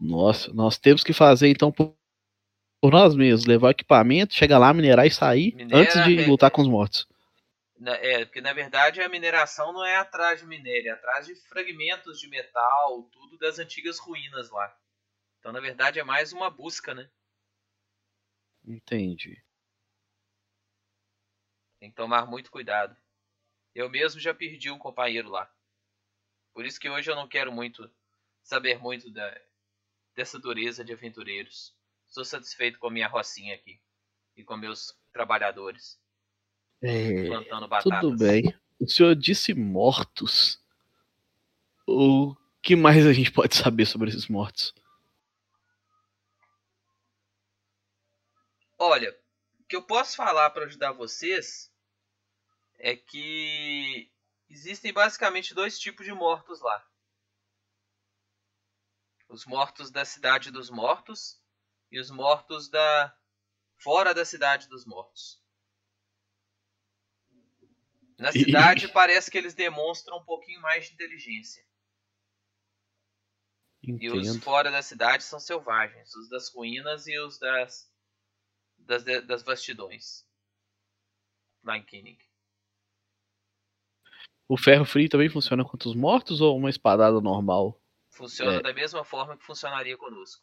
[0.00, 1.94] Nossa, nós temos que fazer então por,
[2.80, 3.46] por nós mesmos.
[3.46, 7.06] Levar equipamento, chegar lá, minerar e sair Minera, antes de é- lutar com os mortos.
[7.78, 11.34] Na- É, porque na verdade a mineração não é atrás de minério, é atrás de
[11.34, 14.76] fragmentos de metal, tudo das antigas ruínas lá.
[15.38, 17.08] Então na verdade é mais uma busca, né?
[18.66, 19.42] Entendi.
[21.80, 22.96] Tem que tomar muito cuidado.
[23.74, 25.48] Eu mesmo já perdi um companheiro lá.
[26.52, 27.88] Por isso que hoje eu não quero muito
[28.42, 29.40] saber muito da,
[30.18, 31.72] dessa dureza de aventureiros.
[32.08, 33.80] Estou satisfeito com a minha rocinha aqui
[34.36, 35.96] e com meus trabalhadores
[36.82, 38.00] É, plantando batatas.
[38.00, 38.52] tudo bem.
[38.80, 40.60] O senhor disse mortos.
[41.86, 44.74] O que mais a gente pode saber sobre esses mortos?
[48.76, 49.16] Olha,
[49.60, 51.72] o que eu posso falar para ajudar vocês
[52.76, 54.10] é que
[54.50, 56.84] existem basicamente dois tipos de mortos lá.
[59.28, 61.40] Os mortos da cidade dos mortos
[61.90, 63.14] e os mortos da
[63.76, 65.42] fora da cidade dos mortos.
[68.18, 71.64] Na E- cidade parece que eles demonstram um pouquinho mais de inteligência.
[73.82, 74.42] E os Entendo.
[74.42, 77.88] fora da cidade são selvagens, os das ruínas e os das
[78.78, 80.26] das, das vastidões.
[81.62, 82.18] Lá em Kinnig.
[84.48, 87.78] O ferro frio também funciona contra os mortos ou uma espadada normal?
[88.18, 88.60] Funciona É.
[88.62, 90.42] da mesma forma que funcionaria conosco.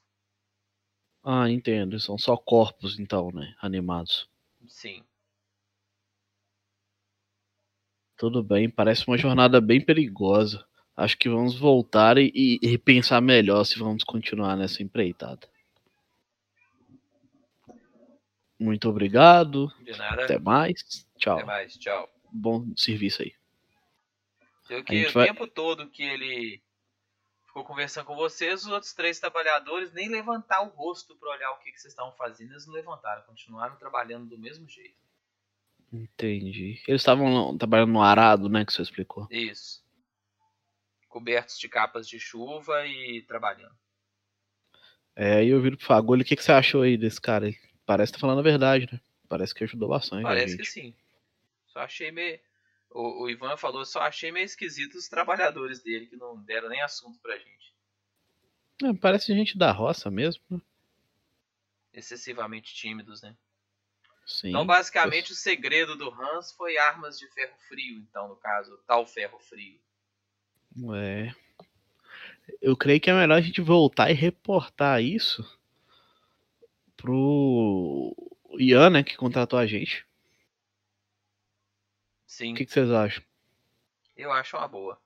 [1.21, 1.99] Ah, entendo.
[1.99, 3.53] São só corpos, então, né?
[3.61, 4.29] Animados.
[4.65, 5.03] Sim.
[8.17, 10.65] Tudo bem, parece uma jornada bem perigosa.
[10.95, 15.45] Acho que vamos voltar e, e- e pensar melhor se vamos continuar nessa empreitada.
[18.57, 19.67] Muito obrigado.
[19.83, 20.23] De nada.
[20.23, 21.05] Até mais.
[21.17, 21.35] Tchau.
[21.35, 21.77] Até mais.
[21.77, 22.09] Tchau.
[22.31, 23.33] Bom serviço aí.
[24.69, 26.61] Eu que o vai- tempo todo que ele
[27.55, 31.59] ficou conversando com vocês, os outros três trabalhadores nem levantar o rosto para olhar o
[31.59, 34.97] que, que vocês estavam fazendo, eles não levantaram, continuaram trabalhando do mesmo jeito.
[35.93, 36.83] Entendi.
[36.85, 38.65] Eles estavam trabalhando no arado, né?
[38.65, 39.25] Que você explicou.
[39.31, 39.81] Isso.
[41.07, 43.73] Cobertos de capas de chuva e trabalhando.
[45.15, 46.23] É, aí eu viro pro Fagulho.
[46.23, 47.57] O que, que você achou aí desse cara aí?
[47.85, 48.99] Parece que tá falando a verdade, né?
[49.29, 50.23] Parece que ajudou bastante.
[50.23, 50.93] Parece que sim.
[51.67, 52.37] Só achei meio.
[52.95, 56.81] O, o Ivan falou, só achei meio esquisito os trabalhadores dele que não deram nem
[56.81, 57.75] assunto pra gente.
[58.81, 60.41] É, parece gente da roça mesmo.
[60.49, 60.61] né?
[61.93, 63.35] Excessivamente tímidos, né?
[64.25, 64.47] Sim.
[64.47, 69.05] Então, basicamente, o segredo do Hans foi armas de ferro frio, então, no caso, tal
[69.05, 69.77] ferro frio.
[70.95, 71.35] É.
[72.61, 75.43] Eu creio que é melhor a gente voltar e reportar isso
[76.95, 78.15] pro
[78.57, 80.07] Ian, né, que contratou a gente.
[82.35, 83.23] Sim, O que, que vocês acham?
[84.17, 84.99] eu acho uma boa.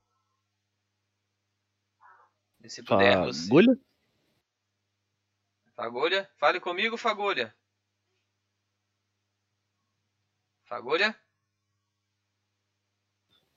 [2.64, 3.44] E se puder, você...
[3.44, 3.80] Fagulha?
[5.76, 6.30] Fagulha?
[6.40, 7.56] Fale comigo, Fagulha.
[10.64, 11.16] Fagulha?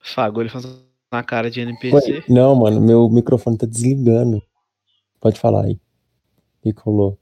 [0.01, 0.67] Fagulha faz
[1.11, 2.13] uma cara de NPC.
[2.13, 4.47] Oi, não, mano, meu microfone tá desligando.
[5.19, 5.81] Pode falar aí.
[6.63, 7.19] E colou.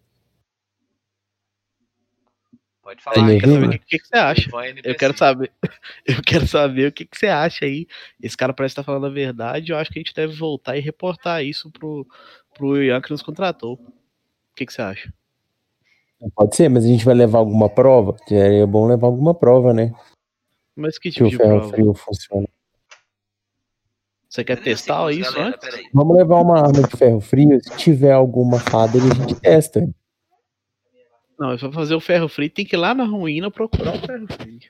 [2.91, 3.32] Pode Tá falar.
[3.32, 4.51] Eu quero saber o que, que você acha.
[4.84, 5.53] Eu quero saber.
[6.07, 7.86] Eu quero saber o que, que você acha aí.
[8.20, 9.70] Esse cara parece estar falando a verdade.
[9.70, 12.05] Eu acho que a gente deve voltar e reportar isso pro,
[12.53, 13.74] pro Ian que nos contratou.
[13.74, 15.12] O que, que você acha?
[16.34, 18.16] Pode ser, mas a gente vai levar alguma prova?
[18.28, 19.95] É bom levar alguma prova, né?
[20.74, 21.72] Mas que Que tipo o de ferro prova?
[21.72, 22.49] frio funciona.
[24.28, 25.91] Você quer 30 testar isso galera, antes?
[25.95, 27.59] Vamos levar uma arma de ferro frio.
[27.62, 29.88] Se tiver alguma fada, a gente testa.
[31.41, 33.99] Não, se for fazer o ferro frio, tem que ir lá na ruína procurar o
[34.07, 34.61] ferro frio.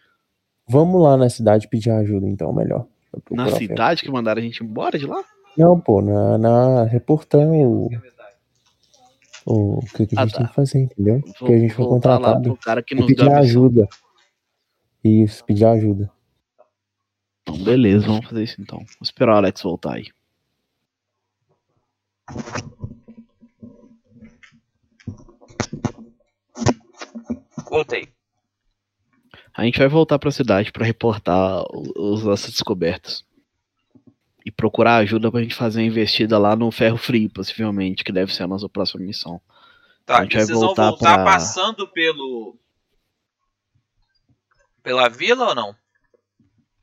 [0.69, 2.87] Vamos lá na cidade pedir ajuda, então, melhor.
[3.33, 5.21] Na cidade que mandaram a gente embora de lá?
[5.59, 7.91] Não, pô, na, na reportando o,
[9.45, 10.39] o, que, que a Ah, gente tá.
[10.39, 11.19] tem que fazer, entendeu?
[11.21, 12.57] Vou Porque a gente foi contratado.
[12.59, 13.89] cara que pedir ajuda.
[15.03, 16.09] Isso, pedir ajuda.
[17.43, 18.79] Então, beleza, vamos fazer isso então.
[18.79, 20.07] Vou esperar o Alex voltar aí.
[27.71, 28.13] Voltei.
[29.57, 31.63] A gente vai voltar pra cidade pra reportar
[31.97, 33.25] os nossas descobertas.
[34.45, 38.35] E procurar ajuda pra gente fazer a investida lá no ferro frio, possivelmente, que deve
[38.35, 39.41] ser a nossa próxima missão.
[40.05, 42.57] Tá, A gente vai vocês vão voltar voltar pra- passando pelo.
[44.83, 45.77] Pela vila ou não?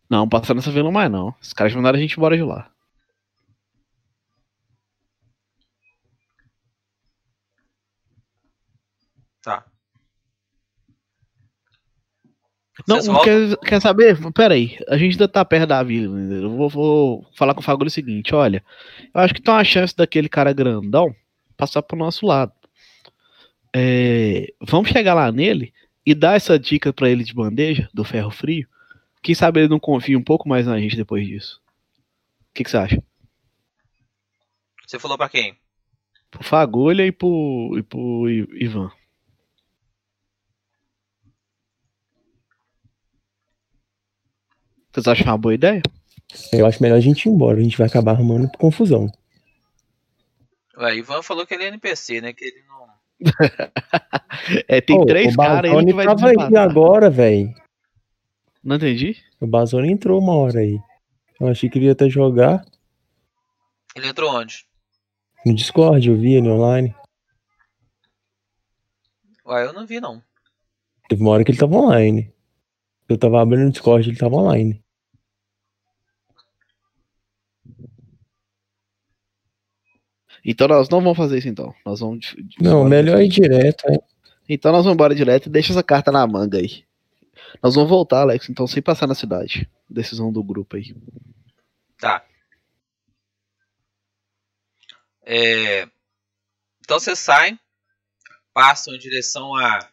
[0.10, 1.36] Não, passar nessa vila mais não.
[1.42, 2.72] Os caras mandaram a gente embora de lá.
[9.42, 9.66] Tá.
[12.88, 14.18] Não, quer, quer saber?
[14.32, 16.18] Pera aí, a gente ainda tá perto da vila.
[16.18, 18.64] Eu vou, vou falar com o Fagulho o seguinte: olha,
[19.14, 21.14] eu acho que tem uma chance daquele cara grandão
[21.58, 22.54] passar pro nosso lado.
[23.76, 25.74] É, vamos chegar lá nele
[26.06, 28.66] e dar essa dica pra ele de bandeja do ferro frio.
[29.22, 31.62] Quem sabe ele não confia um pouco mais na gente depois disso.
[32.50, 33.04] O que, que você acha?
[34.88, 35.58] Você falou pra quem?
[36.32, 38.90] Pro Fagulha e pro, e pro Ivan.
[44.98, 45.80] Vocês acham uma boa ideia?
[46.52, 47.60] Eu acho melhor a gente ir embora.
[47.60, 49.12] A gente vai acabar arrumando confusão.
[50.76, 52.34] Ué, Ivan falou que ele é NPC, né?
[52.34, 52.88] Que ele não.
[54.68, 57.54] É, tem Pô, três caras, ele Bazone que vai tava aí agora, velho.
[58.64, 59.18] Não entendi?
[59.40, 60.80] O Bazone entrou uma hora aí.
[61.40, 62.66] Eu achei que ele ia até jogar
[63.96, 64.66] Ele entrou onde?
[65.46, 66.96] no Discord, eu vi ele online.
[69.46, 70.24] Ué, eu não vi não.
[71.08, 72.34] Teve uma hora que ele tava online.
[73.08, 74.84] Eu tava abrindo o Discord, ele tava online.
[80.50, 81.76] Então nós não vamos fazer isso então.
[81.86, 82.20] Nós vamos.
[82.20, 83.98] de- de- Não, melhor ir direto, é.
[84.48, 86.86] Então nós vamos embora direto e deixa essa carta na manga aí.
[87.62, 89.70] Nós vamos voltar, Alex, então sem passar na cidade.
[89.90, 90.96] Decisão do grupo aí.
[92.00, 92.26] Tá.
[95.26, 95.82] É,
[96.82, 97.60] Então vocês saem,
[98.54, 99.90] passam em direção à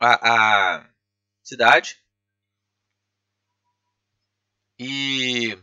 [0.00, 0.90] a, a
[1.42, 1.96] cidade
[4.78, 5.58] e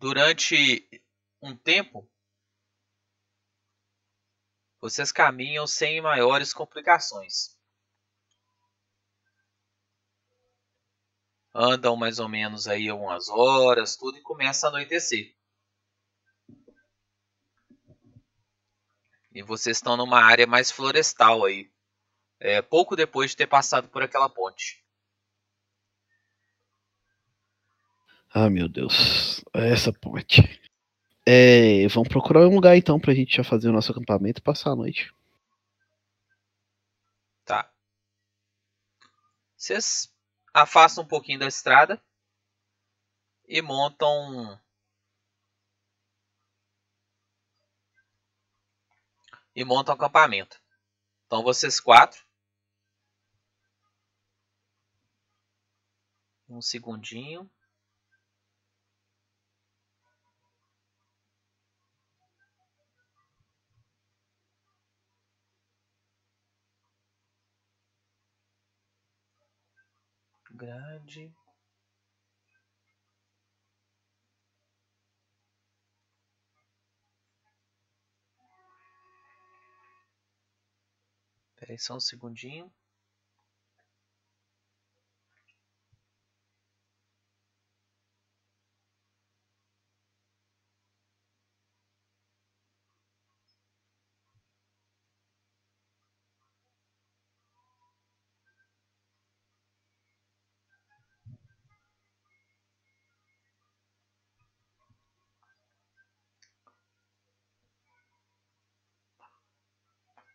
[0.00, 0.88] durante
[1.42, 2.10] um tempo
[4.80, 7.60] vocês caminham sem maiores complicações.
[11.54, 15.34] andam mais ou menos aí algumas horas, tudo e começa a anoitecer.
[19.32, 21.70] E vocês estão numa área mais florestal aí,
[22.38, 24.79] é, pouco depois de ter passado por aquela ponte.
[28.32, 29.44] Ah, meu Deus.
[29.52, 30.42] Essa ponte.
[31.26, 34.70] É, vamos procurar um lugar então pra gente já fazer o nosso acampamento e passar
[34.70, 35.12] a noite.
[37.44, 37.72] Tá.
[39.56, 40.12] Vocês
[40.54, 42.00] afastam um pouquinho da estrada
[43.48, 44.58] e montam
[49.54, 50.60] e montam acampamento.
[51.26, 52.24] Então vocês quatro
[56.48, 57.48] um segundinho.
[70.60, 71.32] Grade.
[81.56, 82.68] Peraí só um segundinho.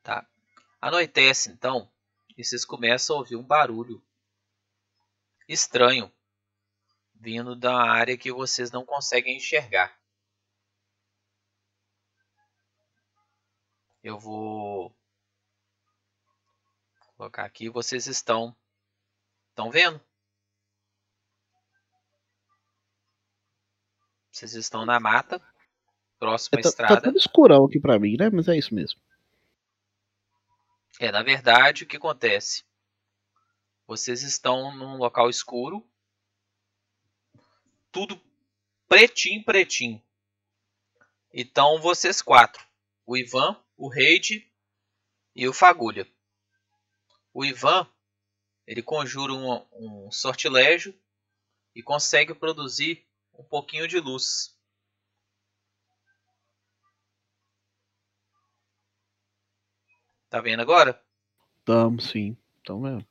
[0.03, 0.23] Tá.
[0.85, 1.91] Anoitece então
[2.37, 4.05] e vocês começam a ouvir um barulho
[5.49, 6.13] estranho
[7.15, 9.99] vindo da área que vocês não conseguem enxergar.
[14.03, 14.95] Eu vou
[17.17, 18.55] colocar aqui, vocês estão
[19.49, 19.99] estão vendo?
[24.31, 25.41] Vocês estão na mata,
[26.19, 27.01] próxima à É, tá, tá estrada.
[27.01, 28.29] tudo escurão aqui pra mim, né?
[28.29, 29.01] Mas é isso mesmo.
[30.99, 32.63] É, na verdade, o que acontece?
[33.85, 35.87] Vocês estão num local escuro,
[37.91, 38.19] tudo
[38.87, 40.01] pretinho, pretinho.
[41.33, 42.65] Então, vocês quatro:
[43.05, 44.49] o Ivan, o Reid
[45.35, 46.09] e o Fagulha.
[47.33, 47.87] O Ivan
[48.65, 50.97] ele conjura um, um sortilégio
[51.75, 54.54] e consegue produzir um pouquinho de luz.
[60.35, 61.01] Tá vendo agora?
[61.63, 62.35] Tamo sim.
[62.59, 63.07] Então mesmo.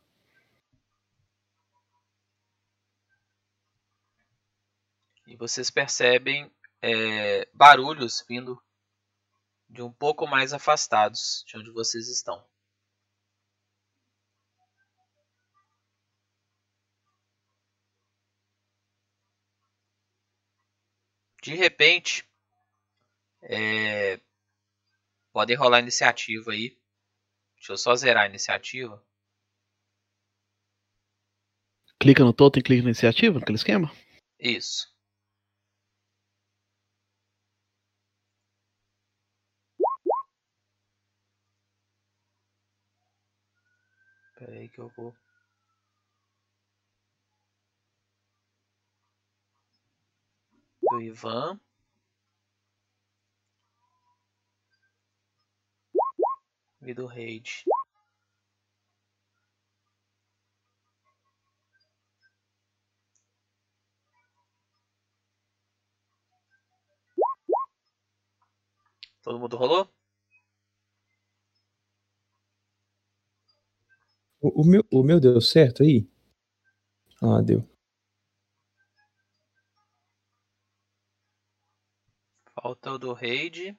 [5.27, 6.53] E vocês percebem
[6.83, 8.63] é, barulhos vindo
[9.71, 12.47] de um pouco mais afastados de onde vocês estão.
[21.43, 22.29] De repente,
[23.41, 24.21] é,
[25.33, 26.84] podem rolar iniciativa aí.
[27.65, 29.03] Deixa eu só zerar a iniciativa.
[31.99, 33.91] Clica no totem, clica na iniciativa, naquele esquema.
[34.39, 34.95] Isso.
[44.35, 45.17] Espera aí que eu vou.
[50.83, 51.59] Do Ivan.
[56.87, 57.65] E do Raid.
[69.23, 69.89] Todo mundo rolou?
[74.43, 76.07] O, o meu, o meu deu certo aí?
[77.23, 77.67] Ah, deu.
[82.55, 83.75] Falta o do Raid.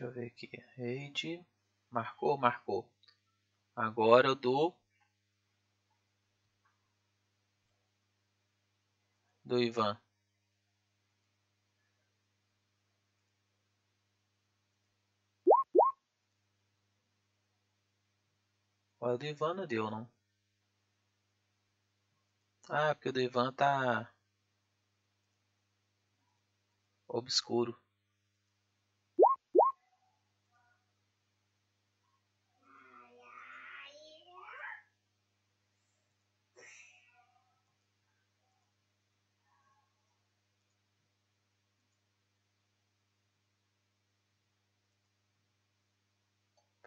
[0.00, 0.48] Deixa eu ver aqui.
[0.78, 1.46] Raid.
[1.90, 2.38] Marcou?
[2.38, 2.90] Marcou.
[3.76, 4.74] Agora o do.
[9.44, 10.00] Do Ivan.
[18.98, 20.10] O do Ivan não deu, não.
[22.70, 24.10] Ah, porque o do Ivan tá.
[27.06, 27.78] Obscuro.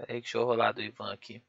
[0.04, 1.42] Pera aí, deixa eu rolar do Ivan aqui.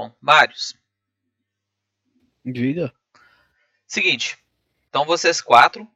[0.00, 0.74] Bom, Marius.
[2.42, 2.90] Diga.
[3.86, 4.38] Seguinte,
[4.88, 5.86] então vocês quatro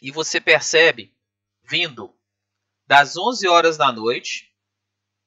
[0.00, 1.14] e você percebe
[1.62, 2.16] vindo
[2.86, 4.50] das 11 horas da noite,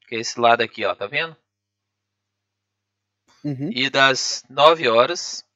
[0.08, 1.38] que é esse lado aqui, ó, tá vendo?
[3.44, 3.70] Uhum.
[3.72, 5.48] E das 9 horas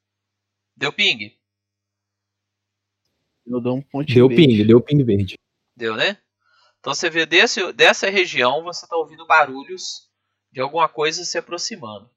[0.77, 1.35] deu ping.
[3.43, 4.45] Eu dou um ponto Deu verde.
[4.45, 5.35] ping, deu ping verde.
[5.75, 6.21] Deu, né?
[6.79, 10.07] Então você vê desse, dessa região, você tá ouvindo barulhos
[10.51, 12.07] de alguma coisa se aproximando.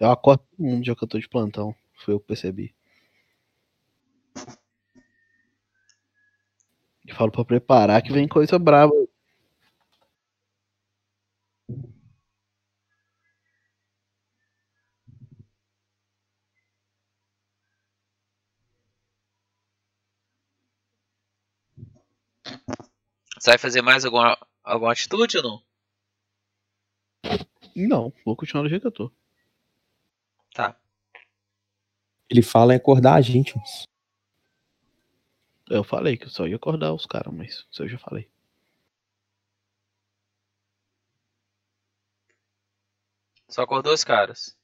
[0.00, 1.74] Eu acordo todo mundo já que eu tô de plantão.
[1.94, 2.74] Foi eu que percebi.
[7.06, 8.92] E falo pra preparar que vem coisa brava.
[23.38, 25.62] Você vai fazer mais alguma, alguma atitude ou não?
[27.76, 29.19] Não, vou continuar do jeito que eu tô.
[30.54, 30.76] Tá.
[32.28, 33.56] Ele fala em acordar a gente.
[33.56, 33.84] mas-
[35.68, 38.28] Eu falei que eu só ia acordar os caras, mas isso eu já falei.
[43.48, 44.56] Só acordou os caras.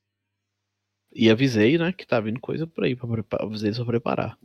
[1.13, 2.95] E avisei, né, que tá vindo coisa por aí.
[2.97, 4.39] Pra avisei pra preparar.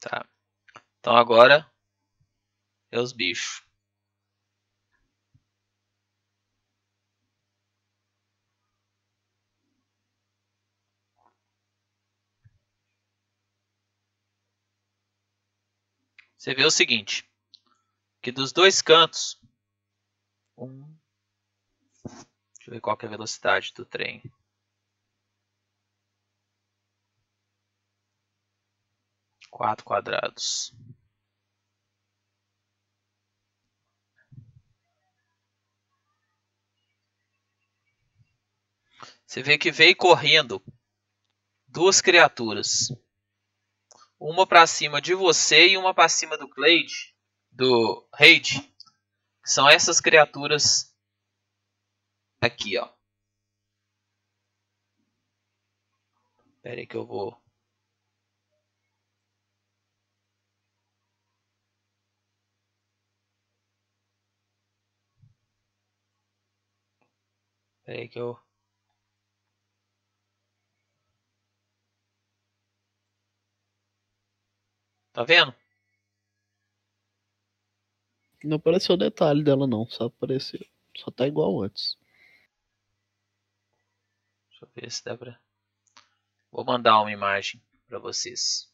[0.00, 0.29] Tá.
[1.00, 1.66] Então agora
[2.90, 3.64] é os bichos.
[16.36, 17.28] Você vê o seguinte,
[18.22, 19.38] que dos dois cantos,
[20.56, 20.82] um,
[22.56, 24.22] deixa eu ver qual é a velocidade do trem.
[29.50, 30.72] Quatro quadrados.
[39.26, 40.60] Você vê que veio correndo
[41.68, 42.88] duas criaturas.
[44.18, 47.14] Uma pra cima de você e uma pra cima do Clade,
[47.50, 48.68] do Raid.
[49.44, 50.94] São essas criaturas
[52.40, 52.92] aqui, ó.
[56.60, 57.40] Pera aí que eu vou
[67.90, 68.38] Peraí que eu.
[75.12, 75.52] Tá vendo?
[78.44, 79.90] Não apareceu detalhe dela, não.
[79.90, 80.64] Só apareceu.
[80.96, 81.98] Só tá igual antes.
[84.50, 85.40] Deixa eu ver se dá pra.
[86.52, 88.69] Vou mandar uma imagem pra vocês.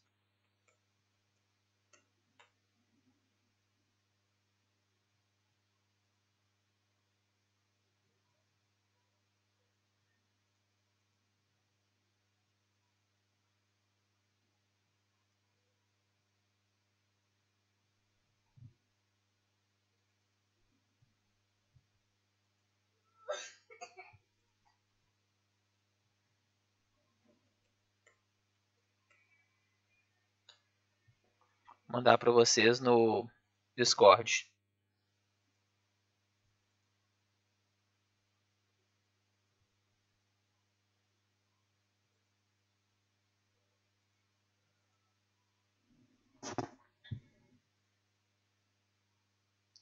[31.89, 33.29] Mandar pra vocês no
[33.75, 34.45] Discord.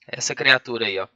[0.08, 1.06] Essa criatura aí, ó.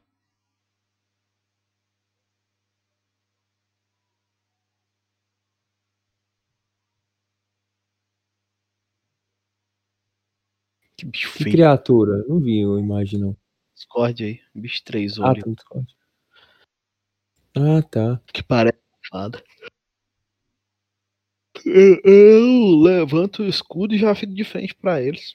[11.11, 11.55] Bicho Que feio.
[11.57, 12.25] criatura?
[12.29, 13.37] Não vi a imagem, não.
[13.75, 14.41] Discord aí.
[14.55, 15.45] Bicho três Ah, olhos.
[15.45, 15.97] tá Discord.
[17.57, 18.21] Ah, tá.
[18.33, 18.79] Que parece
[19.11, 19.43] fada.
[21.65, 25.35] Eu, eu levanto o escudo e já fico de frente pra eles.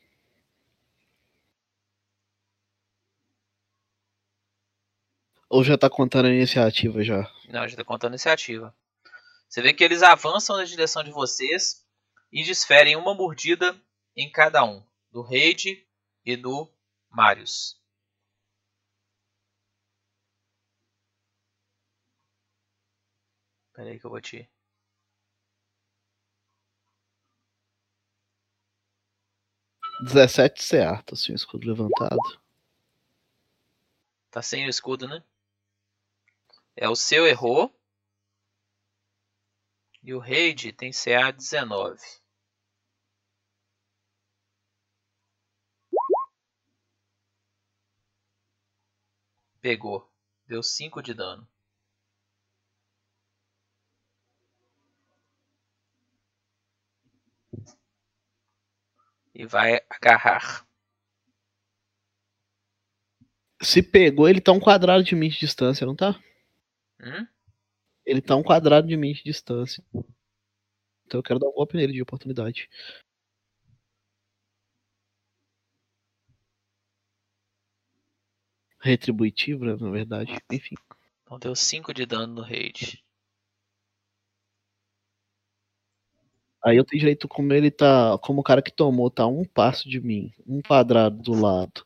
[5.50, 7.30] Ou já tá contando a iniciativa já?
[7.50, 8.76] Não, já tá contando a iniciativa.
[9.48, 11.86] Você vê que eles avançam na direção de vocês
[12.32, 13.76] e desferem uma mordida
[14.18, 14.84] em cada um.
[15.16, 15.88] Do Raid
[16.26, 16.70] e do
[17.10, 17.82] Marius.
[23.72, 24.50] Pera aí que eu vou te...
[30.02, 32.18] 17 CA, tá sem o escudo levantado.
[34.30, 35.24] Tá sem o escudo, né?
[36.76, 37.74] É o seu errou.
[40.04, 42.25] E o Raid tem CA 19.
[49.66, 50.08] Pegou.
[50.48, 51.48] Deu 5 de dano.
[59.34, 60.68] E vai agarrar.
[63.60, 66.12] Se pegou, ele tá um quadrado de mim de distância, não tá?
[67.02, 67.26] Hum?
[68.06, 69.84] Ele tá um quadrado de mim de distância.
[71.08, 72.70] Então eu quero dar um golpe nele de oportunidade.
[78.86, 80.38] Retributivo, né, na verdade.
[80.52, 80.76] Enfim.
[81.24, 83.04] Então deu 5 de dano no raid.
[86.64, 88.16] Aí eu tenho direito, como ele tá.
[88.20, 91.84] Como o cara que tomou tá um passo de mim, um quadrado do lado,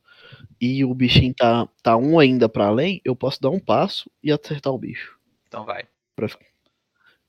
[0.59, 4.29] e o bichinho tá, tá um ainda pra além, eu posso dar um passo e
[4.29, 5.17] acertar o bicho.
[5.47, 5.87] Então vai.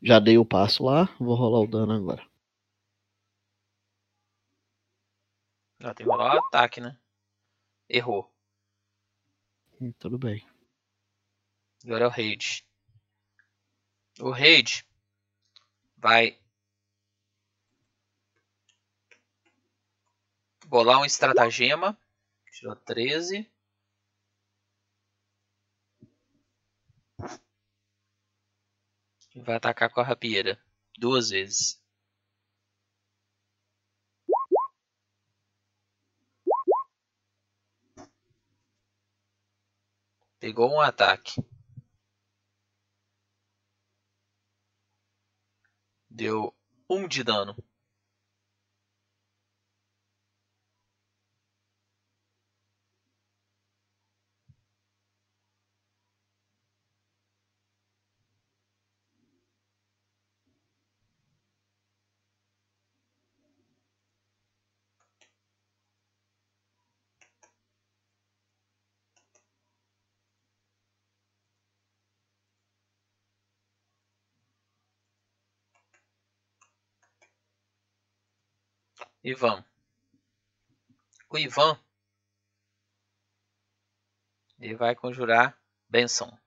[0.02, 2.22] Já dei o passo lá, vou rolar o dano agora.
[5.82, 6.96] Ah, tem que rolar o ataque, né?
[7.88, 8.29] Errou.
[9.80, 10.46] Hum, tudo bem.
[11.84, 12.66] Agora é o raid.
[14.20, 14.84] O raid
[15.96, 16.38] vai
[20.66, 21.98] bolar um estratagema.
[22.52, 23.50] Tirou 13.
[29.34, 30.62] E vai atacar com a rapieira.
[30.98, 31.79] Duas vezes.
[40.40, 41.34] Pegou um ataque.
[46.08, 46.54] Deu
[46.88, 47.54] um de dano.
[79.22, 79.64] Ivan.
[81.28, 81.78] O Ivan
[84.58, 86.38] ele vai conjurar benção.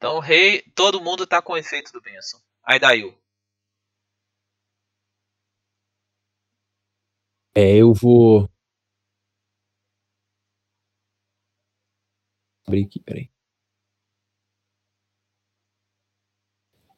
[0.00, 2.40] Então rei, todo mundo tá com o efeito do benção.
[2.64, 3.14] Aidail.
[7.54, 8.48] É, eu vou.
[12.66, 13.30] Abrir aqui, peraí.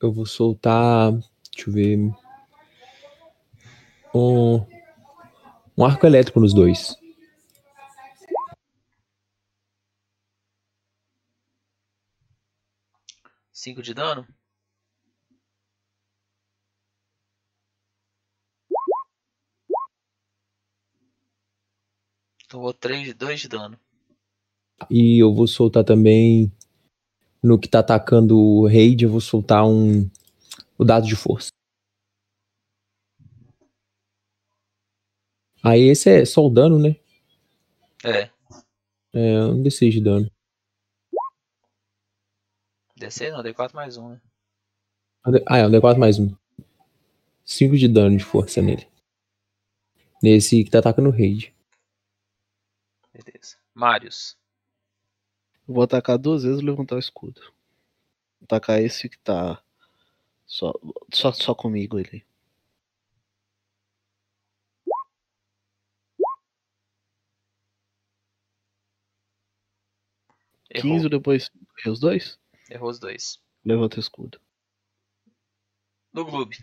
[0.01, 1.11] Eu vou soltar.
[1.11, 1.99] Deixa eu ver.
[4.15, 4.65] Um,
[5.77, 7.02] um arco elétrico nos dois.
[13.63, 14.27] Cinco de dano?
[22.49, 23.79] Tomou 3, 2 de dano.
[24.91, 26.51] E eu vou soltar também.
[27.41, 30.11] No que tá atacando o raid, eu vou soltar um.
[30.77, 31.51] O dado de força.
[35.63, 36.97] Aí esse é só o dano, né?
[38.05, 38.29] É.
[39.13, 40.29] É um D6 de dano.
[43.03, 44.21] DC não, D4 mais 1, né?
[45.47, 46.37] Ah, é um D4 mais um.
[47.45, 48.89] 5 de dano de força nele.
[50.23, 51.53] Nesse que tá atacando o raid.
[53.13, 53.57] Beleza.
[53.75, 54.39] Marius.
[55.67, 57.41] Vou atacar duas vezes e levantar o escudo.
[58.41, 59.61] Vou atacar esse que tá
[60.47, 60.73] só,
[61.13, 62.25] só, só comigo ele.
[70.71, 70.93] Errou.
[70.95, 71.51] 15 depois
[71.85, 72.42] os dois?
[72.73, 73.39] Errou os dois.
[73.63, 74.41] Levanta o escudo.
[76.11, 76.57] No Gloob.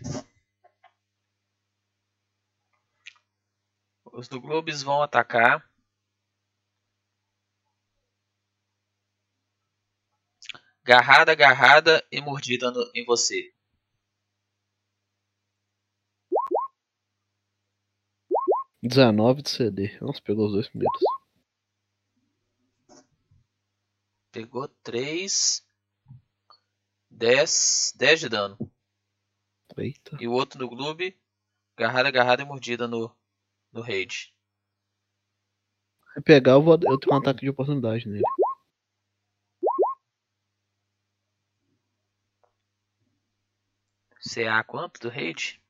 [4.12, 5.64] Os do Globes vão atacar.
[10.82, 13.52] Garrada, agarrada e mordida no- em você.
[18.82, 19.98] Dezenove de CD.
[20.00, 21.00] Nossa, pegou os dois primeiros.
[24.32, 25.62] Pegou 3.
[27.20, 27.92] 10.
[27.98, 28.72] 10 de dano.
[29.76, 30.16] Eita.
[30.18, 31.14] E o outro no Gloob.
[31.76, 33.14] Agarrada, agarrada e mordida no,
[33.70, 34.34] no raid.
[36.14, 38.24] Se pegar, eu, vou, eu tenho um ataque de oportunidade nele.
[44.32, 45.62] CA quanto do raid?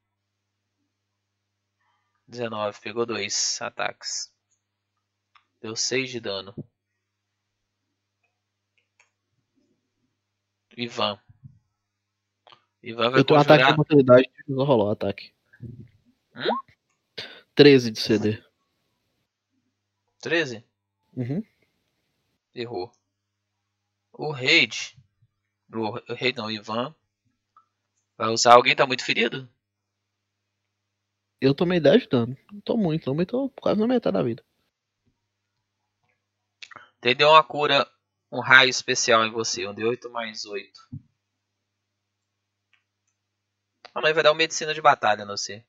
[2.29, 2.81] 19.
[2.81, 4.33] Pegou 2 ataques.
[5.61, 6.55] Deu 6 de dano.
[10.77, 11.21] Ivan.
[12.83, 15.33] Ivan vai Eu tenho um ataque de oportunidade de não rolar o ataque.
[16.35, 16.57] Hum?
[17.55, 18.43] 13 de CD.
[20.21, 20.65] 13?
[21.15, 21.43] Uhum.
[22.55, 22.91] Errou.
[24.13, 24.97] O Raid.
[25.73, 26.95] O Raid não, o Ivan.
[28.17, 28.55] Vai usar.
[28.55, 29.49] Alguém tá muito ferido?
[31.41, 32.37] Eu tomei 10 de dano.
[32.53, 34.45] Não tô muito, não, mas tô quase na metade da vida.
[37.03, 37.91] Ele deu uma cura,
[38.31, 39.67] um raio especial em você.
[39.67, 40.71] Um D8 mais 8.
[43.95, 45.65] Ah, mas vai dar uma medicina de batalha no você.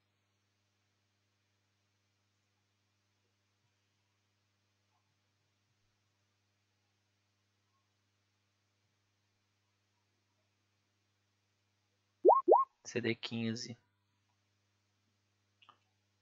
[12.83, 13.77] CD 15.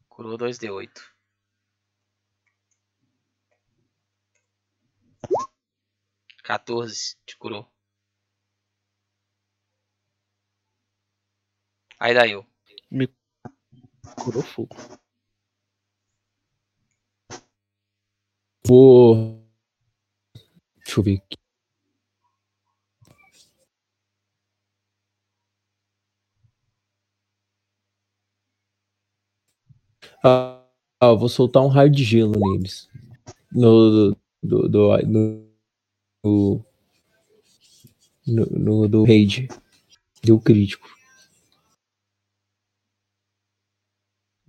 [0.07, 1.01] Curou 2D8.
[6.43, 7.65] Quatorze, te curou.
[11.99, 12.45] Aí daí eu.
[14.23, 14.76] Curou fogo.
[18.65, 19.43] Vou.
[20.85, 21.38] Deixa eu ver aqui.
[30.23, 30.63] Ah,
[31.01, 32.88] ah, vou soltar um raio de gelo neles.
[33.51, 34.11] No.
[34.41, 34.69] Do.
[34.69, 34.69] Do.
[34.69, 35.49] do,
[36.23, 36.65] do,
[38.27, 39.47] no, no- do raid.
[40.23, 40.98] Deu crítico.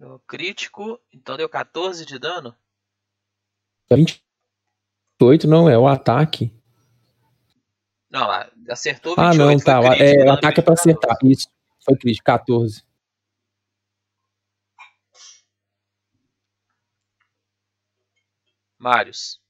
[0.01, 2.57] Deu crítico, então deu 14 de dano.
[3.93, 6.51] 28 não, é o ataque.
[8.09, 8.27] Não,
[8.71, 9.21] acertou 28.
[9.21, 9.79] Ah, não, tá.
[9.79, 10.81] o- crítico, É, o dano ataque é pra 14.
[10.81, 11.19] acertar.
[11.23, 11.49] Isso.
[11.85, 12.83] Foi crítico, 14.
[18.79, 19.41] Marius.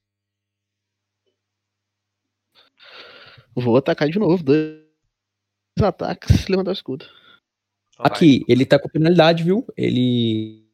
[3.55, 4.43] Vou atacar de novo.
[4.43, 4.81] Dois
[5.81, 7.05] ataques, levantar o escudo.
[8.01, 8.11] Vai.
[8.11, 9.65] Aqui, ele tá com penalidade, viu?
[9.77, 10.65] Ele.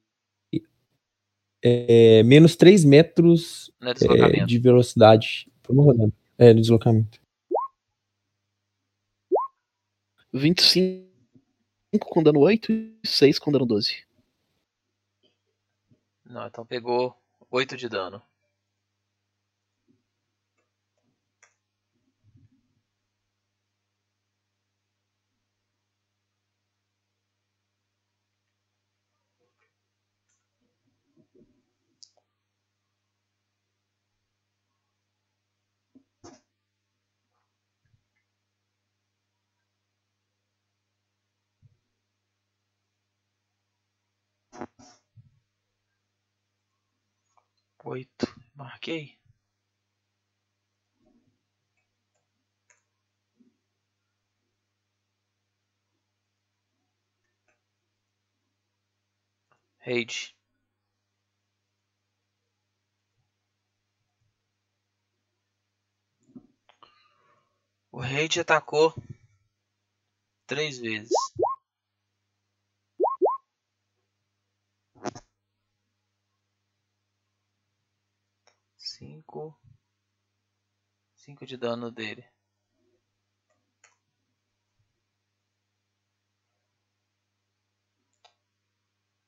[1.62, 6.14] É, menos 3 metros é de velocidade por uma rodada.
[6.38, 7.20] É, de deslocamento.
[10.32, 11.06] 25
[12.00, 14.06] com dano 8 e 6 com dano 12.
[16.24, 17.16] Não, então pegou
[17.50, 18.22] 8 de dano.
[47.84, 48.28] Oito.
[48.56, 49.18] Marquei.
[59.80, 60.36] Raid.
[67.92, 68.94] O Raid atacou
[70.46, 71.10] três vezes.
[78.98, 79.56] Cinco.
[81.14, 82.26] Cinco de dano dele.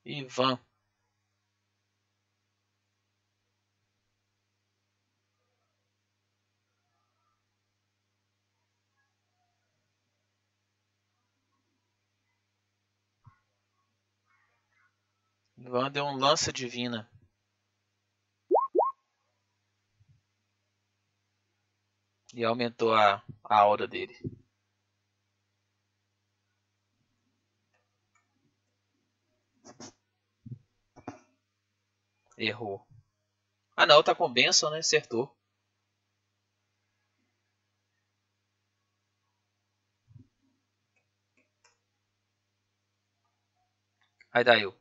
[0.03, 0.59] Ivan.
[15.55, 17.07] Ivan deu um lança divina.
[22.34, 24.15] E aumentou a, a aura dele.
[32.38, 32.81] Errou.
[33.76, 34.80] Ah não, tá com benção, né?
[34.80, 35.35] Acertou.
[44.31, 44.73] Aí daí eu.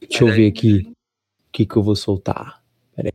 [0.00, 0.36] Deixa eu aí.
[0.36, 0.94] ver aqui
[1.54, 2.64] que, que eu vou soltar.
[2.96, 3.14] Pera aí.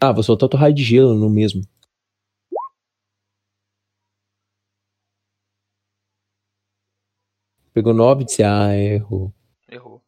[0.00, 1.62] Ah, vou soltar outro raio de gelo no mesmo.
[7.74, 9.32] Pegou 9 de CA, errou.
[9.68, 10.02] Errou.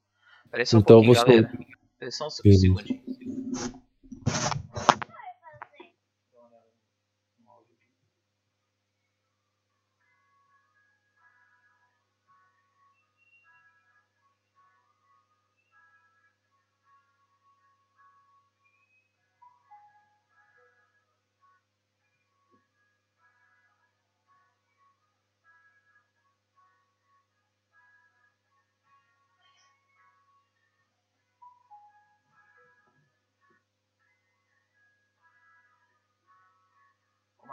[0.50, 1.52] Peraí só um Então eu vou soltar.
[2.10, 2.76] Só um segundinho.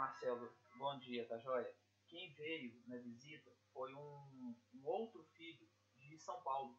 [0.02, 1.72] Marcelo, bom dia, tá joia?
[2.08, 5.64] Quem veio na visita foi um, um outro filho
[5.96, 6.76] de São Paulo.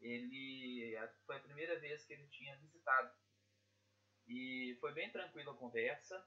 [0.00, 0.96] Ele
[1.26, 3.12] foi a primeira vez que ele tinha visitado.
[4.28, 6.24] E foi bem tranquila a conversa.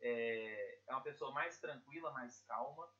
[0.00, 2.90] É, é uma pessoa mais tranquila, mais calma.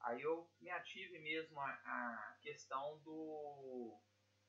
[0.00, 4.02] Aí eu me ative mesmo a, a questão do,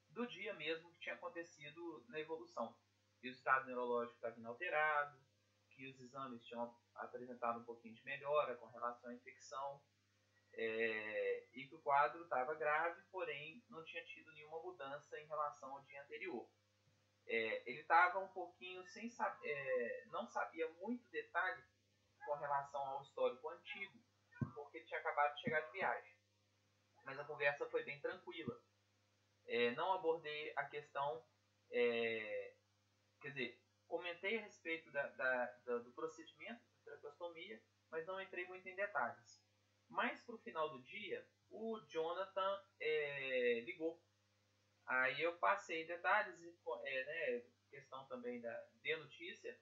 [0.10, 2.76] do dia mesmo que tinha acontecido na evolução.
[3.22, 5.27] Que o estado neurológico estava inalterado,
[5.78, 9.80] que os exames tinham apresentado um pouquinho de melhora com relação à infecção,
[10.54, 15.72] é, e que o quadro estava grave, porém não tinha tido nenhuma mudança em relação
[15.72, 16.50] ao dia anterior.
[17.28, 21.64] É, ele estava um pouquinho sem saber, é, não sabia muito detalhe
[22.26, 24.02] com relação ao histórico antigo,
[24.56, 26.18] porque ele tinha acabado de chegar de viagem.
[27.04, 28.60] Mas a conversa foi bem tranquila.
[29.46, 31.24] É, não abordei a questão,
[31.70, 32.56] é,
[33.22, 38.46] quer dizer, comentei a respeito da, da, da, do procedimento de traqueostomia, mas não entrei
[38.46, 39.42] muito em detalhes.
[39.90, 44.02] Mas para o final do dia, o Jonathan é, ligou.
[44.86, 46.36] Aí eu passei detalhes,
[46.84, 49.58] é, né, questão também da de notícia,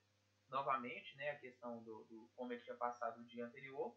[0.49, 3.95] novamente, né, a questão do, do como ele tinha passado o dia anterior.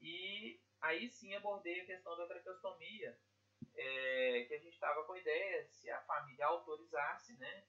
[0.00, 3.18] E aí sim abordei a questão da traqueostomia,
[3.74, 7.66] é, que a gente estava com a ideia, se a família autorizasse, né,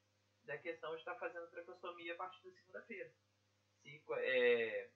[0.48, 3.14] da questão de estar fazendo traqueostomia a partir da segunda-feira.
[3.82, 4.90] Se, é,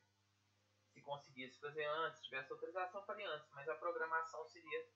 [0.94, 4.88] se conseguisse fazer antes, tivesse autorização, faria antes, mas a programação seria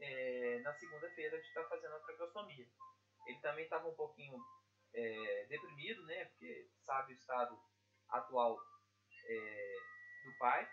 [0.00, 2.68] é, na segunda-feira de estar fazendo a traqueostomia.
[3.26, 4.36] Ele também estava um pouquinho
[4.92, 7.56] é, deprimido, né, porque sabe o estado
[8.08, 8.60] atual
[9.24, 9.76] é,
[10.24, 10.68] do pai,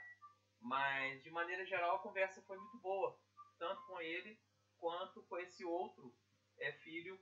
[0.59, 3.19] mas de maneira geral a conversa foi muito boa,
[3.59, 4.41] tanto com ele
[4.79, 6.11] quanto com esse outro
[6.57, 7.19] é, filho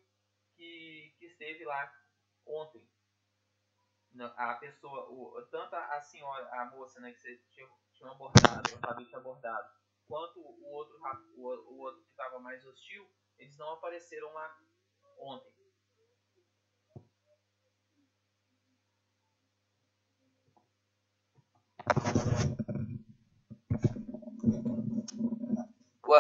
[0.56, 1.94] que, que esteve lá
[2.46, 2.88] ontem.
[4.38, 8.80] A pessoa, o, tanto a senhora, a moça né, que você tinha, tinha abordado, o
[8.80, 9.70] Fabi tinha abordado,
[10.08, 10.98] quanto o outro,
[11.36, 14.58] o, o outro que estava mais hostil, eles não apareceram lá
[15.20, 15.56] ontem.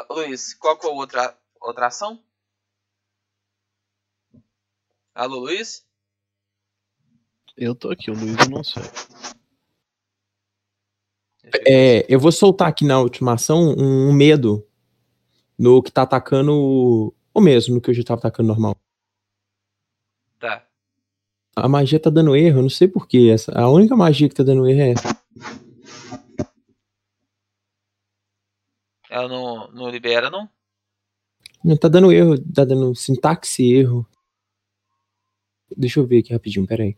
[0.10, 2.24] Luiz, qual que é a outra, outra ação?
[5.14, 5.85] Alô, Luiz?
[7.58, 8.84] Eu tô aqui, o Luiz eu não sei.
[11.66, 14.68] É, eu vou soltar aqui na ultimação um, um medo
[15.58, 18.76] no que tá atacando o mesmo, no que eu já tava atacando normal.
[20.40, 20.68] Tá.
[21.56, 23.30] A magia tá dando erro, eu não sei porquê.
[23.34, 25.26] Essa, a única magia que tá dando erro é essa.
[29.10, 30.50] Ela não, não libera, não?
[31.64, 34.06] Não, tá dando erro, tá dando sintaxe erro.
[35.76, 36.98] Deixa eu ver aqui rapidinho, peraí.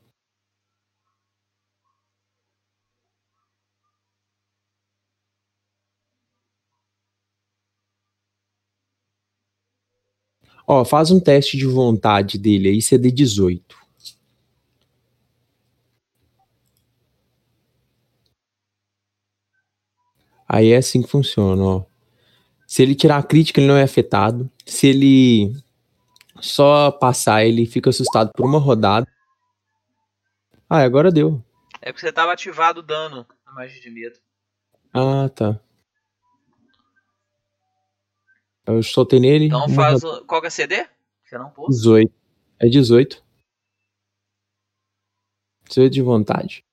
[10.69, 13.77] Ó, faz um teste de vontade dele aí, CD 18.
[20.45, 21.85] Aí é assim que funciona, ó.
[22.65, 24.51] Se ele tirar a crítica, ele não é afetado.
[24.65, 25.53] Se ele
[26.41, 29.07] só passar, ele fica assustado por uma rodada.
[30.69, 31.41] Ah, agora deu.
[31.81, 34.17] É porque você tava ativado o dano na magia de medo.
[34.93, 35.59] Ah, tá.
[38.67, 39.45] Eu soltei nele.
[39.45, 40.03] Então faz.
[40.03, 40.25] O...
[40.25, 40.85] Qual que é CD?
[41.23, 41.77] Você não pôs?
[41.77, 42.13] 18.
[42.59, 43.23] É 18.
[45.69, 46.65] 18 de vontade.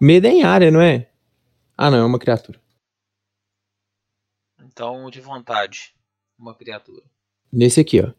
[0.00, 1.10] Medo é em área, não é?
[1.76, 2.60] Ah, não, é uma criatura.
[4.58, 5.94] Então, de vontade.
[6.38, 7.02] Uma criatura.
[7.52, 8.12] Nesse aqui, ó.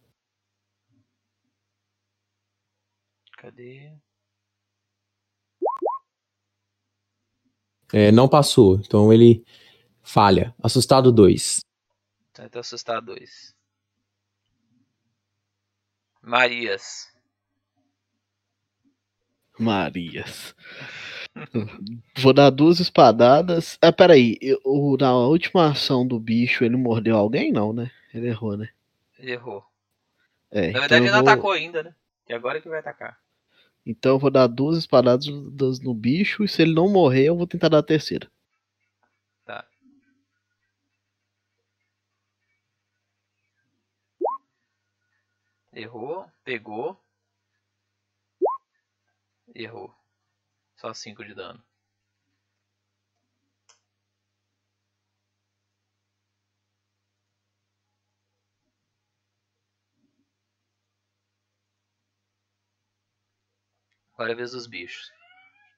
[3.51, 3.91] Cadê?
[7.91, 8.75] É, não passou.
[8.75, 9.43] Então ele
[10.03, 10.53] falha.
[10.61, 11.61] Assustado 2.
[12.29, 13.55] Então tá assustado 2.
[16.21, 17.11] Marias.
[19.57, 20.55] Marias.
[22.21, 23.75] Vou dar duas espadadas.
[23.81, 24.37] Ah, peraí.
[24.39, 24.59] Eu,
[24.99, 27.51] na última ação do bicho, ele mordeu alguém?
[27.51, 27.89] Não, né?
[28.13, 28.69] Ele errou, né?
[29.17, 29.65] Ele errou.
[30.51, 31.95] É, Na então verdade, ele não vou- atacou ainda, né?
[32.27, 33.17] Que agora que vai atacar.
[33.85, 36.43] Então eu vou dar duas espadadas no bicho.
[36.43, 38.31] E se ele não morrer, eu vou tentar dar a terceira.
[39.45, 39.67] Tá.
[45.73, 46.97] Errou, pegou.
[49.55, 49.93] Errou.
[50.77, 51.63] Só 5 de dano.
[64.21, 65.11] Agora é a vez dos bichos.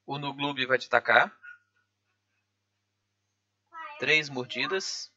[0.05, 1.33] O Nuglub vai te atacar.
[3.99, 5.13] Três mordidas.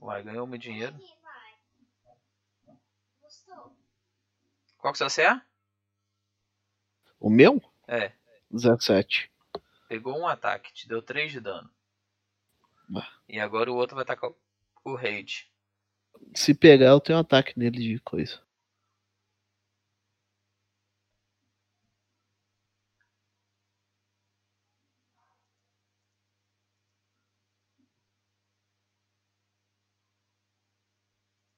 [0.00, 0.98] Vai, ganhou meu dinheiro.
[4.78, 5.42] Qual que você é?
[7.20, 7.60] O meu?
[7.86, 8.12] É.
[8.50, 9.30] 17.
[9.88, 11.70] Pegou um ataque, te deu 3 de dano.
[12.88, 13.12] Bah.
[13.28, 14.38] E agora o outro vai atacar o-
[14.84, 15.51] o Raid.
[16.34, 18.40] Se pegar, eu tenho um ataque nele de coisa.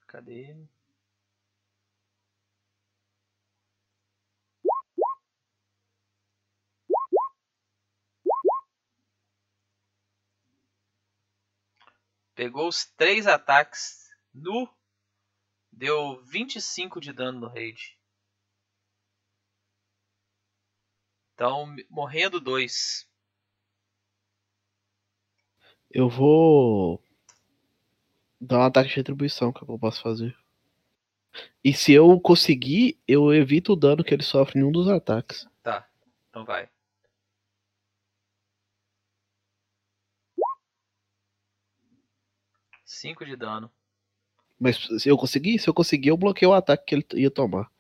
[0.07, 0.69] Cadê ele?
[12.35, 14.04] Pegou os três ataques
[14.35, 14.69] no.
[15.71, 17.99] Deu 25 de dano no raid.
[21.35, 23.09] Então, morrendo dois.
[25.91, 27.03] Eu vou
[28.41, 30.37] dar um ataque de retribuição, que é que eu posso fazer.
[31.63, 35.49] E se eu conseguir, eu evito o dano que ele sofre em um dos ataques.
[35.63, 35.89] Tá,
[36.29, 36.69] então vai.
[42.85, 43.73] Cinco de dano.
[44.59, 47.71] Mas se eu conseguir, se eu conseguir, eu bloqueio o ataque que ele ia tomar.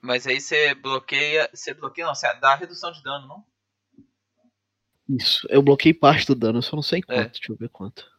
[0.00, 1.48] Mas aí você bloqueia.
[1.52, 3.44] Você bloqueia, não, você dá redução de dano, não?
[5.08, 7.20] Isso, eu bloqueei parte do dano, eu só não sei quanto.
[7.20, 7.28] É.
[7.28, 8.10] Deixa eu ver quanto.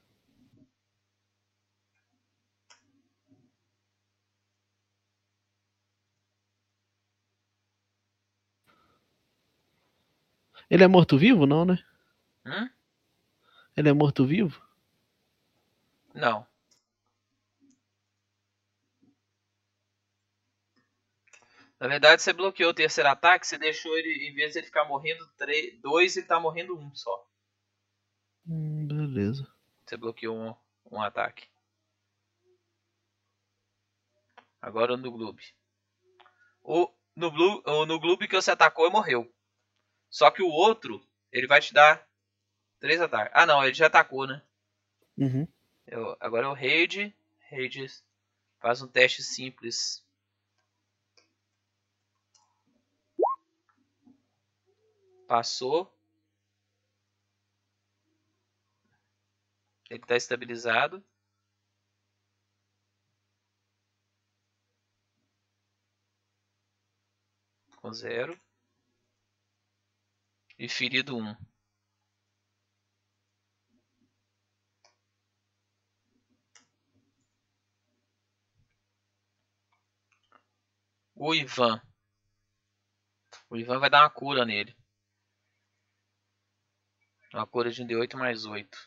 [10.69, 11.77] Ele é morto-vivo, não, né?
[12.45, 12.69] Hum?
[13.75, 14.61] Ele é morto-vivo?
[16.13, 16.45] Não.
[21.83, 24.85] Na verdade, você bloqueou o terceiro ataque, você deixou ele, em vez de ele ficar
[24.85, 27.27] morrendo 3, 2, ele tá morrendo 1 um só.
[28.47, 29.45] Hum, beleza.
[29.85, 30.55] Você bloqueou um,
[30.89, 31.45] um ataque.
[34.61, 35.43] Agora no Gloob.
[36.61, 39.29] O no, Blue, o no Gloob que você atacou morreu.
[40.09, 42.07] Só que o outro, ele vai te dar
[42.79, 43.33] três ataques.
[43.35, 44.41] Ah não, ele já atacou, né?
[45.17, 45.45] Uhum.
[45.85, 47.13] Eu- agora é o Raid.
[47.51, 47.87] Raid
[48.61, 50.02] faz um teste simples.
[55.33, 55.91] Passou.
[59.89, 61.03] Ele está estabilizado.
[67.77, 68.39] Com zero.
[70.59, 71.35] E ferido um.
[81.15, 81.81] O Ivan.
[83.49, 84.82] O Ivan vai dar uma cura nele.
[87.33, 88.77] Uma cura de um D8 mais 8.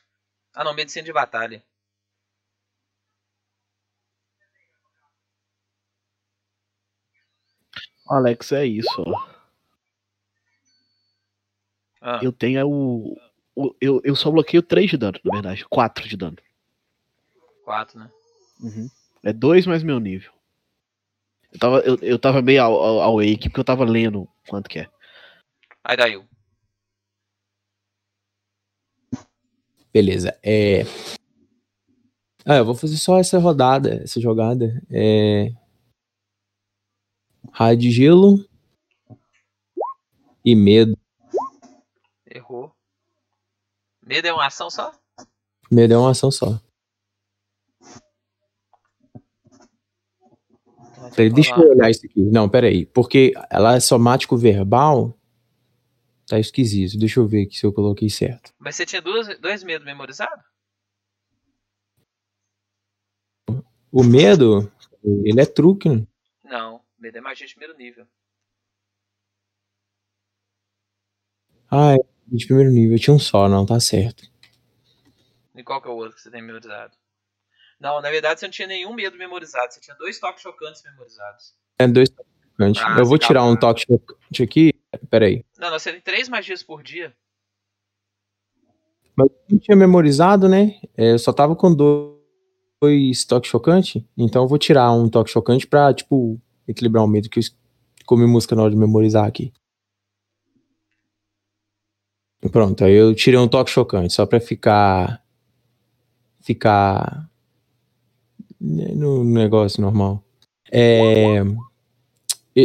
[0.55, 1.63] Ah não, medicina de batalha.
[8.09, 9.27] Alex, é isso, ó.
[12.01, 13.17] Ah, Eu tenho o.
[13.55, 15.65] o- eu, eu só bloqueio 3 de dano, na verdade.
[15.69, 16.37] 4 de dano.
[17.65, 18.11] 4, né?
[18.61, 18.89] Uhum.
[19.25, 20.33] É 2 mais meu nível.
[21.53, 24.69] Eu tava, eu, eu tava meio ao, ao, ao wake porque eu tava lendo quanto
[24.69, 24.91] que é.
[25.83, 26.23] Aí daí.
[29.97, 30.39] Beleza.
[30.43, 30.83] É...
[32.45, 34.79] Ah, eu vou fazer só essa rodada, essa jogada.
[34.91, 35.51] É...
[37.51, 38.47] Raio de gelo
[40.45, 40.99] e medo.
[42.31, 42.71] Errou.
[44.07, 44.93] Medo é uma ação só?
[45.71, 46.61] Medo é uma ação só.
[51.15, 52.21] Peraí, deixa eu olhar isso aqui.
[52.21, 52.85] Não, peraí.
[52.85, 55.19] Porque ela é somático verbal.
[56.27, 56.99] Tá esquisito.
[56.99, 58.53] Deixa eu ver aqui se eu coloquei certo.
[58.59, 60.45] Mas você tinha duas, dois medos memorizados?
[63.93, 64.71] O medo,
[65.05, 66.07] ele é truque, né?
[66.45, 66.85] Não.
[66.99, 68.07] Medo é magia de primeiro nível.
[71.71, 72.99] Ah, é de primeiro nível.
[72.99, 74.25] Tinha um só, não, tá certo.
[75.55, 76.93] E qual que é o outro que você tem memorizado?
[77.79, 79.73] Não, na verdade você não tinha nenhum medo memorizado.
[79.73, 81.55] Você tinha dois toques chocantes memorizados.
[81.79, 82.83] É dois toques chocantes.
[82.83, 84.76] Ah, eu vou tirar um toque chocante aqui.
[85.11, 85.45] Peraí.
[85.59, 87.13] Não, não, você tem três magias por dia.
[89.17, 90.79] Mas eu não tinha memorizado, né?
[90.97, 92.21] É, eu só tava com do-
[92.83, 94.03] dois toques chocantes.
[94.17, 97.45] Então eu vou tirar um toque chocante pra, tipo, equilibrar o medo que eu
[98.05, 99.53] comi música na hora de memorizar aqui.
[102.53, 105.23] Pronto, aí eu tirei um toque chocante, só pra ficar.
[106.41, 107.29] Ficar.
[108.61, 110.23] né, No negócio normal.
[110.71, 111.41] É,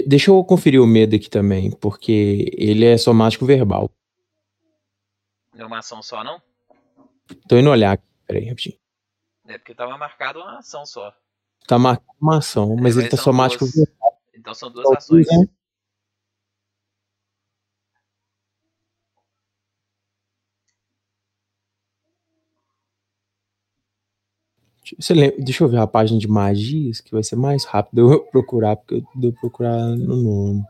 [0.08, 3.90] Deixa eu conferir o medo aqui também, porque ele é somático verbal.
[5.54, 6.42] Não é uma ação só, não?
[7.48, 8.78] Tô indo olhar aqui, peraí, rapidinho.
[9.48, 11.14] É porque tava marcado uma ação só.
[11.68, 14.22] Tá marcando uma ação, mas É, ele tá são somático duas- verbal.
[14.34, 15.28] Então são duas ações.
[15.28, 15.46] né?
[25.00, 28.20] Você lembra- Deixa eu ver a página de magias, que vai ser mais rápido eu
[28.32, 30.64] procurar, porque eu devo procurar no nome.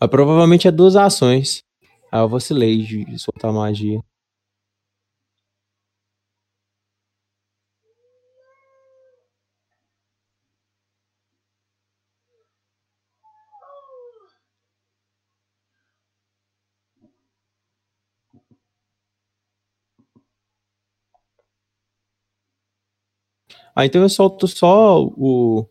[0.00, 1.62] Mas provavelmente é duas ações.
[2.10, 4.00] Aí eu vacilei de soltar magia.
[23.74, 25.66] Ah, então eu solto só o.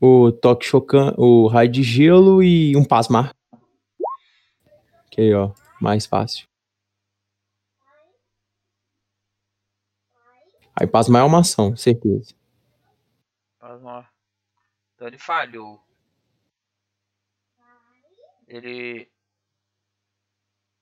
[0.00, 3.32] O toque chocante, o raio de gelo e um pasmar.
[5.12, 6.48] Que aí, ó, mais fácil.
[10.74, 12.34] Aí pasmar é uma ação, certeza.
[13.60, 14.10] Lá.
[14.94, 15.80] Então ele falhou.
[18.48, 19.08] Ele.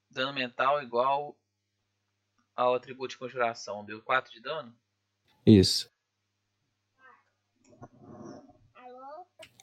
[0.08, 1.36] Dano mental igual
[2.56, 3.84] ao atributo de conjuração.
[3.84, 4.74] Deu 4 de dano?
[5.44, 5.90] Isso.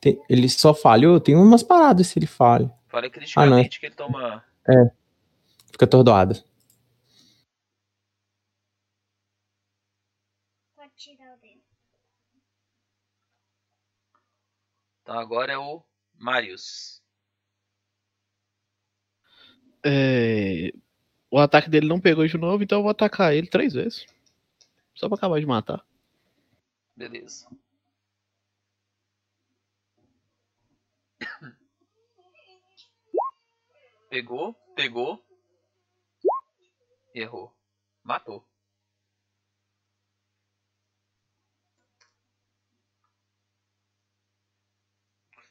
[0.02, 2.72] Tem- ele só falhou, tem umas paradas se ele falha.
[2.88, 4.44] Fala criticamente que ele toma.
[5.72, 6.36] Fica atordoado.
[10.76, 11.62] Pode tirar o dedo.
[15.02, 15.84] Então agora é o
[16.16, 17.02] Marius.
[19.86, 20.72] É,
[21.32, 24.06] O ataque dele não pegou de novo, então eu vou atacar ele três vezes.
[24.98, 25.86] Só pra acabar de matar.
[26.96, 27.48] Beleza.
[34.10, 35.24] Pegou, pegou.
[37.14, 37.56] Errou.
[38.04, 38.44] Matou.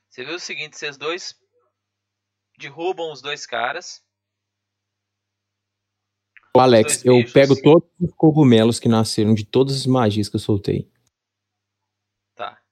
[0.08, 1.38] Você viu o seguinte, vocês dois
[2.58, 4.05] derrubam os dois caras.
[6.60, 7.32] Alex, eu bichos.
[7.32, 10.90] pego todos os cogumelos que nasceram de todas as magias que eu soltei.
[12.34, 12.62] Tá.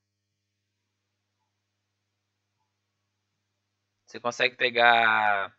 [4.06, 5.56] Você consegue pegar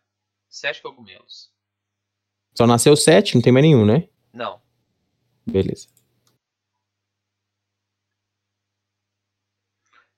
[0.48, 1.52] sete cogumelos.
[2.56, 4.08] Só nasceu sete, não tem mais nenhum, né?
[4.32, 4.62] Não.
[5.46, 5.88] Beleza.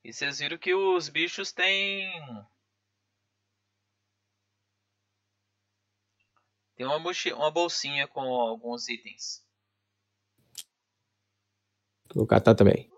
[0.04, 2.08] E vocês viram que os bichos têm.
[6.78, 9.44] Tem uma, uma bolsinha com alguns itens.
[12.14, 12.88] Vou catar também.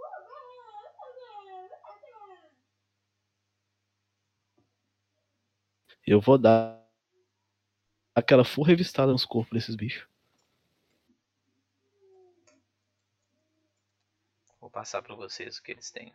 [6.07, 6.87] Eu vou dar
[8.15, 10.07] aquela full revistada nos corpos desses bichos.
[14.61, 16.15] Vou passar pra vocês o que eles têm.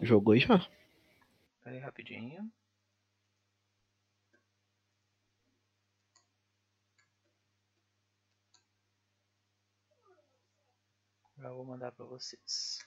[0.00, 0.58] Jogou já.
[1.62, 2.52] Pera aí rapidinho.
[11.38, 12.78] Já vou mandar pra vocês.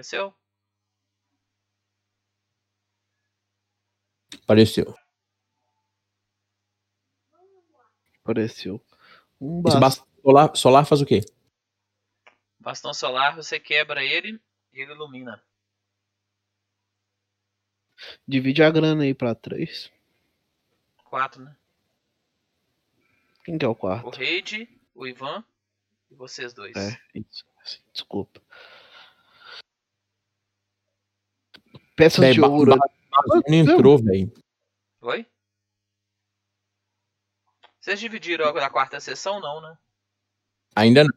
[0.00, 0.34] Apareceu?
[4.42, 4.94] Apareceu.
[8.22, 8.86] Apareceu.
[9.38, 9.80] Um bastão.
[9.80, 11.20] bastão solar, solar faz o quê?
[12.58, 14.40] Bastão solar, você quebra ele
[14.72, 15.42] e ele ilumina.
[18.26, 19.92] Divide a grana aí pra três.
[21.04, 21.54] Quatro, né?
[23.44, 24.16] Quem que é o O quarto?
[24.16, 25.44] Reid, o Ivan
[26.10, 26.74] e vocês dois.
[26.76, 27.44] É, isso.
[27.92, 28.40] Desculpa.
[32.00, 32.78] Peças Véi, de ouro.
[33.46, 34.32] Não entrou, velho.
[35.02, 35.26] Oi?
[37.78, 39.76] Vocês dividiram a a quarta sessão, não, né?
[40.74, 41.10] Ainda não.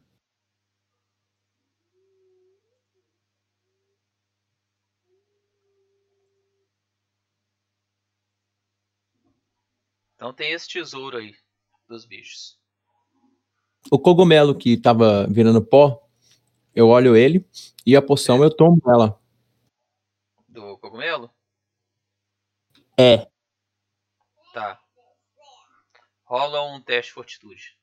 [10.15, 11.33] Então tem esse tesouro aí
[11.87, 12.59] dos bichos.
[13.89, 16.05] O cogumelo que tava virando pó,
[16.75, 17.47] eu olho ele
[17.85, 19.22] e a poção eu tomo ela.
[20.53, 21.33] Do cogumelo?
[22.95, 23.27] É.
[24.53, 24.79] Tá.
[26.23, 27.75] Rola um teste de fortitude.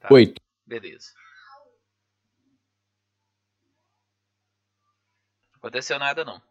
[0.00, 0.08] Tá.
[0.10, 0.42] Oito.
[0.66, 1.14] Beleza.
[5.54, 6.49] Aconteceu nada não.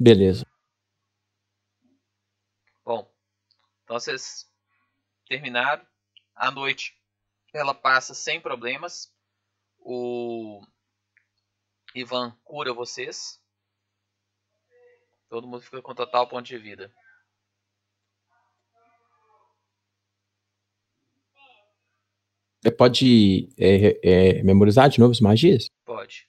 [0.00, 0.46] Beleza.
[2.82, 3.12] Bom,
[3.84, 4.50] então vocês
[5.28, 5.86] terminaram.
[6.34, 6.98] A noite
[7.52, 9.14] ela passa sem problemas.
[9.78, 10.62] O
[11.94, 13.38] Ivan cura vocês.
[15.28, 16.90] Todo mundo fica com total ponto de vida.
[22.62, 25.70] Você pode é, é, memorizar de novo as magias?
[25.84, 26.26] Pode.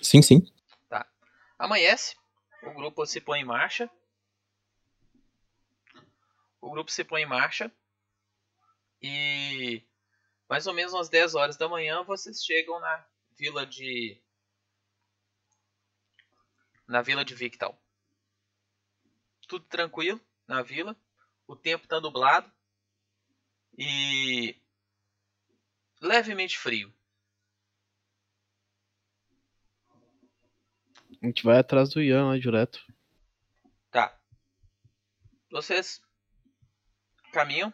[0.00, 0.52] Sim, sim.
[1.58, 2.16] Amanhece,
[2.62, 3.88] o grupo se põe em marcha.
[6.60, 7.70] O grupo se põe em marcha
[9.00, 9.82] e
[10.48, 13.04] mais ou menos às 10 horas da manhã vocês chegam na
[13.36, 14.20] vila de
[16.86, 17.80] na vila de Victal.
[19.48, 20.96] Tudo tranquilo na vila,
[21.46, 22.50] o tempo está nublado
[23.76, 24.56] e
[26.00, 26.92] levemente frio.
[31.22, 32.84] A gente vai atrás do Ian lá direto.
[33.92, 34.18] Tá.
[35.52, 36.02] Vocês
[37.32, 37.72] caminham.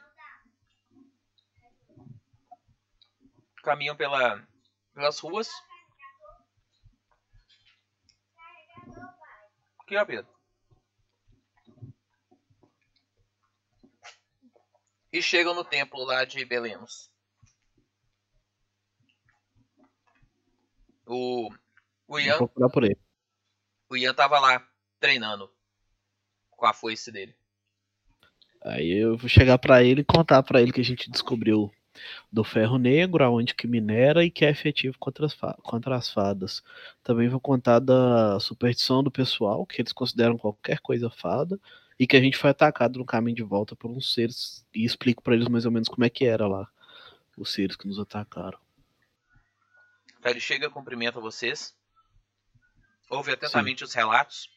[3.63, 4.47] Caminham pela,
[4.93, 5.49] pelas ruas.
[9.91, 10.31] Ó, Pedro.
[15.11, 17.11] E chegam no templo lá de Belemos.
[21.07, 21.55] O, o
[22.07, 23.08] Vou Ian procurar por ele.
[23.89, 24.67] O Ian tava lá
[25.01, 25.51] treinando
[26.51, 27.35] com a foice dele.
[28.63, 31.73] Aí eu vou chegar pra ele e contar pra ele que a gente descobriu
[32.31, 36.63] do ferro negro, aonde que minera e que é efetivo contra as, contra as fadas.
[37.03, 41.59] Também vou contar da superstição do pessoal, que eles consideram qualquer coisa fada,
[41.99, 45.23] e que a gente foi atacado no caminho de volta por uns seres, e explico
[45.23, 46.69] pra eles mais ou menos como é que era lá,
[47.37, 48.59] os seres que nos atacaram.
[50.25, 51.78] Ele chega, cumprimenta vocês.
[53.11, 54.49] Ouve atentamente os relatos.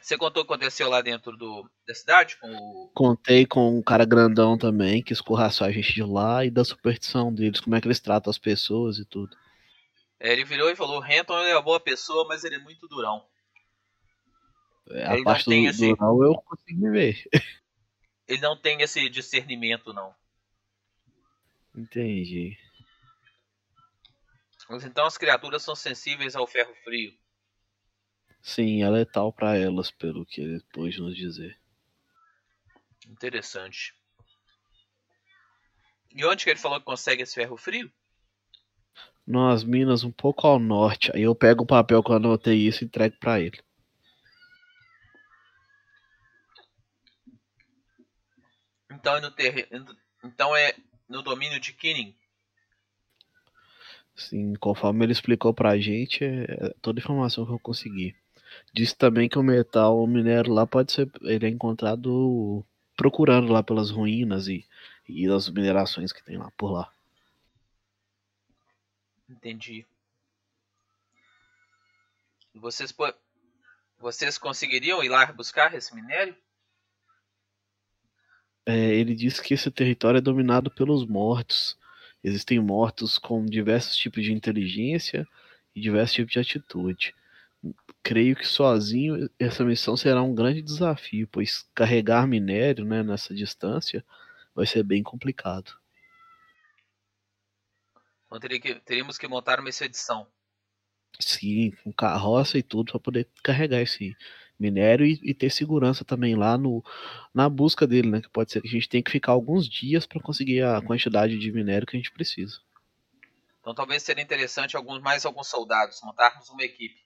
[0.00, 2.90] Você contou o que aconteceu lá dentro do, da cidade com o.
[2.94, 7.32] Contei com um cara grandão também, que escorraçou a gente de lá, e da superstição
[7.32, 9.36] deles, como é que eles tratam as pessoas e tudo.
[10.18, 13.24] É, ele virou e falou: Renton é uma boa pessoa, mas ele é muito durão.
[14.90, 17.22] É, A Ele parte do, tem esse- rural eu consegui ver.
[18.26, 20.14] Ele não tem esse discernimento, não.
[21.76, 22.56] Entendi.
[24.70, 27.12] Mas então as criaturas são sensíveis ao ferro frio.
[28.40, 31.60] Sim, é letal pra elas, pelo que ele pôde nos dizer.
[33.08, 33.92] Interessante.
[36.14, 37.92] E onde que ele falou que consegue esse ferro frio?
[39.26, 41.10] Nas minas um pouco ao norte.
[41.14, 43.60] Aí eu pego o papel que eu anotei isso e entrego pra ele.
[48.92, 49.68] Então é no terre...
[50.22, 50.76] Então é
[51.08, 52.16] no domínio de Kinning.
[54.28, 58.14] Sim, conforme ele explicou pra gente, é toda a informação que eu consegui.
[58.72, 61.10] Disse também que o metal, o minério lá pode ser.
[61.22, 62.64] Ele é encontrado
[62.96, 64.66] procurando lá pelas ruínas e,
[65.08, 66.92] e as minerações que tem lá por lá.
[69.28, 69.86] Entendi.
[72.54, 73.14] Vocês, po-
[73.98, 76.36] Vocês conseguiriam ir lá buscar esse minério?
[78.66, 81.78] É, ele diz que esse território é dominado pelos mortos.
[82.22, 85.26] Existem mortos com diversos tipos de inteligência
[85.74, 87.14] e diversos tipos de atitude.
[88.02, 94.04] Creio que sozinho essa missão será um grande desafio, pois carregar minério né, nessa distância
[94.54, 95.72] vai ser bem complicado.
[98.26, 100.26] Então teria que, teríamos que montar uma expedição.
[101.18, 104.16] Sim, com carroça e tudo para poder carregar esse
[104.60, 106.84] minério e, e, ter segurança também lá no,
[107.34, 108.20] na busca dele, né?
[108.20, 111.38] Que pode ser que a gente tenha que ficar alguns dias para conseguir a quantidade
[111.38, 112.60] de minério que a gente precisa.
[113.60, 117.00] Então talvez seria interessante alguns mais alguns soldados montarmos uma equipe.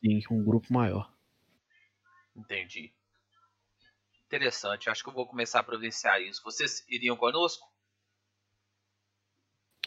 [0.00, 1.12] Sim, um grupo maior.
[2.36, 2.92] Entendi.
[4.26, 4.90] Interessante.
[4.90, 6.42] Acho que eu vou começar a providenciar isso.
[6.42, 7.66] Vocês iriam conosco?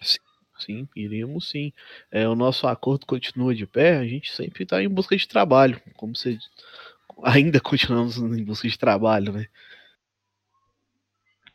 [0.01, 0.17] Sim.
[0.59, 1.71] Sim, iríamos sim.
[2.11, 5.81] É, o nosso acordo continua de pé, a gente sempre está em busca de trabalho,
[5.95, 6.39] como se
[7.23, 9.47] ainda continuamos em busca de trabalho, né?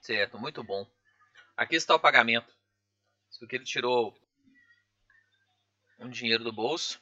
[0.01, 0.87] Certo, muito bom.
[1.57, 2.53] Aqui está o pagamento.
[3.31, 4.17] Isso que ele tirou
[5.99, 7.01] um dinheiro do bolso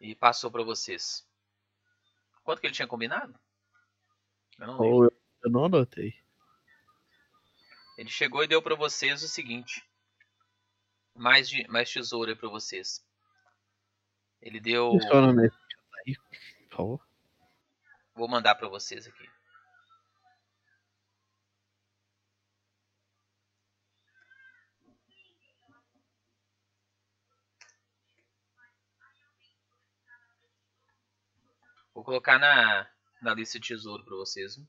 [0.00, 1.26] e passou para vocês.
[2.42, 3.38] Quanto que ele tinha combinado?
[4.58, 6.14] Eu não, oh, eu não anotei.
[7.96, 9.82] Ele chegou e deu para vocês o seguinte.
[11.14, 13.02] Mais, de, mais tesoura para vocês.
[14.40, 14.92] Ele deu.
[18.14, 19.28] Vou mandar para vocês aqui.
[31.94, 32.90] Vou colocar na,
[33.22, 34.58] na lista de tesouro para vocês.
[34.58, 34.68] Hein?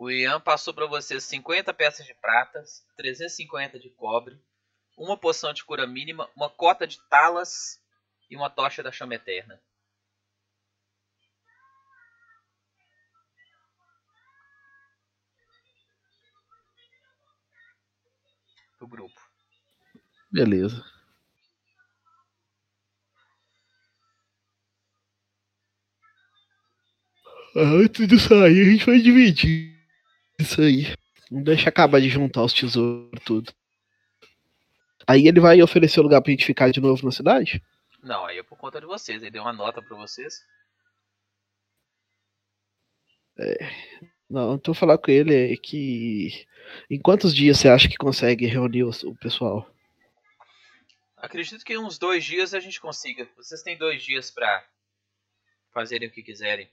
[0.00, 2.64] O Ian passou para você 50 peças de prata,
[2.96, 4.40] 350 de cobre,
[4.96, 7.78] uma poção de cura mínima, uma cota de talas
[8.30, 9.60] e uma tocha da chama eterna.
[18.78, 19.20] Do grupo.
[20.32, 20.82] Beleza.
[27.54, 29.69] Antes de sair, a gente vai dividir.
[30.40, 30.94] Isso aí.
[31.30, 33.52] Não deixa acabar de juntar os tesouros tudo.
[35.06, 37.62] Aí ele vai oferecer o lugar pra gente ficar de novo na cidade?
[38.02, 39.22] Não, aí é por conta de vocês.
[39.22, 40.44] Ele deu uma nota pra vocês.
[43.38, 43.56] É.
[44.28, 46.46] Não, então falar com ele é que.
[46.88, 49.68] Em quantos dias você acha que consegue reunir o pessoal?
[51.16, 53.28] Acredito que em uns dois dias a gente consiga.
[53.36, 54.64] Vocês têm dois dias pra
[55.72, 56.70] fazerem o que quiserem.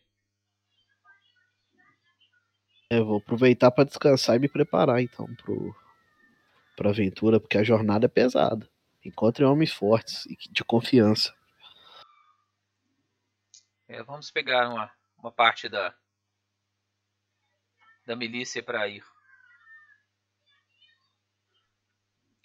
[2.90, 5.76] É, vou aproveitar para descansar e me preparar então pro
[6.76, 8.70] pra aventura, porque a jornada é pesada.
[9.04, 11.36] Encontre homens fortes e de confiança.
[13.88, 15.94] É, vamos pegar uma, uma parte da
[18.06, 19.04] da milícia para ir.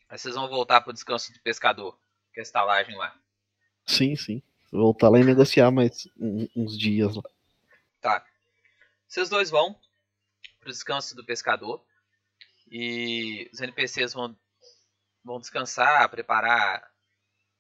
[0.09, 1.97] Aí vocês vão voltar pro descanso do pescador,
[2.33, 3.17] que é a estalagem lá.
[3.87, 4.43] Sim, sim.
[4.73, 7.23] Voltar lá e negociar mais uns dias lá.
[8.01, 8.27] Tá.
[9.07, 9.79] Vocês dois vão
[10.63, 11.85] para o descanso do pescador.
[12.71, 14.37] E os NPCs vão,
[15.23, 16.91] vão descansar, preparar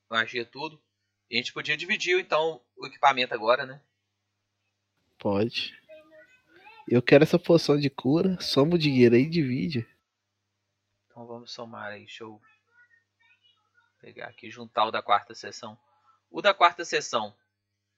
[0.08, 0.80] magia tudo.
[1.28, 3.82] E a gente podia dividir então o equipamento agora, né?
[5.18, 5.78] Pode.
[6.88, 8.40] Eu quero essa poção de cura.
[8.40, 9.86] Soma o dinheiro aí e divide.
[11.06, 12.00] Então vamos somar aí.
[12.00, 12.40] Deixa eu
[14.00, 15.78] pegar aqui, juntar o da quarta sessão.
[16.30, 17.34] O da quarta sessão.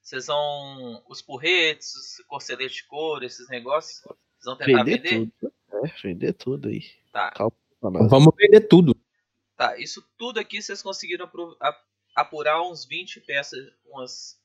[0.03, 1.03] Vocês vão.
[1.09, 4.03] Os porretes, os corceletes de couro, esses negócios.
[4.45, 5.11] Vocês vão tentar vender?
[5.11, 5.33] vender?
[5.41, 5.55] Tudo.
[5.73, 6.83] É, vender tudo aí.
[7.11, 7.31] Tá.
[7.31, 8.95] Calma, Vamos vender tudo.
[9.57, 11.31] Tá, isso tudo aqui vocês conseguiram
[12.15, 14.39] apurar uns 20 peças, umas.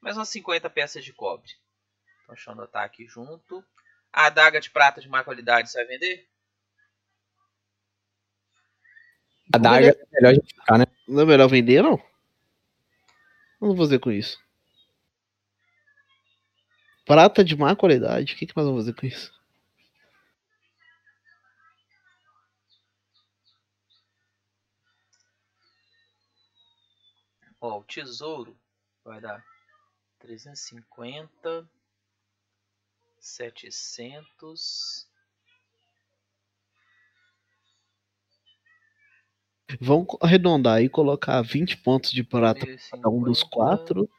[0.00, 1.50] Mais umas 50 peças de cobre.
[2.22, 3.64] Então deixa eu anotar aqui junto.
[4.12, 6.28] A adaga de prata de má qualidade você vai vender?
[9.52, 10.86] A adaga é melhor a gente ficar, né?
[11.08, 12.02] Não é melhor vender, não?
[13.60, 14.40] Não vou fazer com isso.
[17.04, 18.34] Prata de má qualidade.
[18.34, 19.32] O que, que nós vamos fazer com isso?
[27.60, 28.56] Ó, o tesouro
[29.04, 29.44] vai dar
[30.18, 31.68] 350,
[33.20, 35.08] 700.
[39.80, 43.48] Vamos arredondar e colocar 20 pontos de prata para cada um dos 1050.
[43.50, 44.10] quatro.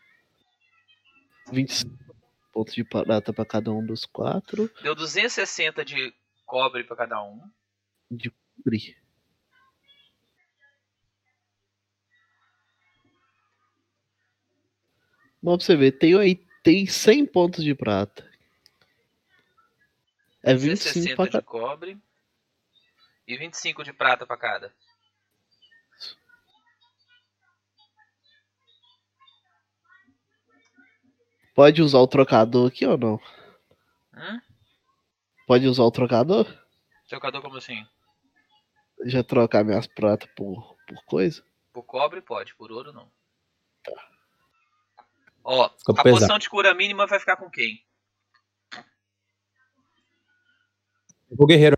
[1.51, 2.12] 25
[2.53, 4.69] pontos de prata para cada um dos quatro.
[4.81, 6.13] Deu 260 de
[6.45, 7.41] cobre pra cada um.
[8.09, 8.95] De cobre.
[15.41, 18.23] Bom, pra você ver, tem, aí, tem 100 pontos de prata.
[20.41, 21.43] É 25 260 para de cada.
[21.43, 21.97] cobre.
[23.27, 24.73] E 25 de prata pra cada.
[31.53, 33.19] Pode usar o trocador aqui ou não?
[34.15, 34.41] Hum?
[35.47, 36.47] Pode usar o trocador?
[37.07, 37.85] Trocador como assim?
[39.05, 41.43] Já trocar minhas pratas por, por coisa?
[41.71, 43.11] Por cobre pode, por ouro não.
[45.43, 46.21] Ó, Fica a pesado.
[46.21, 47.85] poção de cura mínima vai ficar com quem?
[51.29, 51.77] O guerreiro.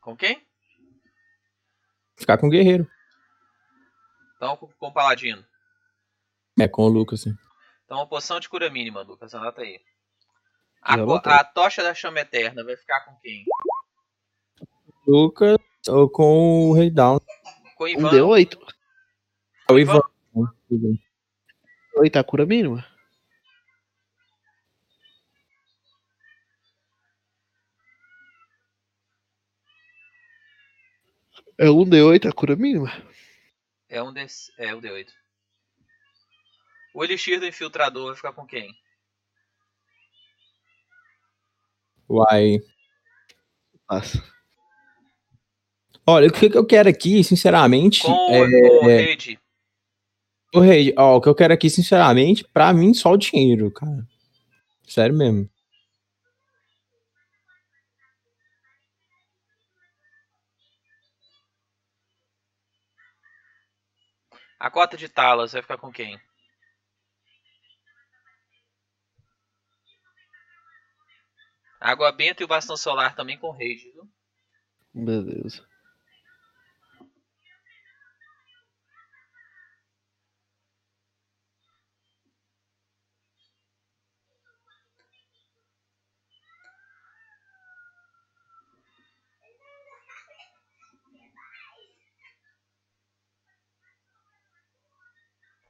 [0.00, 0.46] Com quem?
[2.16, 2.88] Ficar com o guerreiro.
[4.36, 5.44] Então com, com o paladino.
[6.60, 7.36] É, com o Lucas, assim.
[7.94, 9.80] Então a poção de cura mínima, Lucas, anota aí.
[10.82, 13.44] A, a tocha da chama eterna vai ficar com quem?
[15.06, 15.56] Lucas
[15.86, 17.20] ou com o Rei Down.
[17.76, 18.10] Com o Um Ivan.
[18.10, 18.58] D8.
[19.70, 20.00] O Ivan.
[20.68, 20.98] Ivan.
[21.96, 22.84] D8 a cura mínima?
[31.56, 32.90] É um D8 a cura mínima?
[33.88, 34.52] É um desse.
[34.58, 35.23] É o D8.
[36.94, 38.72] O Elixir do Infiltrador vai ficar com quem?
[42.08, 42.60] Uai.
[43.86, 44.22] Passa.
[46.06, 49.40] Olha, o que eu quero aqui, sinceramente, Com é, o Raid.
[50.54, 54.06] o rei, ó, o que eu quero aqui, sinceramente, pra mim, só o dinheiro, cara.
[54.86, 55.50] Sério mesmo.
[64.58, 66.20] A cota de Talas vai ficar com quem?
[71.84, 74.10] Água Benta e o Bastão Solar também com Raid, viu?
[74.94, 75.68] Beleza.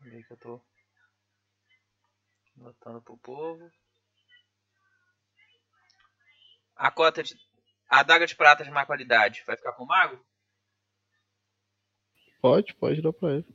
[0.00, 0.60] Peraí que eu tô
[2.56, 3.68] anotando pro povo.
[6.76, 7.34] A cota de.
[7.88, 10.18] A adaga de prata de má qualidade vai ficar com o mago?
[12.40, 13.46] Pode, pode dar pra ele.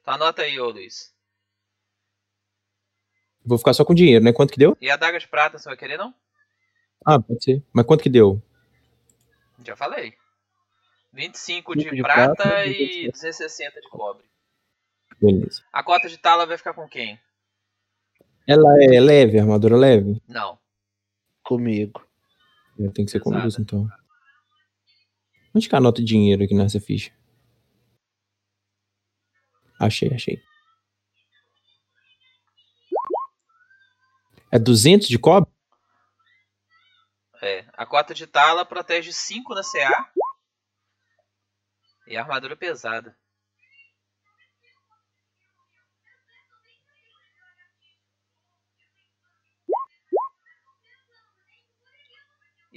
[0.00, 1.14] Então anota aí, ô Luiz.
[3.44, 4.32] Vou ficar só com dinheiro, né?
[4.32, 4.76] Quanto que deu?
[4.80, 6.14] E a adaga de prata você vai querer não?
[7.04, 7.62] Ah, pode ser.
[7.72, 8.42] Mas quanto que deu?
[9.64, 10.14] Já falei.
[11.12, 14.26] 25 Cinco de, de prata, prata e e 260 de cobre.
[15.20, 15.62] Beleza.
[15.72, 17.18] A cota de tala vai ficar com quem?
[18.46, 20.22] Ela é leve, armadura leve?
[20.26, 20.58] Não.
[21.42, 22.07] Comigo.
[22.78, 23.88] É, Tem que ser com luz, então.
[25.54, 27.12] Onde que anota dinheiro aqui nessa ficha?
[29.80, 30.42] Achei, achei.
[34.50, 35.50] É 200 de cobre?
[37.40, 37.64] É.
[37.74, 40.10] A cota de tala protege 5 na CA.
[42.06, 43.16] E a armadura é pesada.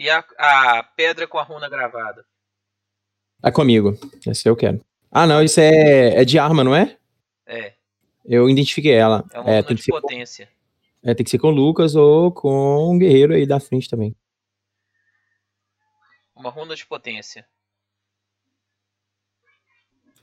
[0.02, 2.26] E a, a pedra com a runa gravada.
[3.44, 3.96] É comigo.
[4.26, 4.84] Esse eu quero.
[5.12, 6.98] Ah, não, isso é, é de arma, não é?
[7.46, 7.76] É.
[8.26, 9.24] Eu identifiquei ela.
[9.32, 10.50] É uma É, runa tem que, de ser com, potência.
[11.04, 14.16] é, tem que ser com o Lucas ou com um guerreiro aí da frente também.
[16.36, 17.46] Uma runa de potência.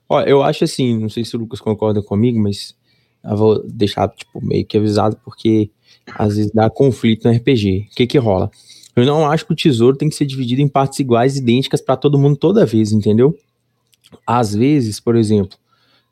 [0.08, 2.76] Ó, eu acho assim, não sei se o Lucas concorda comigo, mas
[3.22, 5.70] eu vou deixar, tipo, meio que avisado, porque
[6.16, 7.90] às vezes dá conflito no RPG.
[7.92, 8.50] O que que rola?
[8.98, 11.96] Eu não acho que o tesouro tem que ser dividido em partes iguais, idênticas pra
[11.96, 13.36] todo mundo toda vez, entendeu?
[14.26, 15.56] Às vezes, por exemplo,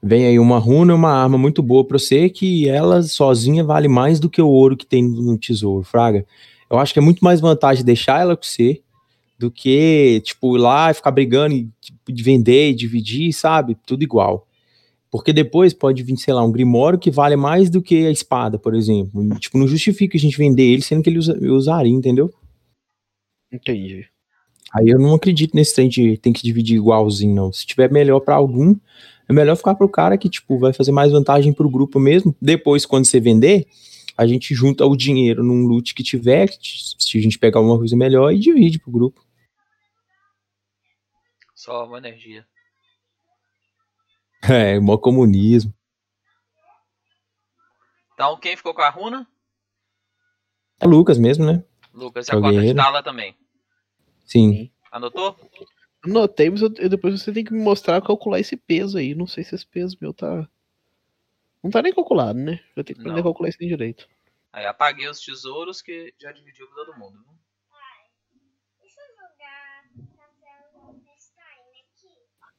[0.02, 4.20] vem aí uma runa, uma arma muito boa pra você, que ela sozinha vale mais
[4.20, 6.24] do que o ouro que tem no tesouro, fraga.
[6.70, 8.80] Eu acho que é muito mais vantagem deixar ela com você
[9.38, 13.76] do que, tipo, ir lá e ficar brigando e tipo, de vender e dividir, sabe?
[13.86, 14.46] Tudo igual.
[15.10, 18.58] Porque depois pode vir, sei lá, um grimório que vale mais do que a espada,
[18.58, 19.28] por exemplo.
[19.38, 22.32] Tipo, não justifica a gente vender ele, sendo que ele usa, usaria, entendeu?
[23.52, 24.08] Entendi.
[24.74, 27.52] Aí eu não acredito nesse trem de tem que dividir igualzinho, não.
[27.52, 28.76] Se tiver melhor pra algum,
[29.28, 32.34] é melhor ficar pro cara que, tipo, vai fazer mais vantagem pro grupo mesmo.
[32.40, 33.66] Depois, quando você vender,
[34.16, 36.58] a gente junta o dinheiro num loot que tiver, que
[36.98, 39.24] se a gente pegar uma coisa melhor, e divide pro grupo.
[41.54, 42.46] Só uma energia.
[44.48, 45.74] É, mó comunismo.
[48.14, 49.26] Então, quem ficou com a runa?
[50.78, 51.64] É Lucas mesmo, né?
[51.96, 52.28] Lucas.
[52.28, 52.74] E É a cota de.
[52.74, 53.34] Tala também.
[54.24, 54.70] Sim.
[54.92, 55.36] Anotou?
[56.04, 59.14] Anotei, mas eu- depois você tem que me mostrar calcular esse peso aí.
[59.14, 60.48] Não sei se esse peso meu tá.
[61.62, 62.60] Não tá nem calculado, né?
[62.76, 63.20] Eu tenho que aprender Não.
[63.20, 64.06] a calcular isso direito.
[64.52, 67.18] Aí apaguei os tesouros que já dividiu com todo mundo.
[67.18, 67.36] viu?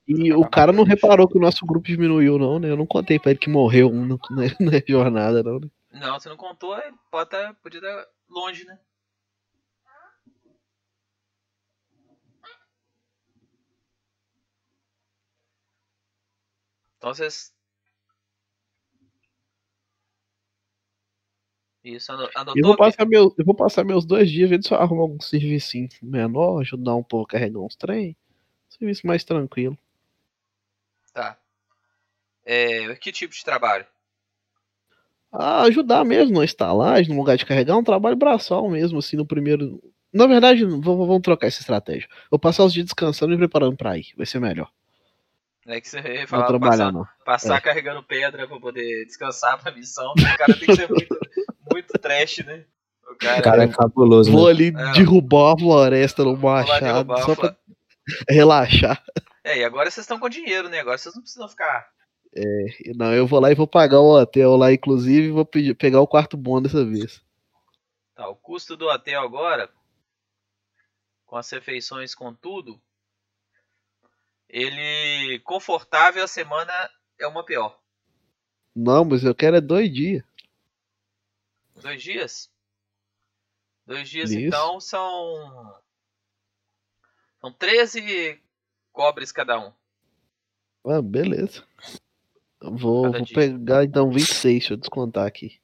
[0.07, 2.69] E o cara não reparou que o nosso grupo diminuiu, não, né?
[2.69, 4.17] Eu não contei pra ele que morreu um na,
[4.61, 5.59] na- na jornada, não.
[5.59, 5.69] Né?
[5.91, 6.77] Não, você não contou,
[7.11, 8.79] pode tá, podia estar longe, né?
[17.13, 17.53] Vocês.
[21.83, 24.77] Isso, ano- Eu vou, passar meu, eu vou passar meus dois dias vendo se eu
[24.77, 28.15] arrumo algum serviço menor, ajudar um pouco a carregar uns trem.
[28.69, 29.77] Serviço mais tranquilo.
[31.13, 31.37] Tá.
[32.45, 33.85] É, que tipo de trabalho?
[35.31, 39.25] Ah, ajudar mesmo na estalagem, no lugar de carregar, um trabalho braçal mesmo, assim, no
[39.25, 39.81] primeiro.
[40.11, 42.07] Na verdade, vamos, vamos trocar essa estratégia.
[42.29, 44.07] Vou passar os dias descansando e preparando pra ir.
[44.15, 44.69] Vai ser melhor.
[45.67, 47.05] É que você ia Não passar, não.
[47.25, 47.61] passar É.
[47.61, 50.13] carregando pedra pra poder descansar pra missão.
[50.13, 51.19] O cara tem que ser muito,
[51.73, 52.65] muito trash, né?
[53.11, 54.51] O cara, O cara é cabuloso, Vou né?
[54.51, 54.91] ali É.
[54.93, 57.57] derrubar a floresta no machado só fala- pra
[58.29, 59.03] relaxar.
[59.43, 60.79] É, e agora vocês estão com dinheiro, né?
[60.79, 61.85] Agora vocês não precisam ficar.
[62.95, 65.99] Não, eu vou lá e vou pagar o hotel lá, inclusive, e vou pedir, pegar
[66.01, 67.21] o quarto bom dessa vez.
[68.15, 69.69] Tá, o custo do hotel agora,
[71.25, 72.79] com as refeições, com tudo,
[74.49, 76.71] ele confortável a semana
[77.19, 77.79] é uma pior.
[78.75, 80.23] Não, mas eu quero é dois dias.
[81.81, 82.49] Dois dias?
[83.85, 84.39] Dois dias Isso.
[84.39, 85.79] então são.
[87.39, 88.41] São 13
[88.91, 89.73] cobres cada um.
[90.85, 91.63] Ah, beleza.
[92.61, 93.35] Vou, Cada vou dia.
[93.35, 95.59] pegar então 26, deixa eu descontar aqui.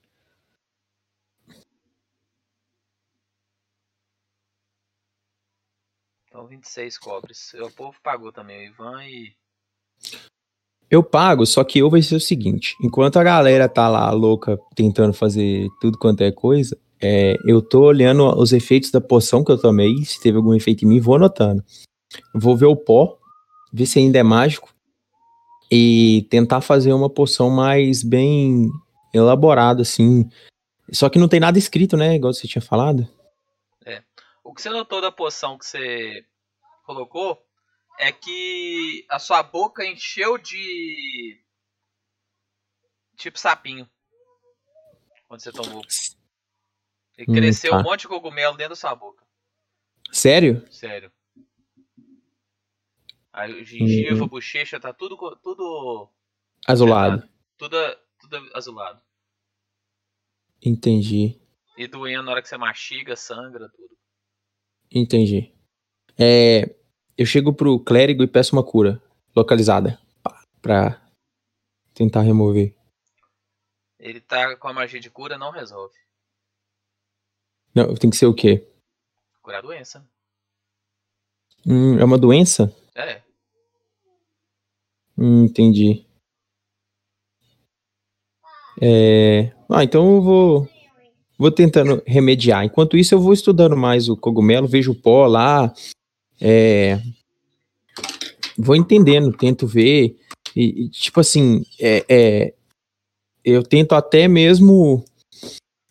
[6.34, 7.54] Então 26 cobres.
[7.62, 9.34] O povo pagou também, o Ivan e.
[10.90, 14.60] Eu pago, só que eu vai ser o seguinte: enquanto a galera tá lá louca
[14.76, 19.52] tentando fazer tudo quanto é coisa, é, eu tô olhando os efeitos da poção que
[19.52, 21.64] eu tomei, se teve algum efeito em mim, vou anotando.
[22.34, 23.16] Vou ver o pó,
[23.72, 24.74] ver se ainda é mágico
[25.72, 28.72] e tentar fazer uma poção mais bem
[29.14, 30.28] elaborada, assim.
[30.92, 32.16] Só que não tem nada escrito, né?
[32.16, 33.08] Igual você tinha falado.
[34.54, 36.28] O que você notou da poção que você
[36.84, 37.44] colocou
[37.98, 41.44] é que a sua boca encheu de.
[43.18, 43.90] Tipo sapinho.
[45.28, 45.82] Quando você tomou.
[47.18, 47.80] E Hum, cresceu tá.
[47.80, 49.26] um monte de cogumelo dentro da sua boca.
[50.12, 50.72] Sério?
[50.72, 51.12] Sério.
[53.32, 54.26] Aí o gengiva, Hum.
[54.26, 55.18] a bochecha, tá tudo.
[55.42, 56.12] Tudo.
[56.68, 57.28] Azulado.
[57.58, 57.76] Tudo,
[58.20, 59.02] tudo azulado.
[60.64, 61.42] Entendi.
[61.76, 63.94] E doendo na hora que você mastiga, sangra, tudo.
[64.94, 65.52] Entendi.
[66.20, 66.76] É,
[67.18, 69.02] eu chego pro clérigo e peço uma cura
[69.36, 71.02] localizada pá, pra
[71.96, 72.76] tentar remover.
[74.00, 75.96] Ele tá com a magia de cura, não resolve.
[77.74, 78.68] Não, tem que ser o quê?
[79.42, 80.08] Curar a doença.
[81.66, 82.76] Hum, é uma doença?
[82.94, 83.24] É.
[85.18, 86.06] Hum, entendi.
[88.82, 90.73] É, ah, então eu vou
[91.38, 92.64] vou tentando remediar.
[92.64, 95.74] Enquanto isso, eu vou estudando mais o cogumelo, vejo o pó lá,
[96.40, 97.02] é,
[98.58, 100.18] vou entendendo, tento ver
[100.56, 102.54] e, e, tipo assim, é, é,
[103.44, 105.04] eu tento até mesmo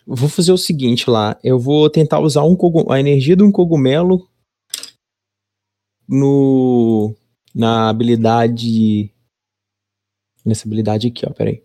[0.06, 2.56] vou fazer o seguinte lá, eu vou tentar usar um
[2.90, 4.28] a energia de um cogumelo
[6.08, 7.14] no
[7.54, 9.12] na habilidade
[10.44, 11.62] nessa habilidade aqui, ó, peraí.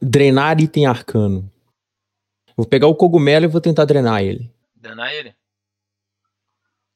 [0.00, 1.50] Drenar item arcano.
[2.56, 4.50] Vou pegar o cogumelo e vou tentar drenar ele.
[4.74, 5.34] Danar ele?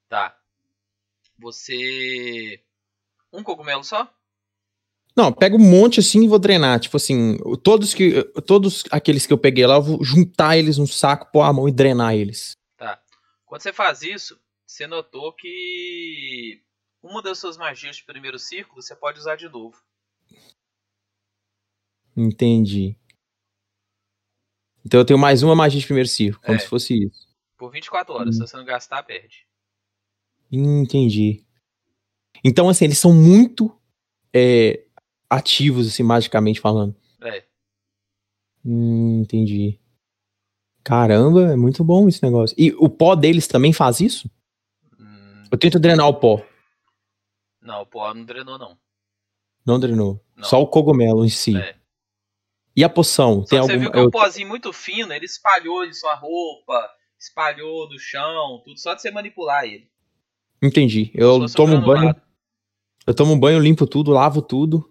[0.09, 0.37] Tá.
[1.39, 2.63] Você.
[3.33, 4.13] Um cogumelo só?
[5.17, 6.81] Não, pega um monte assim e vou drenar.
[6.81, 10.87] Tipo assim, todos que todos aqueles que eu peguei lá, eu vou juntar eles num
[10.87, 12.57] saco, pôr a mão e drenar eles.
[12.77, 13.01] Tá.
[13.45, 16.63] Quando você faz isso, você notou que
[17.03, 19.77] uma das suas magias de primeiro círculo você pode usar de novo.
[22.17, 22.97] Entendi.
[24.85, 26.61] Então eu tenho mais uma magia de primeiro círculo, como É.
[26.61, 27.29] se fosse isso.
[27.57, 28.37] Por 24 horas.
[28.37, 29.47] Se você não gastar, perde.
[30.51, 31.45] Entendi.
[32.43, 33.77] Então, assim, eles são muito
[34.33, 34.85] é,
[35.29, 36.95] ativos, assim, magicamente falando.
[37.23, 37.45] É.
[38.65, 39.79] Hum, entendi.
[40.83, 42.55] Caramba, é muito bom esse negócio.
[42.59, 44.31] E o pó deles também faz isso?
[44.99, 46.43] Hum, Eu tento drenar o pó.
[47.61, 48.79] não, o pó não drenou, não.
[49.67, 50.25] Não drenou.
[50.35, 50.45] Não.
[50.45, 51.57] Só o cogumelo em si.
[51.57, 51.79] É.
[52.77, 53.43] E a poção?
[53.43, 53.83] Só tem você algum.
[53.83, 56.89] viu que é um pozinho muito fino, ele espalhou em sua roupa,
[57.19, 59.91] espalhou no chão, tudo só de você manipular ele.
[60.63, 61.11] Entendi.
[61.15, 62.15] Eu tomo um banho.
[63.07, 64.91] Eu tomo um banho, limpo tudo, lavo tudo.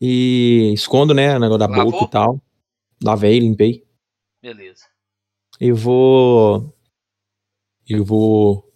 [0.00, 1.36] E escondo, né?
[1.36, 1.92] O negócio da Lavou?
[1.92, 2.42] boca e tal.
[3.02, 3.84] Lavei, limpei.
[4.40, 4.86] Beleza.
[5.60, 6.74] Eu vou.
[7.88, 8.72] Eu vou.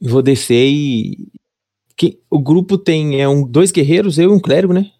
[0.00, 1.30] Eu vou descer e.
[1.96, 4.90] Que, o grupo tem é um, dois guerreiros, eu e um clérigo, né?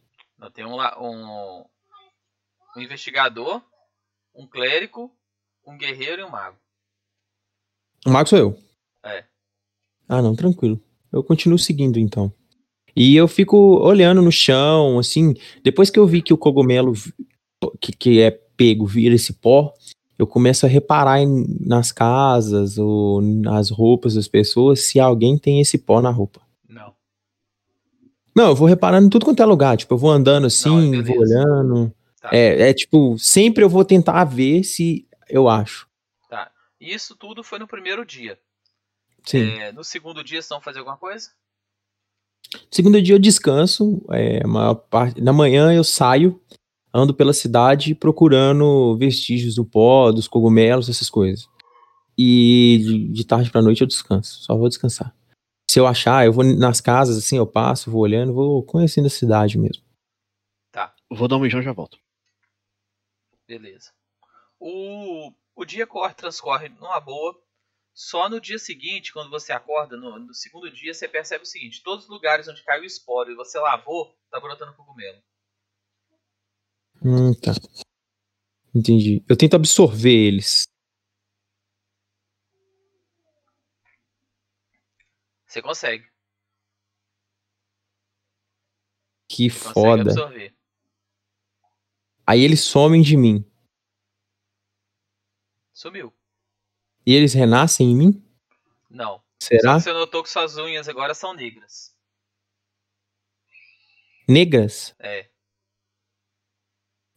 [0.55, 1.52] Tem um, um,
[2.77, 3.61] um investigador,
[4.35, 5.11] um clérigo,
[5.67, 6.57] um guerreiro e um mago.
[8.07, 8.59] O mago sou eu.
[9.05, 9.25] É.
[10.09, 10.81] Ah, não, tranquilo.
[11.13, 12.33] Eu continuo seguindo então.
[12.95, 15.35] E eu fico olhando no chão, assim.
[15.63, 16.93] Depois que eu vi que o cogumelo
[17.81, 19.73] que, que é pego vira esse pó,
[20.19, 25.61] eu começo a reparar em- nas casas ou nas roupas das pessoas se alguém tem
[25.61, 26.43] esse pó na roupa.
[26.69, 26.93] Não.
[28.37, 29.77] Não, eu vou reparando em tudo quanto é lugar.
[29.77, 31.95] Tipo, eu vou andando assim, Não, vou olhando.
[32.23, 32.31] Tá.
[32.33, 35.91] É, é tipo, sempre eu vou tentar ver se eu acho.
[36.83, 38.37] E Isso tudo foi no primeiro dia.
[39.25, 39.61] Sim.
[39.61, 41.31] É, no segundo dia, vocês vão fazer alguma coisa?
[42.73, 44.41] Segundo dia eu descanso, é,
[44.91, 46.41] parte, na manhã eu saio,
[46.93, 51.49] ando pela cidade procurando vestígios do pó, dos cogumelos, essas coisas.
[52.19, 55.15] E de, de tarde pra noite eu descanso, só vou descansar.
[55.71, 59.11] Se eu achar, eu vou nas casas assim, eu passo, vou olhando, vou conhecendo a
[59.11, 59.85] cidade mesmo.
[61.09, 61.99] Vou dar um mijão e já volto.
[63.53, 63.93] Beleza.
[64.59, 67.39] O, o dia corre, transcorre numa boa.
[67.93, 71.83] Só no dia seguinte, quando você acorda, no, no segundo dia, você percebe o seguinte:
[71.83, 75.23] todos os lugares onde caiu esporo e você lavou, tá brotando cogumelo.
[77.05, 77.53] Hum, tá.
[78.75, 79.23] Entendi.
[79.29, 80.67] Eu tento absorver eles.
[85.47, 86.11] Você consegue.
[89.29, 90.01] Que Consegue foda.
[90.01, 90.62] absorver.
[92.27, 93.45] Aí eles somem de mim.
[95.73, 96.13] Sumiu.
[97.05, 98.25] E eles renascem em mim?
[98.89, 99.21] Não.
[99.41, 99.73] Será?
[99.73, 101.93] Só que você notou que suas unhas agora são negras.
[104.29, 104.95] Negras?
[105.01, 105.27] É.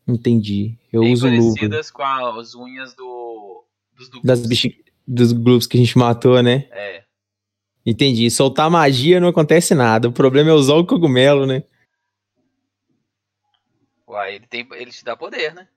[0.08, 0.78] Entendi.
[0.92, 1.40] Eu bem uso luva.
[1.40, 3.64] parecidas com as unhas do.
[3.96, 4.42] Dos do Das.
[5.08, 6.68] Dos globos que a gente matou, né?
[6.72, 7.04] É.
[7.86, 8.30] Entendi.
[8.32, 10.08] Soltar magia não acontece nada.
[10.08, 11.64] O problema é usar o cogumelo, né?
[14.16, 15.68] Uai, ele, tem, ele te dá poder, né?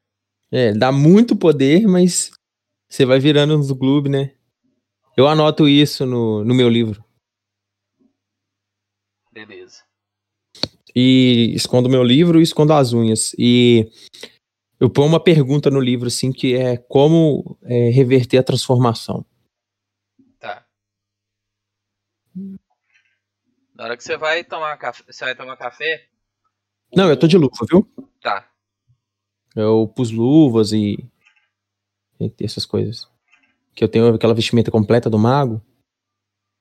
[0.52, 2.31] É, dá muito poder, mas
[2.89, 4.32] você vai virando nos gloob, né?
[5.16, 7.05] Eu anoto isso no, no meu livro.
[9.32, 9.82] Beleza.
[10.94, 13.35] E escondo meu livro e escondo as unhas.
[13.36, 13.90] E
[14.78, 19.27] eu ponho uma pergunta no livro, assim, que é como é, reverter a transformação.
[20.39, 20.65] Tá.
[23.74, 25.02] Na hora que você vai tomar café.
[25.09, 26.06] Você vai tomar café.
[26.94, 27.86] Não, eu tô de luva, viu?
[28.20, 28.49] Tá.
[29.55, 30.99] Eu pus luvas e,
[32.20, 33.09] e essas coisas.
[33.74, 35.62] Que eu tenho aquela vestimenta completa do mago.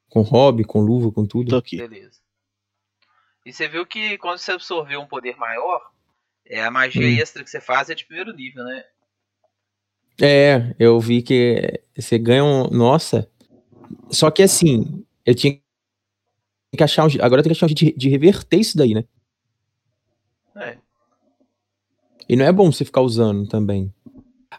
[0.10, 1.50] Com hobby, com luva, com tudo.
[1.50, 1.78] Tô aqui.
[1.78, 2.20] Beleza.
[3.46, 5.92] E você viu que quando você absorveu um poder maior,
[6.46, 7.22] é a magia Hum.
[7.22, 8.86] extra que você faz é de primeiro nível, né?
[10.22, 12.68] É, eu vi que você ganha um.
[12.70, 13.30] Nossa.
[14.10, 15.60] Só que assim, eu tinha
[16.76, 17.10] que achar um.
[17.22, 19.06] Agora eu tenho que achar um jeito de, de reverter isso daí, né?
[20.56, 20.78] É.
[22.30, 23.94] E não é bom você ficar usando também.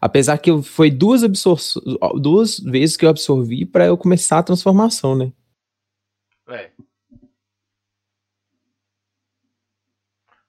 [0.00, 1.58] Apesar que eu, foi duas absor
[2.20, 5.32] duas vezes que eu absorvi pra eu começar a transformação, né?
[6.48, 6.70] É.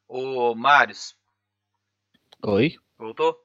[0.07, 1.15] Ô, Marius,
[2.43, 2.77] Oi?
[2.97, 3.37] voltou?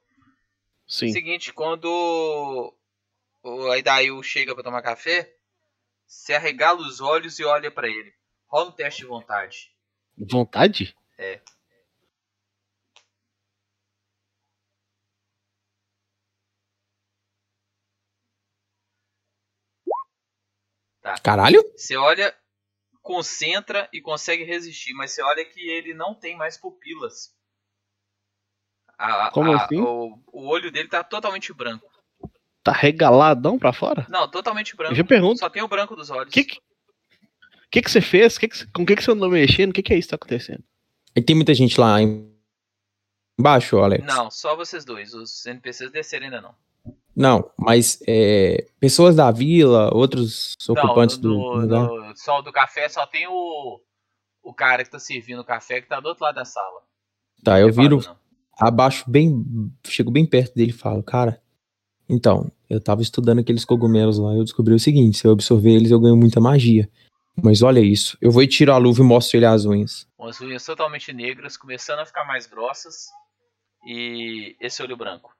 [0.87, 1.11] Sim.
[1.11, 2.73] Seguinte, quando
[3.43, 5.35] o Aidail chega pra tomar café,
[6.07, 8.13] você arregala os olhos e olha pra ele.
[8.47, 9.71] Rola um teste de vontade.
[10.17, 10.95] Vontade?
[11.17, 11.41] É.
[21.23, 21.63] Caralho?
[21.75, 22.33] Você olha,
[23.01, 27.33] concentra e consegue resistir, mas você olha que ele não tem mais pupilas.
[28.97, 29.79] A- Como a- assim?
[29.79, 31.85] O, o olho dele tá totalmente branco.
[32.63, 34.05] Tá regaladão pra fora?
[34.09, 34.93] Não, totalmente branco.
[34.93, 35.39] Eu já pergunto.
[35.39, 36.29] Só tem o branco dos olhos.
[36.29, 36.59] O que que,
[37.69, 38.37] que que você fez?
[38.37, 39.69] Que que com o que que você andou mexendo?
[39.69, 40.63] O que que é isso que tá acontecendo?
[41.15, 42.33] E tem muita gente lá em-
[43.39, 44.03] embaixo, Alex?
[44.05, 45.13] Não, só vocês dois.
[45.13, 46.55] Os NPCs desceram ainda não.
[47.15, 51.87] Não, mas é, pessoas da vila, outros ocupantes não, do no, lugar.
[51.87, 53.79] no- só do café só tem o,
[54.43, 56.81] o cara que tá servindo o café que tá do outro lado da sala.
[57.43, 58.17] Tá, eu viro, não.
[58.59, 59.45] abaixo bem,
[59.85, 61.41] chego bem perto dele e falo, cara,
[62.09, 65.71] então, eu tava estudando aqueles cogumelos lá e eu descobri o seguinte, se eu absorver
[65.71, 66.89] eles eu ganho muita magia.
[67.41, 68.17] Mas olha isso.
[68.21, 70.07] Eu vou e tiro a luva e mostro ele as unhas.
[70.17, 73.07] Umas unhas totalmente negras, começando a ficar mais grossas.
[73.85, 75.34] E esse olho branco.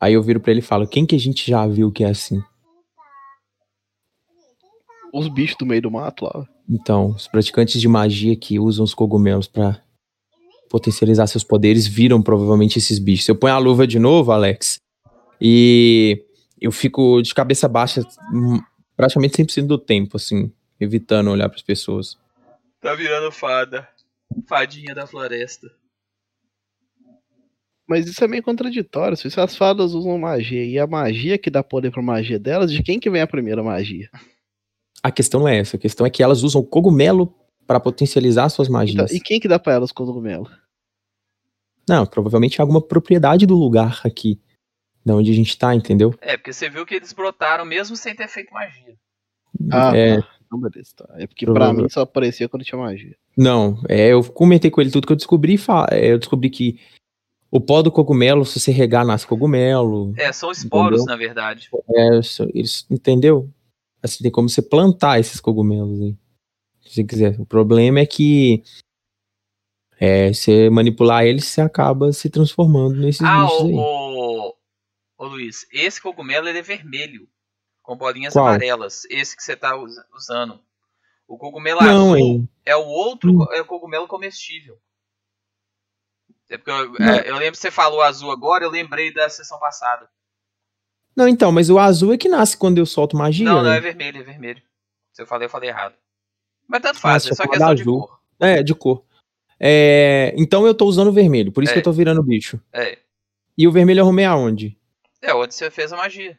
[0.00, 2.10] Aí eu viro pra ele e falo: Quem que a gente já viu que é
[2.10, 2.42] assim?
[5.12, 6.46] Os bichos do meio do mato lá.
[6.68, 9.80] Então, os praticantes de magia que usam os cogumelos pra
[10.68, 13.26] potencializar seus poderes viram provavelmente esses bichos.
[13.26, 14.78] Eu ponho a luva de novo, Alex,
[15.40, 16.22] e
[16.60, 18.02] eu fico de cabeça baixa
[18.32, 18.60] hum,
[18.94, 22.18] praticamente 100% do tempo, assim, evitando olhar pras pessoas.
[22.80, 23.88] Tá virando fada.
[24.46, 25.77] Fadinha da floresta.
[27.88, 29.16] Mas isso é meio contraditório.
[29.16, 32.82] Se as fadas usam magia e a magia que dá poder pra magia delas, de
[32.82, 34.10] quem que vem a primeira magia?
[35.02, 37.34] A questão não é essa, a questão é que elas usam cogumelo
[37.66, 39.10] pra potencializar suas Então, magias.
[39.12, 40.48] e quem que dá pra elas cogumelo?
[41.88, 44.38] Não, provavelmente é alguma propriedade do lugar aqui,
[45.04, 46.14] da onde a gente tá, entendeu?
[46.20, 48.94] É, porque você viu que eles brotaram mesmo sem ter feito magia.
[49.72, 50.28] Ah, é, tá.
[50.50, 51.08] Não, beleza, tá.
[51.16, 53.16] É porque pra mim só aparecia quando tinha magia.
[53.36, 55.54] Não, é, eu comentei com ele tudo que eu descobri.
[55.54, 56.78] e fa- é, Eu descobri que
[57.50, 60.12] o pó do cogumelo, se você regar, nasce cogumelo.
[60.16, 61.04] É, são esporos, Entendeu?
[61.06, 61.70] na verdade.
[61.94, 62.20] É,
[62.90, 63.50] entendeu?
[64.02, 66.16] Assim, tem como você plantar esses cogumelos aí.
[66.82, 67.40] Se você quiser.
[67.40, 68.62] O problema é que
[70.00, 73.74] é, você manipular eles, você acaba se transformando nesses Ah, bichos aí.
[73.74, 74.54] ô,
[75.18, 77.28] ô Luiz, esse cogumelo ele é vermelho.
[77.82, 78.46] Com bolinhas Qual?
[78.46, 79.04] amarelas.
[79.10, 80.60] Esse que você tá usa- usando.
[81.26, 82.48] O cogumelo Não, azul hein?
[82.64, 83.46] é o outro Hum.
[83.52, 84.76] é o cogumelo comestível.
[86.50, 87.06] É porque eu, Não.
[87.14, 90.08] é, eu lembro que você falou azul agora, eu lembrei da sessão passada.
[91.16, 93.44] Não, então, mas o azul é que nasce quando eu solto magia.
[93.44, 93.76] não, não né?
[93.76, 94.62] é vermelho, é vermelho.
[95.12, 95.94] Se eu falei, eu falei errado.
[96.66, 98.00] Mas tanto Ah, faz, você é só questão de azul.
[98.06, 98.20] cor.
[98.40, 99.04] É, de cor.
[99.60, 101.74] É, então eu tô usando vermelho, por isso É.
[101.74, 102.60] que eu tô virando bicho.
[102.72, 102.98] É.
[103.56, 104.78] E o vermelho eu arrumei aonde?
[105.20, 106.38] É onde você fez a magia.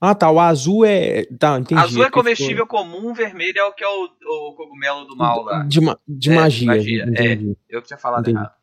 [0.00, 0.30] Ah, tá.
[0.30, 1.26] O azul é.
[1.38, 1.78] Tá, entendi.
[1.78, 5.56] azul é comestível comum, vermelho é o que é o, o cogumelo do mal lá.
[5.56, 6.66] ficou De, ma- de É, magia.
[6.66, 7.38] magia, é.
[7.68, 8.38] Eu que tinha falado Entendi.
[8.38, 8.54] errado.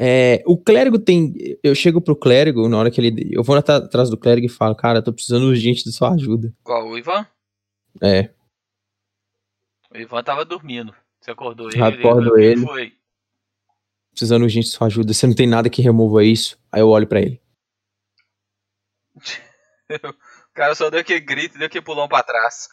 [0.00, 1.34] É, o clérigo tem.
[1.62, 3.30] Eu chego pro clérigo na hora que ele.
[3.32, 6.54] Eu vou atrás do clérigo e falo, cara, eu tô precisando urgente de sua ajuda.
[6.62, 6.86] Qual?
[6.88, 7.26] O Ivan?
[8.00, 8.30] É.
[9.92, 10.94] O Ivan tava dormindo.
[11.20, 11.82] Você acordou ele?
[11.82, 12.64] Acordo o que ele.
[12.64, 12.92] Foi?
[14.10, 15.12] Precisando urgente de sua ajuda.
[15.12, 16.56] Você não tem nada que remova isso.
[16.70, 17.40] Aí eu olho pra ele.
[20.50, 22.68] O cara só deu aquele grito deu aquele pulão pra trás.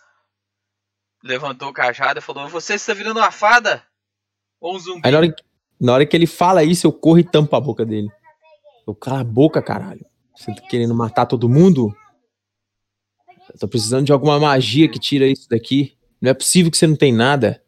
[1.23, 3.85] Levantou o cajado e falou: Você está virando uma fada?
[4.60, 5.02] Ou um zumbi?
[5.06, 5.43] Aí na hora, que-
[5.80, 8.10] na hora que ele fala isso, eu corro e tampo a boca dele.
[8.88, 10.06] Eu cala a boca, caralho.
[10.35, 11.95] Você tá querendo matar todo mundo?
[13.52, 15.97] Eu tô precisando de alguma magia que tira isso daqui.
[16.22, 17.64] Não é possível que você não tem nada.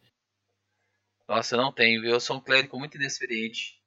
[1.28, 2.12] Nossa, eu não tenho, viu?
[2.12, 3.78] Eu sou um clérigo muito inexperiente.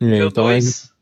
[0.00, 0.92] É, então é, 2.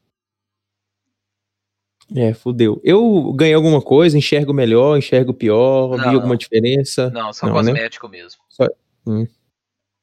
[2.17, 2.81] é, fudeu.
[2.85, 6.37] Eu ganhei alguma coisa, enxergo melhor, enxergo pior, Não, vi alguma não.
[6.37, 7.11] diferença.
[7.11, 7.61] Não, só Não, né?
[7.73, 8.41] cosmético mesmo.
[8.49, 8.67] Só-
[9.07, 9.27] Hum.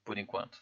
[0.04, 0.58] Por enquanto.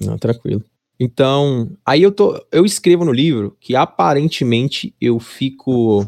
[0.00, 0.64] Não, tranquilo.
[0.98, 6.06] Então, aí eu tô, eu escrevo no livro que aparentemente eu fico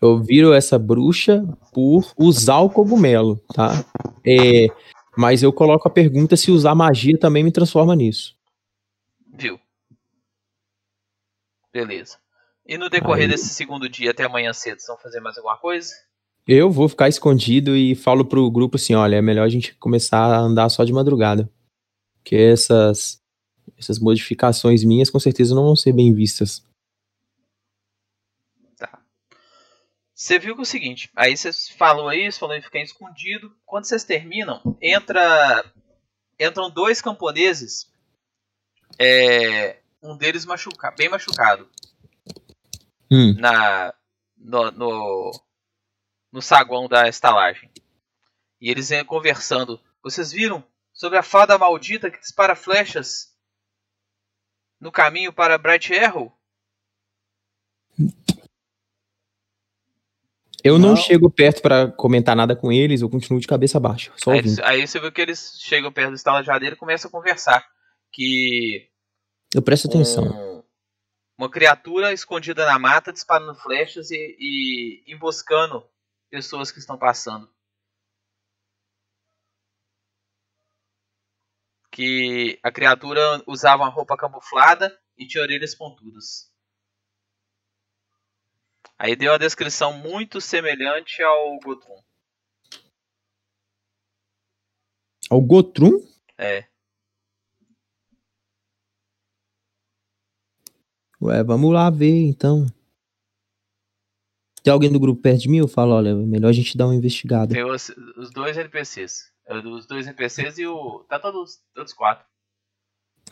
[0.00, 1.42] eu viro essa bruxa
[1.72, 3.82] por usar o cogumelo, tá?
[4.26, 4.66] É,
[5.16, 8.36] mas eu coloco a pergunta se usar magia também me transforma nisso.
[9.26, 9.58] Viu?
[11.72, 12.18] Beleza.
[12.66, 15.56] E no decorrer Aí- desse segundo dia até amanhã cedo, vocês vão fazer mais alguma
[15.56, 15.92] coisa?
[16.46, 20.18] Eu vou ficar escondido e falo pro grupo assim, olha, é melhor a gente começar
[20.18, 21.50] a andar só de madrugada.
[22.24, 23.22] Porque essas
[23.78, 26.66] essas modificações minhas com certeza não vão ser bem vistas.
[28.78, 29.02] Tá.
[30.14, 33.54] Você viu que é o seguinte, aí vocês falou você falou em ficar escondido.
[33.66, 35.70] Quando vocês terminam, entra
[36.40, 37.92] entram dois camponeses.
[38.98, 41.68] É, um deles machuca, bem machucado
[43.10, 43.34] Hum.
[43.38, 43.92] na
[44.36, 45.30] no, no
[46.32, 47.70] no saguão da estalagem.
[48.58, 49.78] E eles vêm conversando.
[50.02, 50.64] Vocês viram
[50.94, 53.34] sobre a fada maldita que dispara flechas
[54.80, 56.32] no caminho para Bright Arrow?
[60.62, 60.96] Eu não, Não.
[60.96, 64.86] chego perto pra comentar nada com eles, eu continuo de cabeça baixa, só Aí, aí
[64.86, 67.68] você viu que eles chegam perto do estalajadeiro e começam a conversar.
[68.10, 68.88] Que
[69.54, 70.24] Eu presto atenção.
[70.24, 70.64] um-
[71.36, 75.84] uma criatura escondida na mata disparando flechas e, e emboscando
[76.30, 77.52] pessoas que estão passando.
[81.94, 86.52] Que a criatura usava uma roupa camuflada e tinha orelhas pontudas.
[88.98, 92.02] Aí deu uma descrição muito semelhante ao Gotrum.
[95.30, 96.04] Ao Gotrum?
[96.36, 96.66] É.
[101.22, 102.66] Ué, vamos lá ver então.
[104.64, 105.58] Tem alguém do grupo perto de mim?
[105.58, 107.54] Eu falo, olha, é melhor a gente dar uma investigada.
[107.54, 109.33] Tem os, os dois NPCs.
[109.46, 111.00] É, Os dois NPCs e o.
[111.08, 112.24] Tá todos, todos quatro.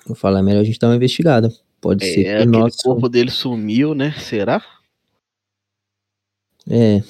[0.09, 1.49] Eu falo, é melhor a gente dar uma investigada.
[1.81, 2.79] Pode ser É, que o nosso.
[2.83, 4.13] corpo dele sumiu, né?
[4.19, 4.63] Será?
[6.69, 7.01] É.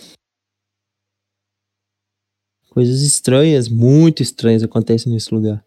[2.71, 5.63] Coisas estranhas, muito estranhas acontecem nesse lugar.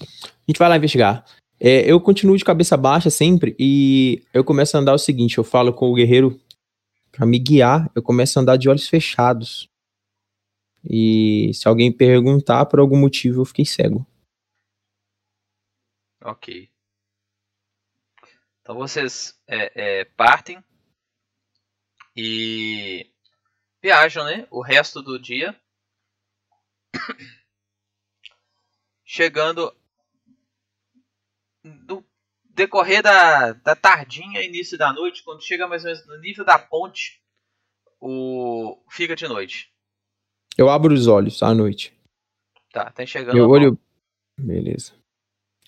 [0.00, 1.24] A gente vai lá investigar.
[1.60, 5.44] É, eu continuo de cabeça baixa sempre e eu começo a andar o seguinte: eu
[5.44, 6.38] falo com o guerreiro
[7.14, 9.70] pra me guiar, eu começo a andar de olhos fechados.
[10.82, 14.04] E se alguém perguntar por algum motivo, eu fiquei cego.
[16.20, 16.68] Ok.
[18.60, 20.62] Então vocês é, é, partem
[22.16, 23.10] e
[23.82, 24.46] viajam, né?
[24.50, 25.58] O resto do dia.
[29.04, 29.74] Chegando
[31.62, 32.04] no
[32.54, 36.58] decorrer da, da tardinha, início da noite, quando chega mais ou menos no nível da
[36.58, 37.20] ponte,
[38.00, 39.72] o fica de noite.
[40.56, 41.92] Eu abro os olhos à noite.
[42.72, 43.34] Tá, tá chegando.
[43.34, 43.78] Meu olho.
[44.38, 44.92] Beleza.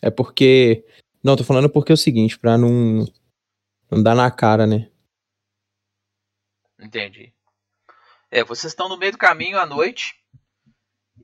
[0.01, 0.85] É porque.
[1.23, 3.05] Não, tô falando porque é o seguinte, pra não.
[3.91, 4.91] Não dar na cara, né?
[6.79, 7.33] Entendi.
[8.31, 10.21] É, vocês estão no meio do caminho à noite.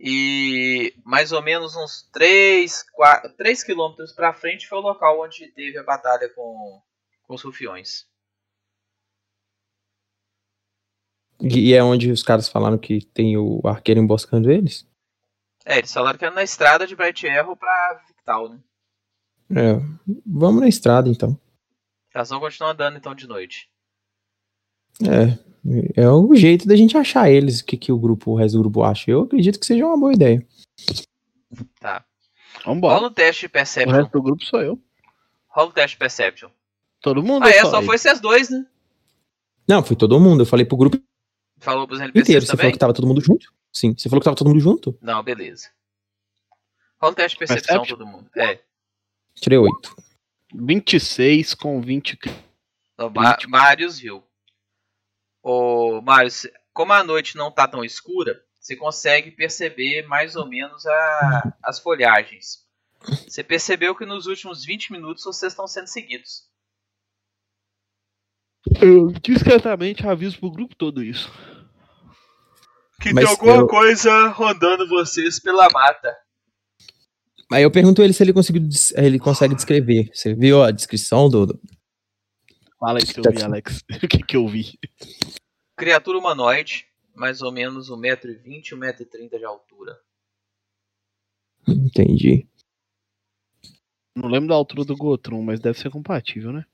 [0.05, 5.47] E mais ou menos uns 3, 4, 3 quilômetros pra frente foi o local onde
[5.53, 6.83] teve a batalha com,
[7.23, 8.05] com os rufiões.
[11.41, 14.85] E e é onde os caras falaram que tem o arqueiro emboscando eles?
[15.65, 18.59] É, eles falaram que era na estrada de Bright Arrow pra Victal, né?
[19.51, 19.75] É.
[20.27, 21.39] Vamos na estrada então.
[22.13, 23.72] Elas vão continuar andando então de noite.
[25.01, 25.39] É.
[25.97, 28.63] É o jeito da gente achar eles, o que, que o grupo, o resto do
[28.63, 29.11] grupo acha.
[29.11, 30.45] Eu acredito que seja uma boa ideia.
[31.81, 32.05] Tá.
[32.65, 32.95] Vambora.
[32.97, 33.93] Rola o teste de O Perception.
[33.95, 34.79] resto do grupo sou eu.
[35.49, 36.51] Rola o teste de Perception.
[37.01, 37.87] Todo mundo Ah, é, só ele?
[37.87, 38.65] foi vocês dois, né?
[39.69, 40.43] Não, foi todo mundo.
[40.43, 41.01] Eu falei pro grupo
[41.59, 42.41] Falou pros NPCs inteiro.
[42.45, 42.61] Você também?
[42.63, 43.53] falou que tava todo mundo junto?
[43.73, 43.95] Sim.
[43.97, 44.99] Você falou que tava todo mundo junto?
[45.01, 45.69] Não, beleza.
[47.01, 47.99] Rola o teste de percepção, Perception?
[47.99, 48.29] todo mundo.
[48.37, 48.59] É.
[49.37, 49.95] Tirei oito.
[50.53, 52.19] 26 com 20.
[52.99, 54.23] O Ma Marius viu.
[55.43, 60.87] Ô, Marius, como a noite não tá tão escura, você consegue perceber mais ou menos
[60.87, 62.63] a- as folhagens.
[63.29, 66.49] Você percebeu que nos últimos 20 minutos vocês estão sendo seguidos.
[68.81, 71.31] Eu discretamente aviso pro grupo todo isso.
[73.01, 76.17] Que Mas tem alguma eu- coisa rondando vocês pela mata.
[77.53, 78.63] Aí eu pergunto ele se ele conseguiu,
[78.97, 80.09] ele consegue descrever.
[80.15, 81.61] Você viu a descrição do, do-
[82.83, 83.45] Fala aí se eu vi, sim.
[83.45, 83.85] Alex.
[84.03, 84.77] o que, que eu vi?
[85.77, 86.85] Criatura humanoide,
[87.15, 90.01] mais ou menos 1,20m, 1,30m de altura.
[91.69, 92.45] Entendi.
[94.17, 96.67] Não lembro da altura do Gotron, mas deve ser compatível, né?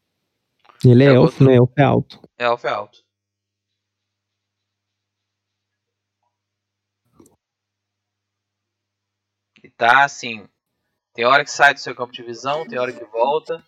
[0.82, 1.56] Ele é, É elfo, né?
[1.56, 2.22] Elfo é alto.
[2.38, 3.04] É alfa é alto.
[9.62, 10.48] E tá assim.
[11.12, 13.62] Tem hora que sai do seu campo de visão, tem hora que volta.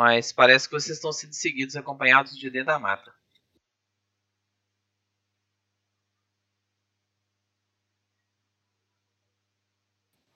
[0.00, 3.12] Mas parece que vocês estão sendo seguidos, acompanhados de dentro da mata.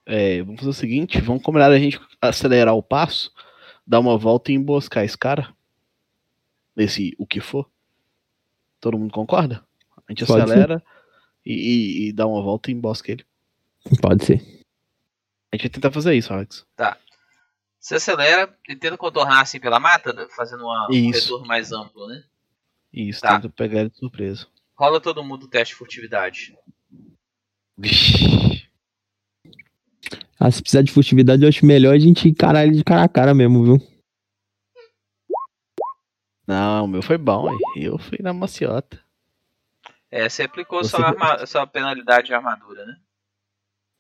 [0.06, 3.32] É, vamos fazer o seguinte, vamos combinar a gente acelerar o passo,
[3.86, 5.54] dar uma volta e emboscar esse cara.
[6.76, 7.70] Esse o que for.
[8.80, 9.64] Todo mundo concorda?
[10.06, 10.82] A gente Pode acelera
[11.46, 13.24] e, e- e dá uma volta e embosca ele.
[14.02, 14.42] Pode ser.
[15.50, 16.66] A gente vai tentar fazer isso, Alex.
[17.85, 22.06] Você acelera e tenta contornar assim pela mata, né, fazendo uma- um retorno mais amplo,
[22.06, 22.24] né?
[22.90, 23.35] Isso, Tá.
[23.39, 24.47] tenta pegar ele de surpresa.
[24.74, 26.56] Rola todo mundo o teste de furtividade.
[27.77, 28.66] Vixe.
[30.40, 33.09] Ah, se precisar de furtividade, eu acho melhor a gente encarar ele de cara a
[33.09, 33.77] cara mesmo, viu?
[36.47, 37.85] Não, o meu foi bom, aí.
[37.85, 38.98] eu fui na maciota.
[40.11, 42.97] É, você aplicou Você- sua, arma- sua penalidade de armadura, né?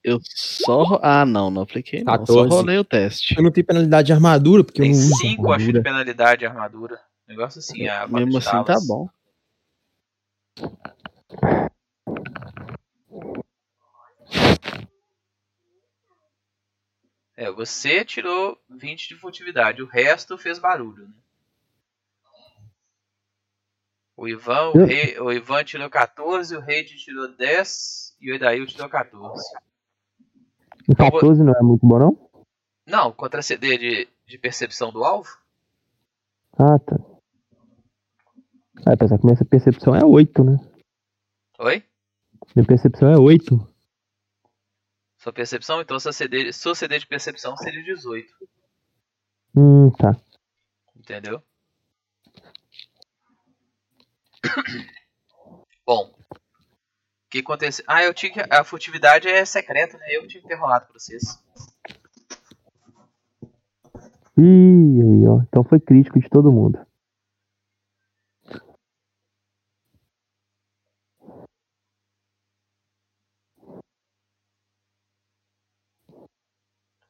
[0.04, 1.00] Eu só.
[1.02, 2.04] Ah, não, não apliquei.
[2.04, 2.12] Não.
[2.26, 2.50] Só 14.
[2.50, 3.34] rolei o teste.
[3.36, 6.40] Eu não tenho penalidade de armadura, porque Tem eu não uso 5, acho, de penalidade
[6.40, 7.00] de armadura.
[7.26, 9.08] Negócio assim, a Mesmo assim, tá bom.
[17.36, 21.14] É, você tirou 20 de furtividade, o resto fez barulho, né?
[24.16, 28.64] O Ivan, o, rei, o Ivan tirou 14, o Reid tirou 10 e o Edail
[28.66, 29.42] tirou 14.
[30.88, 32.30] O 14 não é muito bom, não?
[32.86, 35.30] Não, contra CD de, de percepção do alvo?
[36.58, 36.96] Ah, tá.
[38.86, 40.56] Ah, apesar que minha percepção é 8, né?
[41.58, 41.82] Oi?
[42.54, 43.74] Minha percepção é 8.
[45.18, 45.80] Sua percepção?
[45.80, 48.28] Então sua CD, sua CD de percepção seria 18.
[49.56, 50.14] Hum, tá.
[50.94, 51.42] Entendeu?
[55.86, 56.14] Bom.
[57.34, 57.84] Que aconteceu?
[57.88, 58.40] Ah, eu tinha que.
[58.48, 60.06] A furtividade é secreta, né?
[60.10, 61.42] Eu tinha que ter rolado pra vocês.
[64.38, 65.42] Ih, aí, ó.
[65.42, 66.78] Então foi crítico de todo mundo.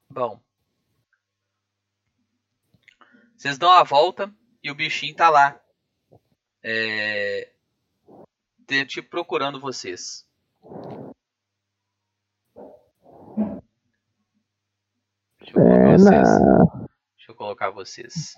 [0.09, 0.41] Bom.
[3.37, 5.61] Vocês dão a volta e o bichinho tá lá.
[6.63, 7.54] É.
[8.87, 10.27] Tipo, procurando vocês.
[15.39, 16.29] Deixa eu colocar É, vocês.
[17.17, 18.35] Deixa eu colocar vocês.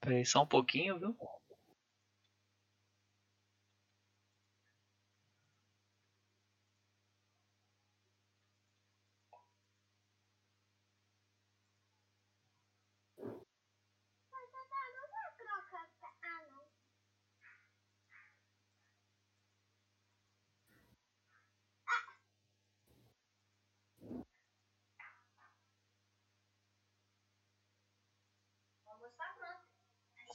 [0.00, 1.16] Peraí, só um pouquinho, viu?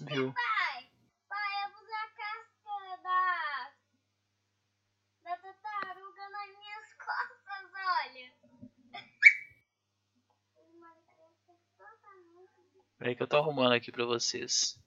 [0.05, 0.33] Viu?
[0.33, 0.89] Pai,
[1.29, 3.71] pai, eu vou usar a casca da,
[5.23, 8.33] da tartaruga nas minhas costas, olha.
[12.97, 14.77] Peraí que eu tô arrumando aqui pra vocês.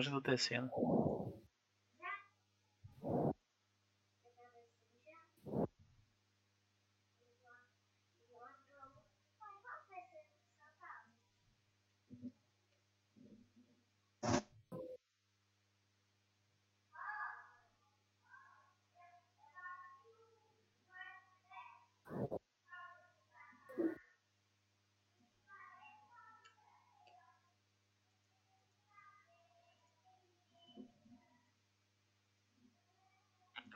[0.00, 0.70] Longe do descendo.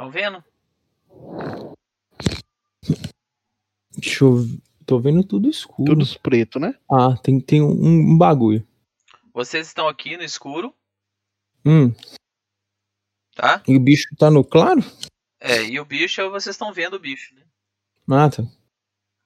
[0.04, 0.44] Estão vendo?
[3.96, 4.44] Deixa eu...
[4.86, 5.96] Tô vendo tudo escuro.
[5.96, 6.78] Tudo preto, né?
[6.92, 8.66] Ah, tem, tem um, um bagulho.
[9.32, 10.74] Vocês estão aqui no escuro,
[11.64, 11.90] Hum,
[13.34, 13.62] tá?
[13.66, 14.80] e o bicho tá no claro?
[15.40, 17.46] É, e o bicho, vocês estão vendo o bicho, né?
[18.06, 18.46] Mata.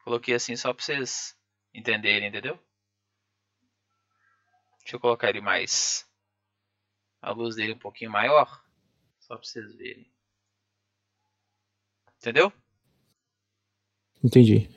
[0.05, 1.37] Coloquei assim só pra vocês
[1.75, 2.57] entenderem, entendeu?
[4.79, 6.09] Deixa eu colocar ele mais.
[7.21, 8.65] A luz dele um pouquinho maior.
[9.19, 10.09] Só pra vocês verem.
[12.29, 12.53] Entendeu?
[14.23, 14.69] Entendi.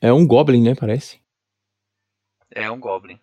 [0.00, 0.74] É um Goblin, né?
[0.74, 1.20] Parece.
[2.50, 3.20] É um Goblin.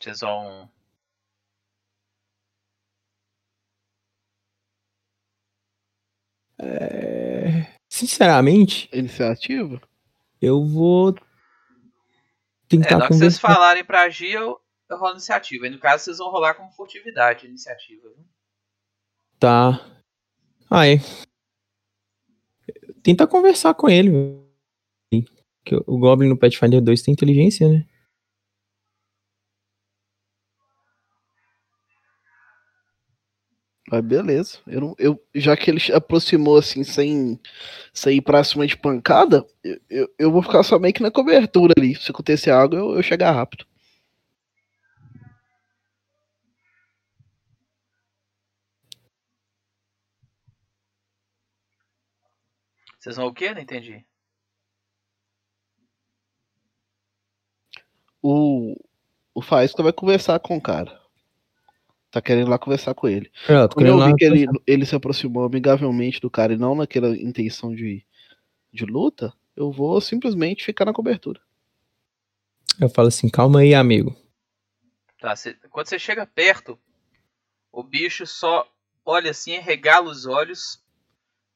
[0.00, 0.70] Vocês vão.
[6.60, 7.74] É...
[7.88, 9.82] Sinceramente, Iniciativa?
[10.44, 11.14] Eu vou É,
[12.68, 15.64] tentar na hora que vocês falarem pra agir, eu, eu rolo iniciativa.
[15.64, 18.08] Aí no caso, vocês vão rolar com furtividade a iniciativa.
[18.08, 18.24] Viu?
[19.38, 19.80] Tá.
[20.70, 21.00] É.
[23.02, 24.10] Tentar conversar com ele.
[25.64, 27.86] Que o Goblin no Pathfinder 2 tem inteligência, né?
[33.94, 34.58] Mas beleza.
[34.66, 37.38] Eu, não- eu, já que ele se aproximou assim, sem,
[37.92, 41.12] sem ir pra cima de pancada, eu, eu, eu vou ficar só meio que na
[41.12, 41.94] cobertura ali.
[41.94, 43.64] Se acontecer algo, eu, eu chegar rápido.
[52.98, 53.54] Vocês vão o quê?
[53.54, 54.04] Não entendi.
[58.20, 58.74] O,
[59.34, 61.03] o Faísca vai conversar com o cara.
[62.14, 63.28] Tá querendo lá conversar com ele.
[63.48, 67.08] É, Quando eu vi que ele, ele se aproximou amigavelmente do cara e não naquela
[67.08, 68.06] intenção de,
[68.72, 71.40] de luta, eu vou simplesmente ficar na cobertura.
[72.80, 74.16] Eu falo assim, calma aí, amigo.
[75.18, 76.78] Tá, cê- quando você chega perto,
[77.72, 78.64] o bicho só
[79.04, 80.80] olha assim, regala os olhos,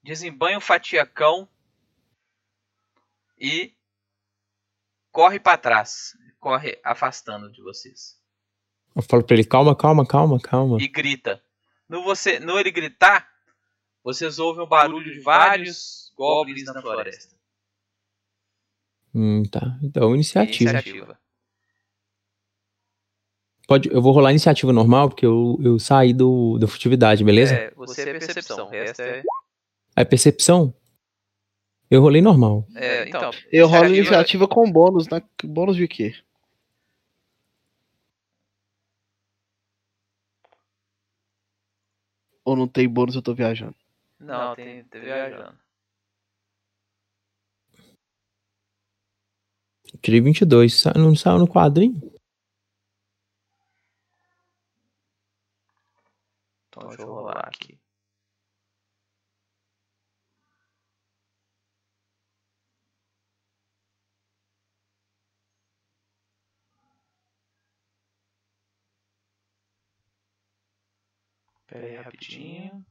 [0.03, 1.49] desembanha o fatiacão
[3.39, 3.73] e
[5.13, 6.19] corre pra trás.
[6.41, 8.18] Corre afastando de vocês.
[8.99, 10.77] Eu falo pra ele, calma, calma, calma, calma.
[10.83, 11.41] E grita.
[11.89, 13.29] No, você, no ele gritar,
[14.03, 17.37] vocês ouvem o barulho de vários goblins na floresta.
[19.15, 19.79] Hum, tá.
[19.85, 20.73] Então, iniciativa.
[20.73, 21.17] Iniciativa.
[23.69, 27.55] Pode, eu vou rolar iniciativa normal, porque eu, eu saí do, da furtividade, beleza?
[27.55, 29.23] É, você é percepção, o resto é.
[29.95, 30.75] A percepção?
[31.89, 32.67] Eu rolei normal.
[32.75, 35.23] é então, Eu rolo iniciativa com bônus, né?
[35.45, 36.17] Bônus de quê?
[42.49, 43.77] Ou não tem bônus, eu tô viajando.
[44.19, 45.59] Não, tem, tem viajando.
[50.01, 50.81] Tirei 22.
[50.81, 52.01] Sa- Não saiu no quadrinho?
[56.69, 57.79] Então deixa eu rolar aqui.
[71.67, 72.85] Pera aí rapidinho.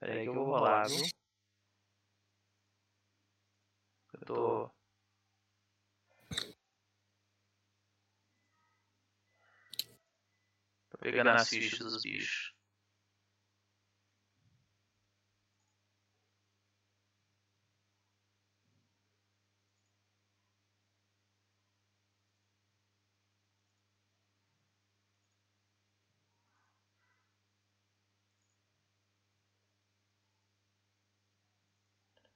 [0.00, 1.04] Pera aí que eu vou rolar, viu?
[4.14, 4.70] Eu tô.
[10.88, 12.56] Tô pegando as fichas dos bichos.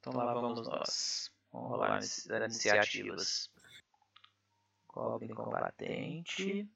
[0.01, 0.33] Então lá
[0.67, 1.31] vamos nós.
[1.53, 3.51] Vamos rolar as iniciativas.
[4.89, 6.69] Goblin combatente.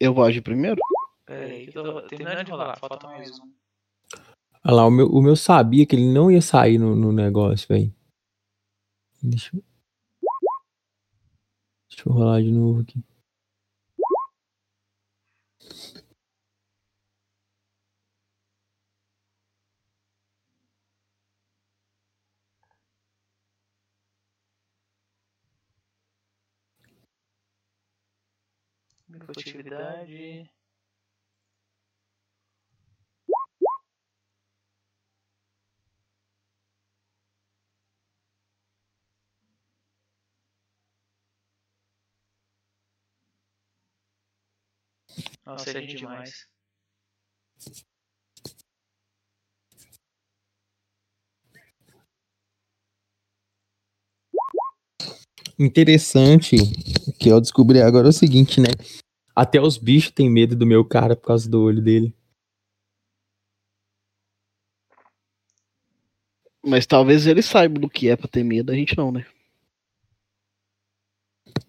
[0.00, 0.80] Eu vou agir primeiro?
[1.26, 2.78] Pera aí, que eu tô terminando de rolar.
[2.78, 3.52] Falta mais um.
[4.64, 7.66] Olha lá, o meu, o meu sabia que ele não ia sair no, no negócio,
[7.68, 7.92] velho.
[9.22, 9.62] Deixa eu...
[11.90, 13.02] Deixa eu rolar de novo aqui.
[29.28, 30.50] Furtividade.
[45.44, 46.48] Nossa, é demais.
[55.58, 56.56] Interessante
[57.18, 58.68] que eu descobri agora é o seguinte, né?
[59.38, 62.12] Até os bichos têm medo do meu cara por causa do olho dele.
[66.60, 69.24] Mas talvez ele saiba do que é pra ter medo, a gente não, né?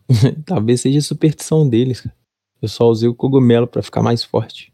[0.48, 2.02] Talvez seja a superstição deles.
[2.02, 2.16] cara.
[2.60, 4.74] Eu só usei o cogumelo pra ficar mais forte.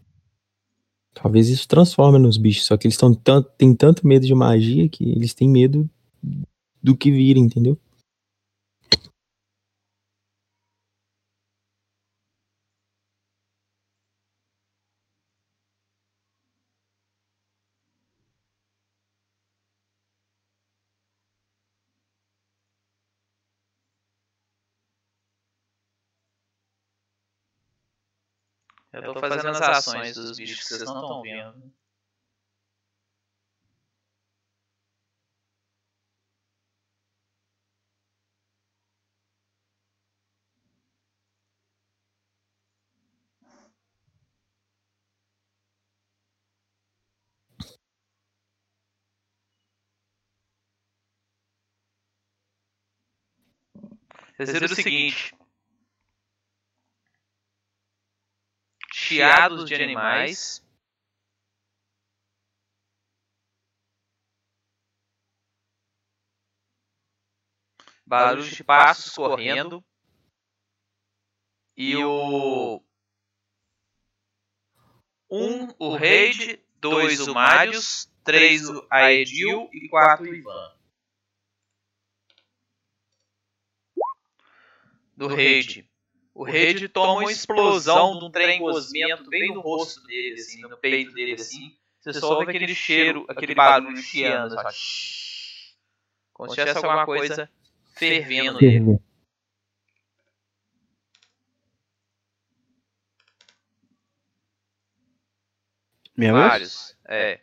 [1.14, 4.88] Talvez isso transforme nos bichos, só que eles tão tanto, têm tanto medo de magia
[4.88, 5.90] que eles têm medo
[6.82, 7.78] do que virem, entendeu?
[29.16, 31.74] tô fazendo as ações dos bichos que vocês não estão vendo.
[54.38, 55.34] Vocês viram o seguinte,
[59.06, 60.66] Chiados de animais.
[68.06, 69.84] Barulhos de passos correndo.
[71.78, 72.84] E o.
[75.30, 76.64] Um, o Raid.
[76.80, 78.12] Dois, o Marius.
[78.24, 79.70] Três, o Aedil.
[79.72, 80.76] E quatro, o Ivan.
[85.16, 85.88] Do Raid.
[86.36, 90.76] O Raid toma uma explosão de um trem gosmento bem no rosto dele, assim, no
[90.76, 91.74] peito dele, assim.
[92.02, 95.74] Você só ouve aquele cheiro, aquele barulho chiando, assim,
[96.34, 97.50] como se tivesse alguma coisa
[97.94, 99.00] fervendo nele.
[106.18, 106.34] Minha?
[106.34, 106.98] Vários.
[107.08, 107.40] É.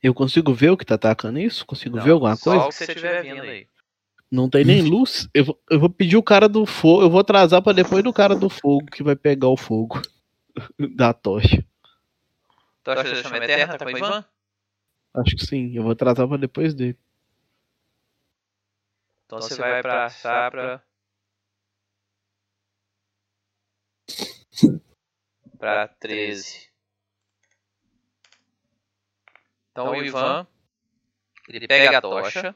[0.00, 1.66] Eu consigo ver o que tá atacando isso?
[1.66, 2.66] Consigo Não, ver alguma só coisa?
[2.66, 3.68] o que você estiver vendo aí.
[4.30, 5.28] Não tem nem luz.
[5.32, 7.02] Eu vou, eu vou pedir o cara do fogo.
[7.02, 10.02] Eu vou atrasar pra depois do cara do fogo que vai pegar o fogo
[10.96, 11.64] da tocha.
[12.82, 14.24] Tocha da chama eterna, tá com o Ivan?
[15.14, 15.72] Acho que sim.
[15.74, 16.98] Eu vou atrasar pra depois dele.
[19.24, 20.82] Então você vai pra Sapra.
[25.58, 26.68] Pra 13.
[29.70, 30.46] Então o Ivan.
[31.48, 32.54] Ele pega a tocha.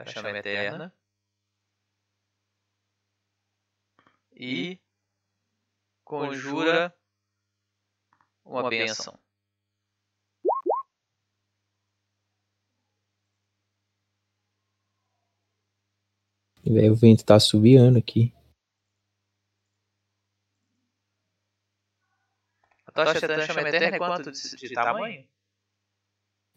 [0.00, 0.94] Da chama eterna.
[4.34, 4.80] E.
[6.02, 6.96] Conjura.
[8.42, 9.20] Uma bênção.
[16.64, 18.32] O vento tá assobiando aqui.
[22.86, 25.28] A tocha da chama eterna é quanto de, de tamanho?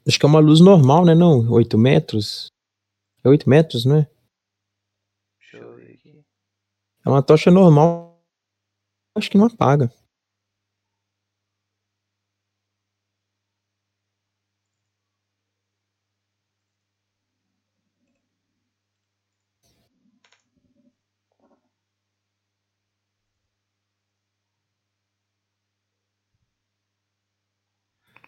[0.07, 1.13] Acho que é uma luz normal, né?
[1.13, 2.52] Não, 8 metros.
[3.25, 4.09] É 8 metros, não é?
[5.39, 6.25] Deixa eu ver aqui.
[7.05, 8.21] É uma tocha normal.
[9.15, 9.89] Acho que não apaga.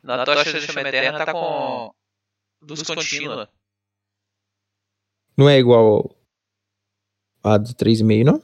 [0.04, 1.92] Na tocha da chama eterna tá com
[2.62, 3.50] luz contínua.
[5.38, 6.16] Não é igual
[7.44, 8.42] a do 3,5, não?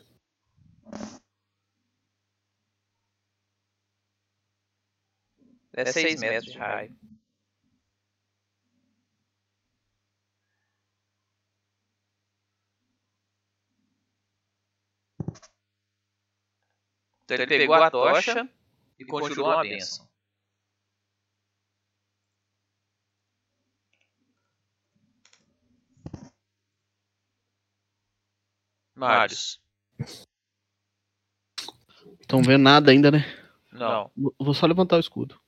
[5.73, 6.93] É 6 metros de raio.
[17.23, 18.49] Então ele pegou a tocha
[18.99, 20.10] e conjurou uma bênção.
[29.01, 29.59] Marius.
[32.19, 33.25] Estão vendo nada ainda, né?
[33.71, 34.11] Não.
[34.37, 35.41] Vou- só levantar o escudo.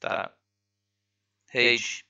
[0.00, 0.34] Tá.
[1.54, 2.04] Rage.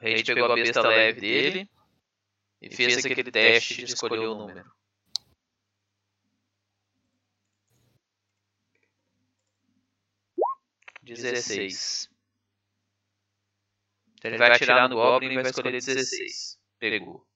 [0.00, 1.70] O Rage pegou a besta leve dele
[2.60, 4.73] e fez aquele teste de escolher o número.
[11.04, 12.08] Dezesseis.
[14.18, 16.58] Então ele vai atirar no Goblin e vai escolher 16.
[16.78, 17.26] Pegou.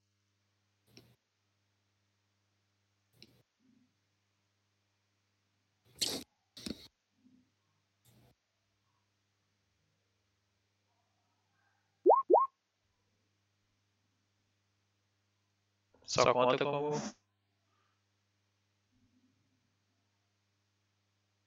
[16.07, 16.93] Só conta como.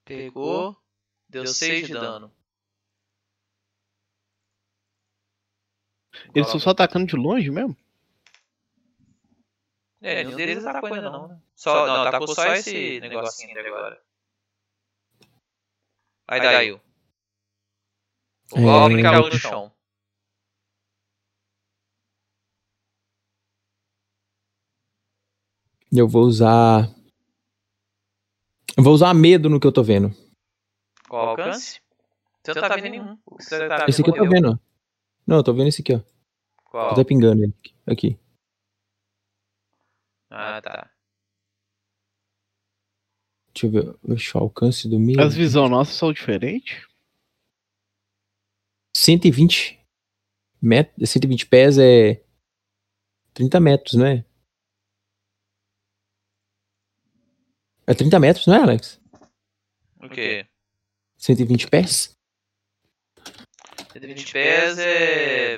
[0.05, 0.80] Pegou.
[1.31, 2.29] Deu 6 de dano.
[6.35, 7.75] Eles estão só atacando de longe mesmo?
[10.01, 11.27] É, nenhum deles atacou ainda não.
[11.29, 11.41] né?
[11.55, 14.03] Só, não, atacou só esse negocinho ali agora.
[16.27, 16.71] Aí daí.
[16.73, 16.81] O
[18.57, 18.61] É.
[18.61, 19.71] Goblin caiu no chão.
[25.91, 26.89] Eu vou usar.
[28.77, 30.09] Eu vou usar medo no que eu tô vendo.
[31.11, 31.81] Qual alcance?
[32.41, 33.19] Você não tá vendo nenhum.
[33.25, 34.57] O que você tá Esse aqui eu tô vendo, ó.
[35.27, 35.99] Não, eu tô vendo esse aqui, ó.
[36.63, 36.87] Qual?
[36.87, 37.53] Tô até pingando ele.
[37.85, 38.17] Aqui.
[40.29, 40.89] Ah, tá.
[43.53, 43.99] Deixa eu ver.
[44.01, 45.21] Deixa o alcance do medo.
[45.21, 46.87] As visões nossas são diferentes?
[48.95, 49.85] 120
[50.61, 51.09] metros.
[51.09, 52.23] 120 pés é
[53.33, 54.25] 30 metros, não é?
[57.85, 59.01] É 30 metros, não é, Alex?
[60.01, 60.47] O quê?
[61.21, 62.17] 120 pés?
[63.93, 65.57] 120 pés é.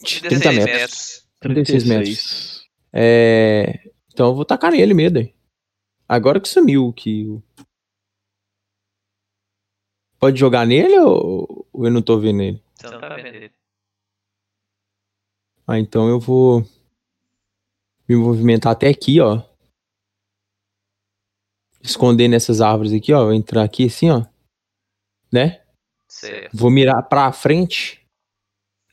[0.00, 0.66] 30 16 metros.
[0.66, 1.28] metros.
[1.40, 2.68] 36 metros.
[2.92, 3.88] É...
[4.12, 5.18] Então eu vou tacar nele mesmo.
[5.18, 5.34] aí.
[6.08, 7.24] Agora que sumiu que.
[7.26, 7.42] o-
[10.18, 12.62] Pode jogar nele ou eu não tô vendo ele?
[12.82, 13.52] Não tá vendo ele.
[15.66, 16.62] Ah, então eu vou
[18.08, 19.42] me movimentar até aqui, ó.
[21.84, 23.24] Esconder nessas árvores aqui, ó.
[23.24, 24.24] Vou entrar aqui assim, ó.
[25.30, 25.62] Né?
[26.08, 26.56] Certo.
[26.56, 28.00] Vou mirar pra frente.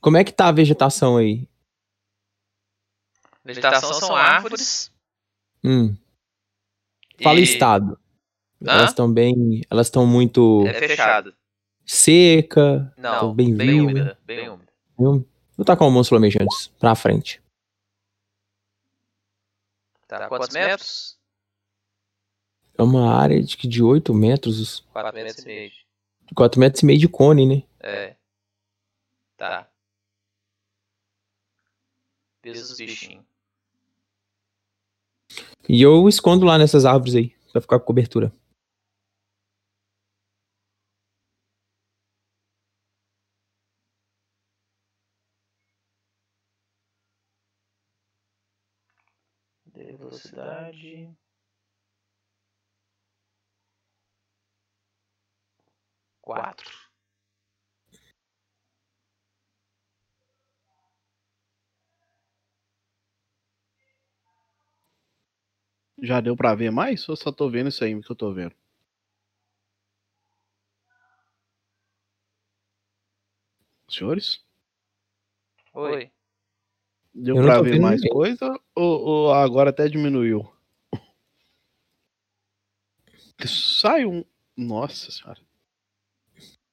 [0.01, 1.47] Como é que tá a vegetação aí?
[3.45, 4.91] Vegetação são árvores.
[5.63, 5.95] Hum,
[7.21, 7.97] fala e estado.
[8.61, 8.71] Hã?
[8.73, 9.61] Elas estão bem.
[9.69, 11.33] Elas estão muito É fechado.
[11.85, 12.93] seca.
[12.97, 14.19] Não, bem bem, úmida.
[14.25, 14.71] Bem úmida.
[14.99, 17.41] Eu vou tacar um monstro flamejantes pra frente.
[20.07, 21.17] Tá, quantos metros?
[22.77, 24.81] É uma área de, que de 8 metros.
[24.91, 25.71] 4 metros e meio.
[26.35, 27.63] 4 metros e meio de cone, né?
[27.79, 28.15] É.
[29.37, 29.69] Tá.
[32.43, 33.23] Vê os bichinhos.
[35.69, 37.35] E eu escondo lá nessas árvores aí.
[37.51, 38.31] Pra ficar com cobertura.
[49.65, 51.09] De velocidade.
[56.33, 56.71] Quatro.
[66.01, 67.07] Já deu pra ver mais?
[67.09, 68.55] Ou só tô vendo isso aí que eu tô vendo?
[73.89, 74.43] Senhores?
[75.73, 76.11] Oi.
[77.13, 78.13] Deu Eu não pra ver mais ninguém.
[78.13, 78.59] coisa?
[78.73, 80.49] Ou, ou agora até diminuiu?
[83.45, 84.23] Sai um.
[84.55, 85.41] Nossa senhora.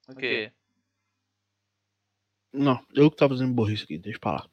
[0.08, 0.52] O quê?
[2.52, 4.50] Não, eu que tava fazendo burrice aqui, deixa pra lá.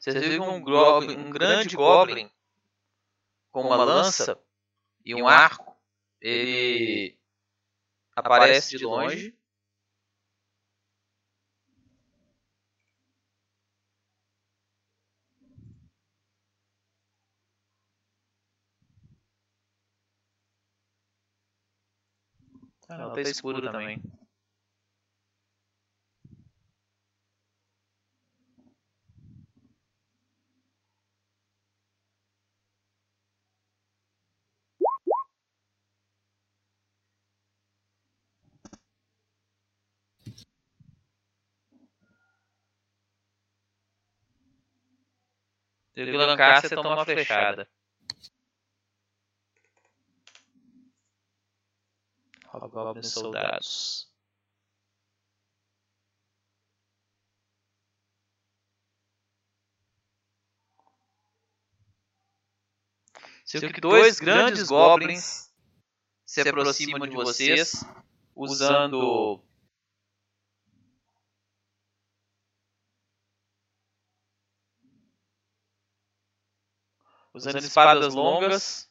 [0.00, 2.30] Vocês viram um, goblin, um grande goblin
[3.50, 4.40] com uma lança
[5.04, 5.76] e um arco.
[6.20, 7.18] Ele
[8.16, 9.36] aparece de longe.
[22.88, 24.00] Ah, não, tá escuro também.
[24.00, 24.15] Tem
[46.04, 47.66] que lancar, você toma uma flechada.
[52.48, 54.10] Hobgoblins soldados.
[63.44, 65.50] Sendo que dois grandes goblins
[66.26, 67.84] se aproximam de vocês
[68.34, 69.45] usando
[77.36, 78.90] usando espadas longas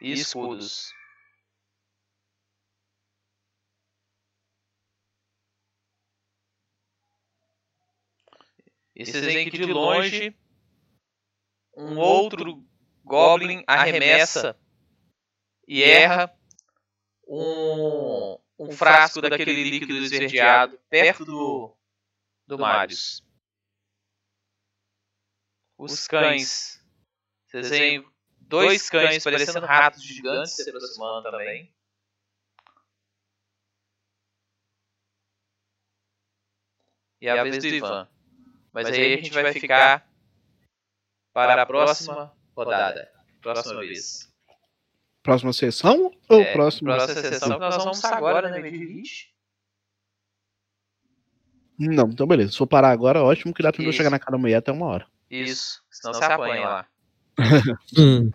[0.00, 0.92] e escudos.
[8.94, 10.36] E vocês veem que de longe
[11.76, 12.64] um outro
[13.02, 14.56] goblin arremessa
[15.66, 16.32] e erra
[17.26, 21.76] um, um frasco daquele líquido esverdeado perto do,
[22.46, 23.31] do Marius.
[25.84, 26.80] Os cães.
[27.46, 28.06] Vocês veem
[28.40, 31.74] dois cães parecendo ratos gigantes se aproximando também.
[37.20, 38.08] E a vez do Ivan.
[38.72, 40.08] Mas aí a gente vai ficar
[41.32, 43.10] para a próxima rodada.
[43.40, 44.32] Próxima vez.
[45.22, 46.94] Próxima sessão ou É, próxima?
[46.94, 48.60] Próxima sessão que nós vamos almoçar agora, né?
[48.60, 49.32] 20.
[51.78, 52.52] Não, então beleza.
[52.52, 54.72] Se for parar agora, ótimo, que dá pra eu chegar na casa da mulher até
[54.72, 55.11] uma hora.
[55.32, 55.82] Isso.
[55.90, 56.86] Senão você apanha lá.
[57.98, 58.30] Hum.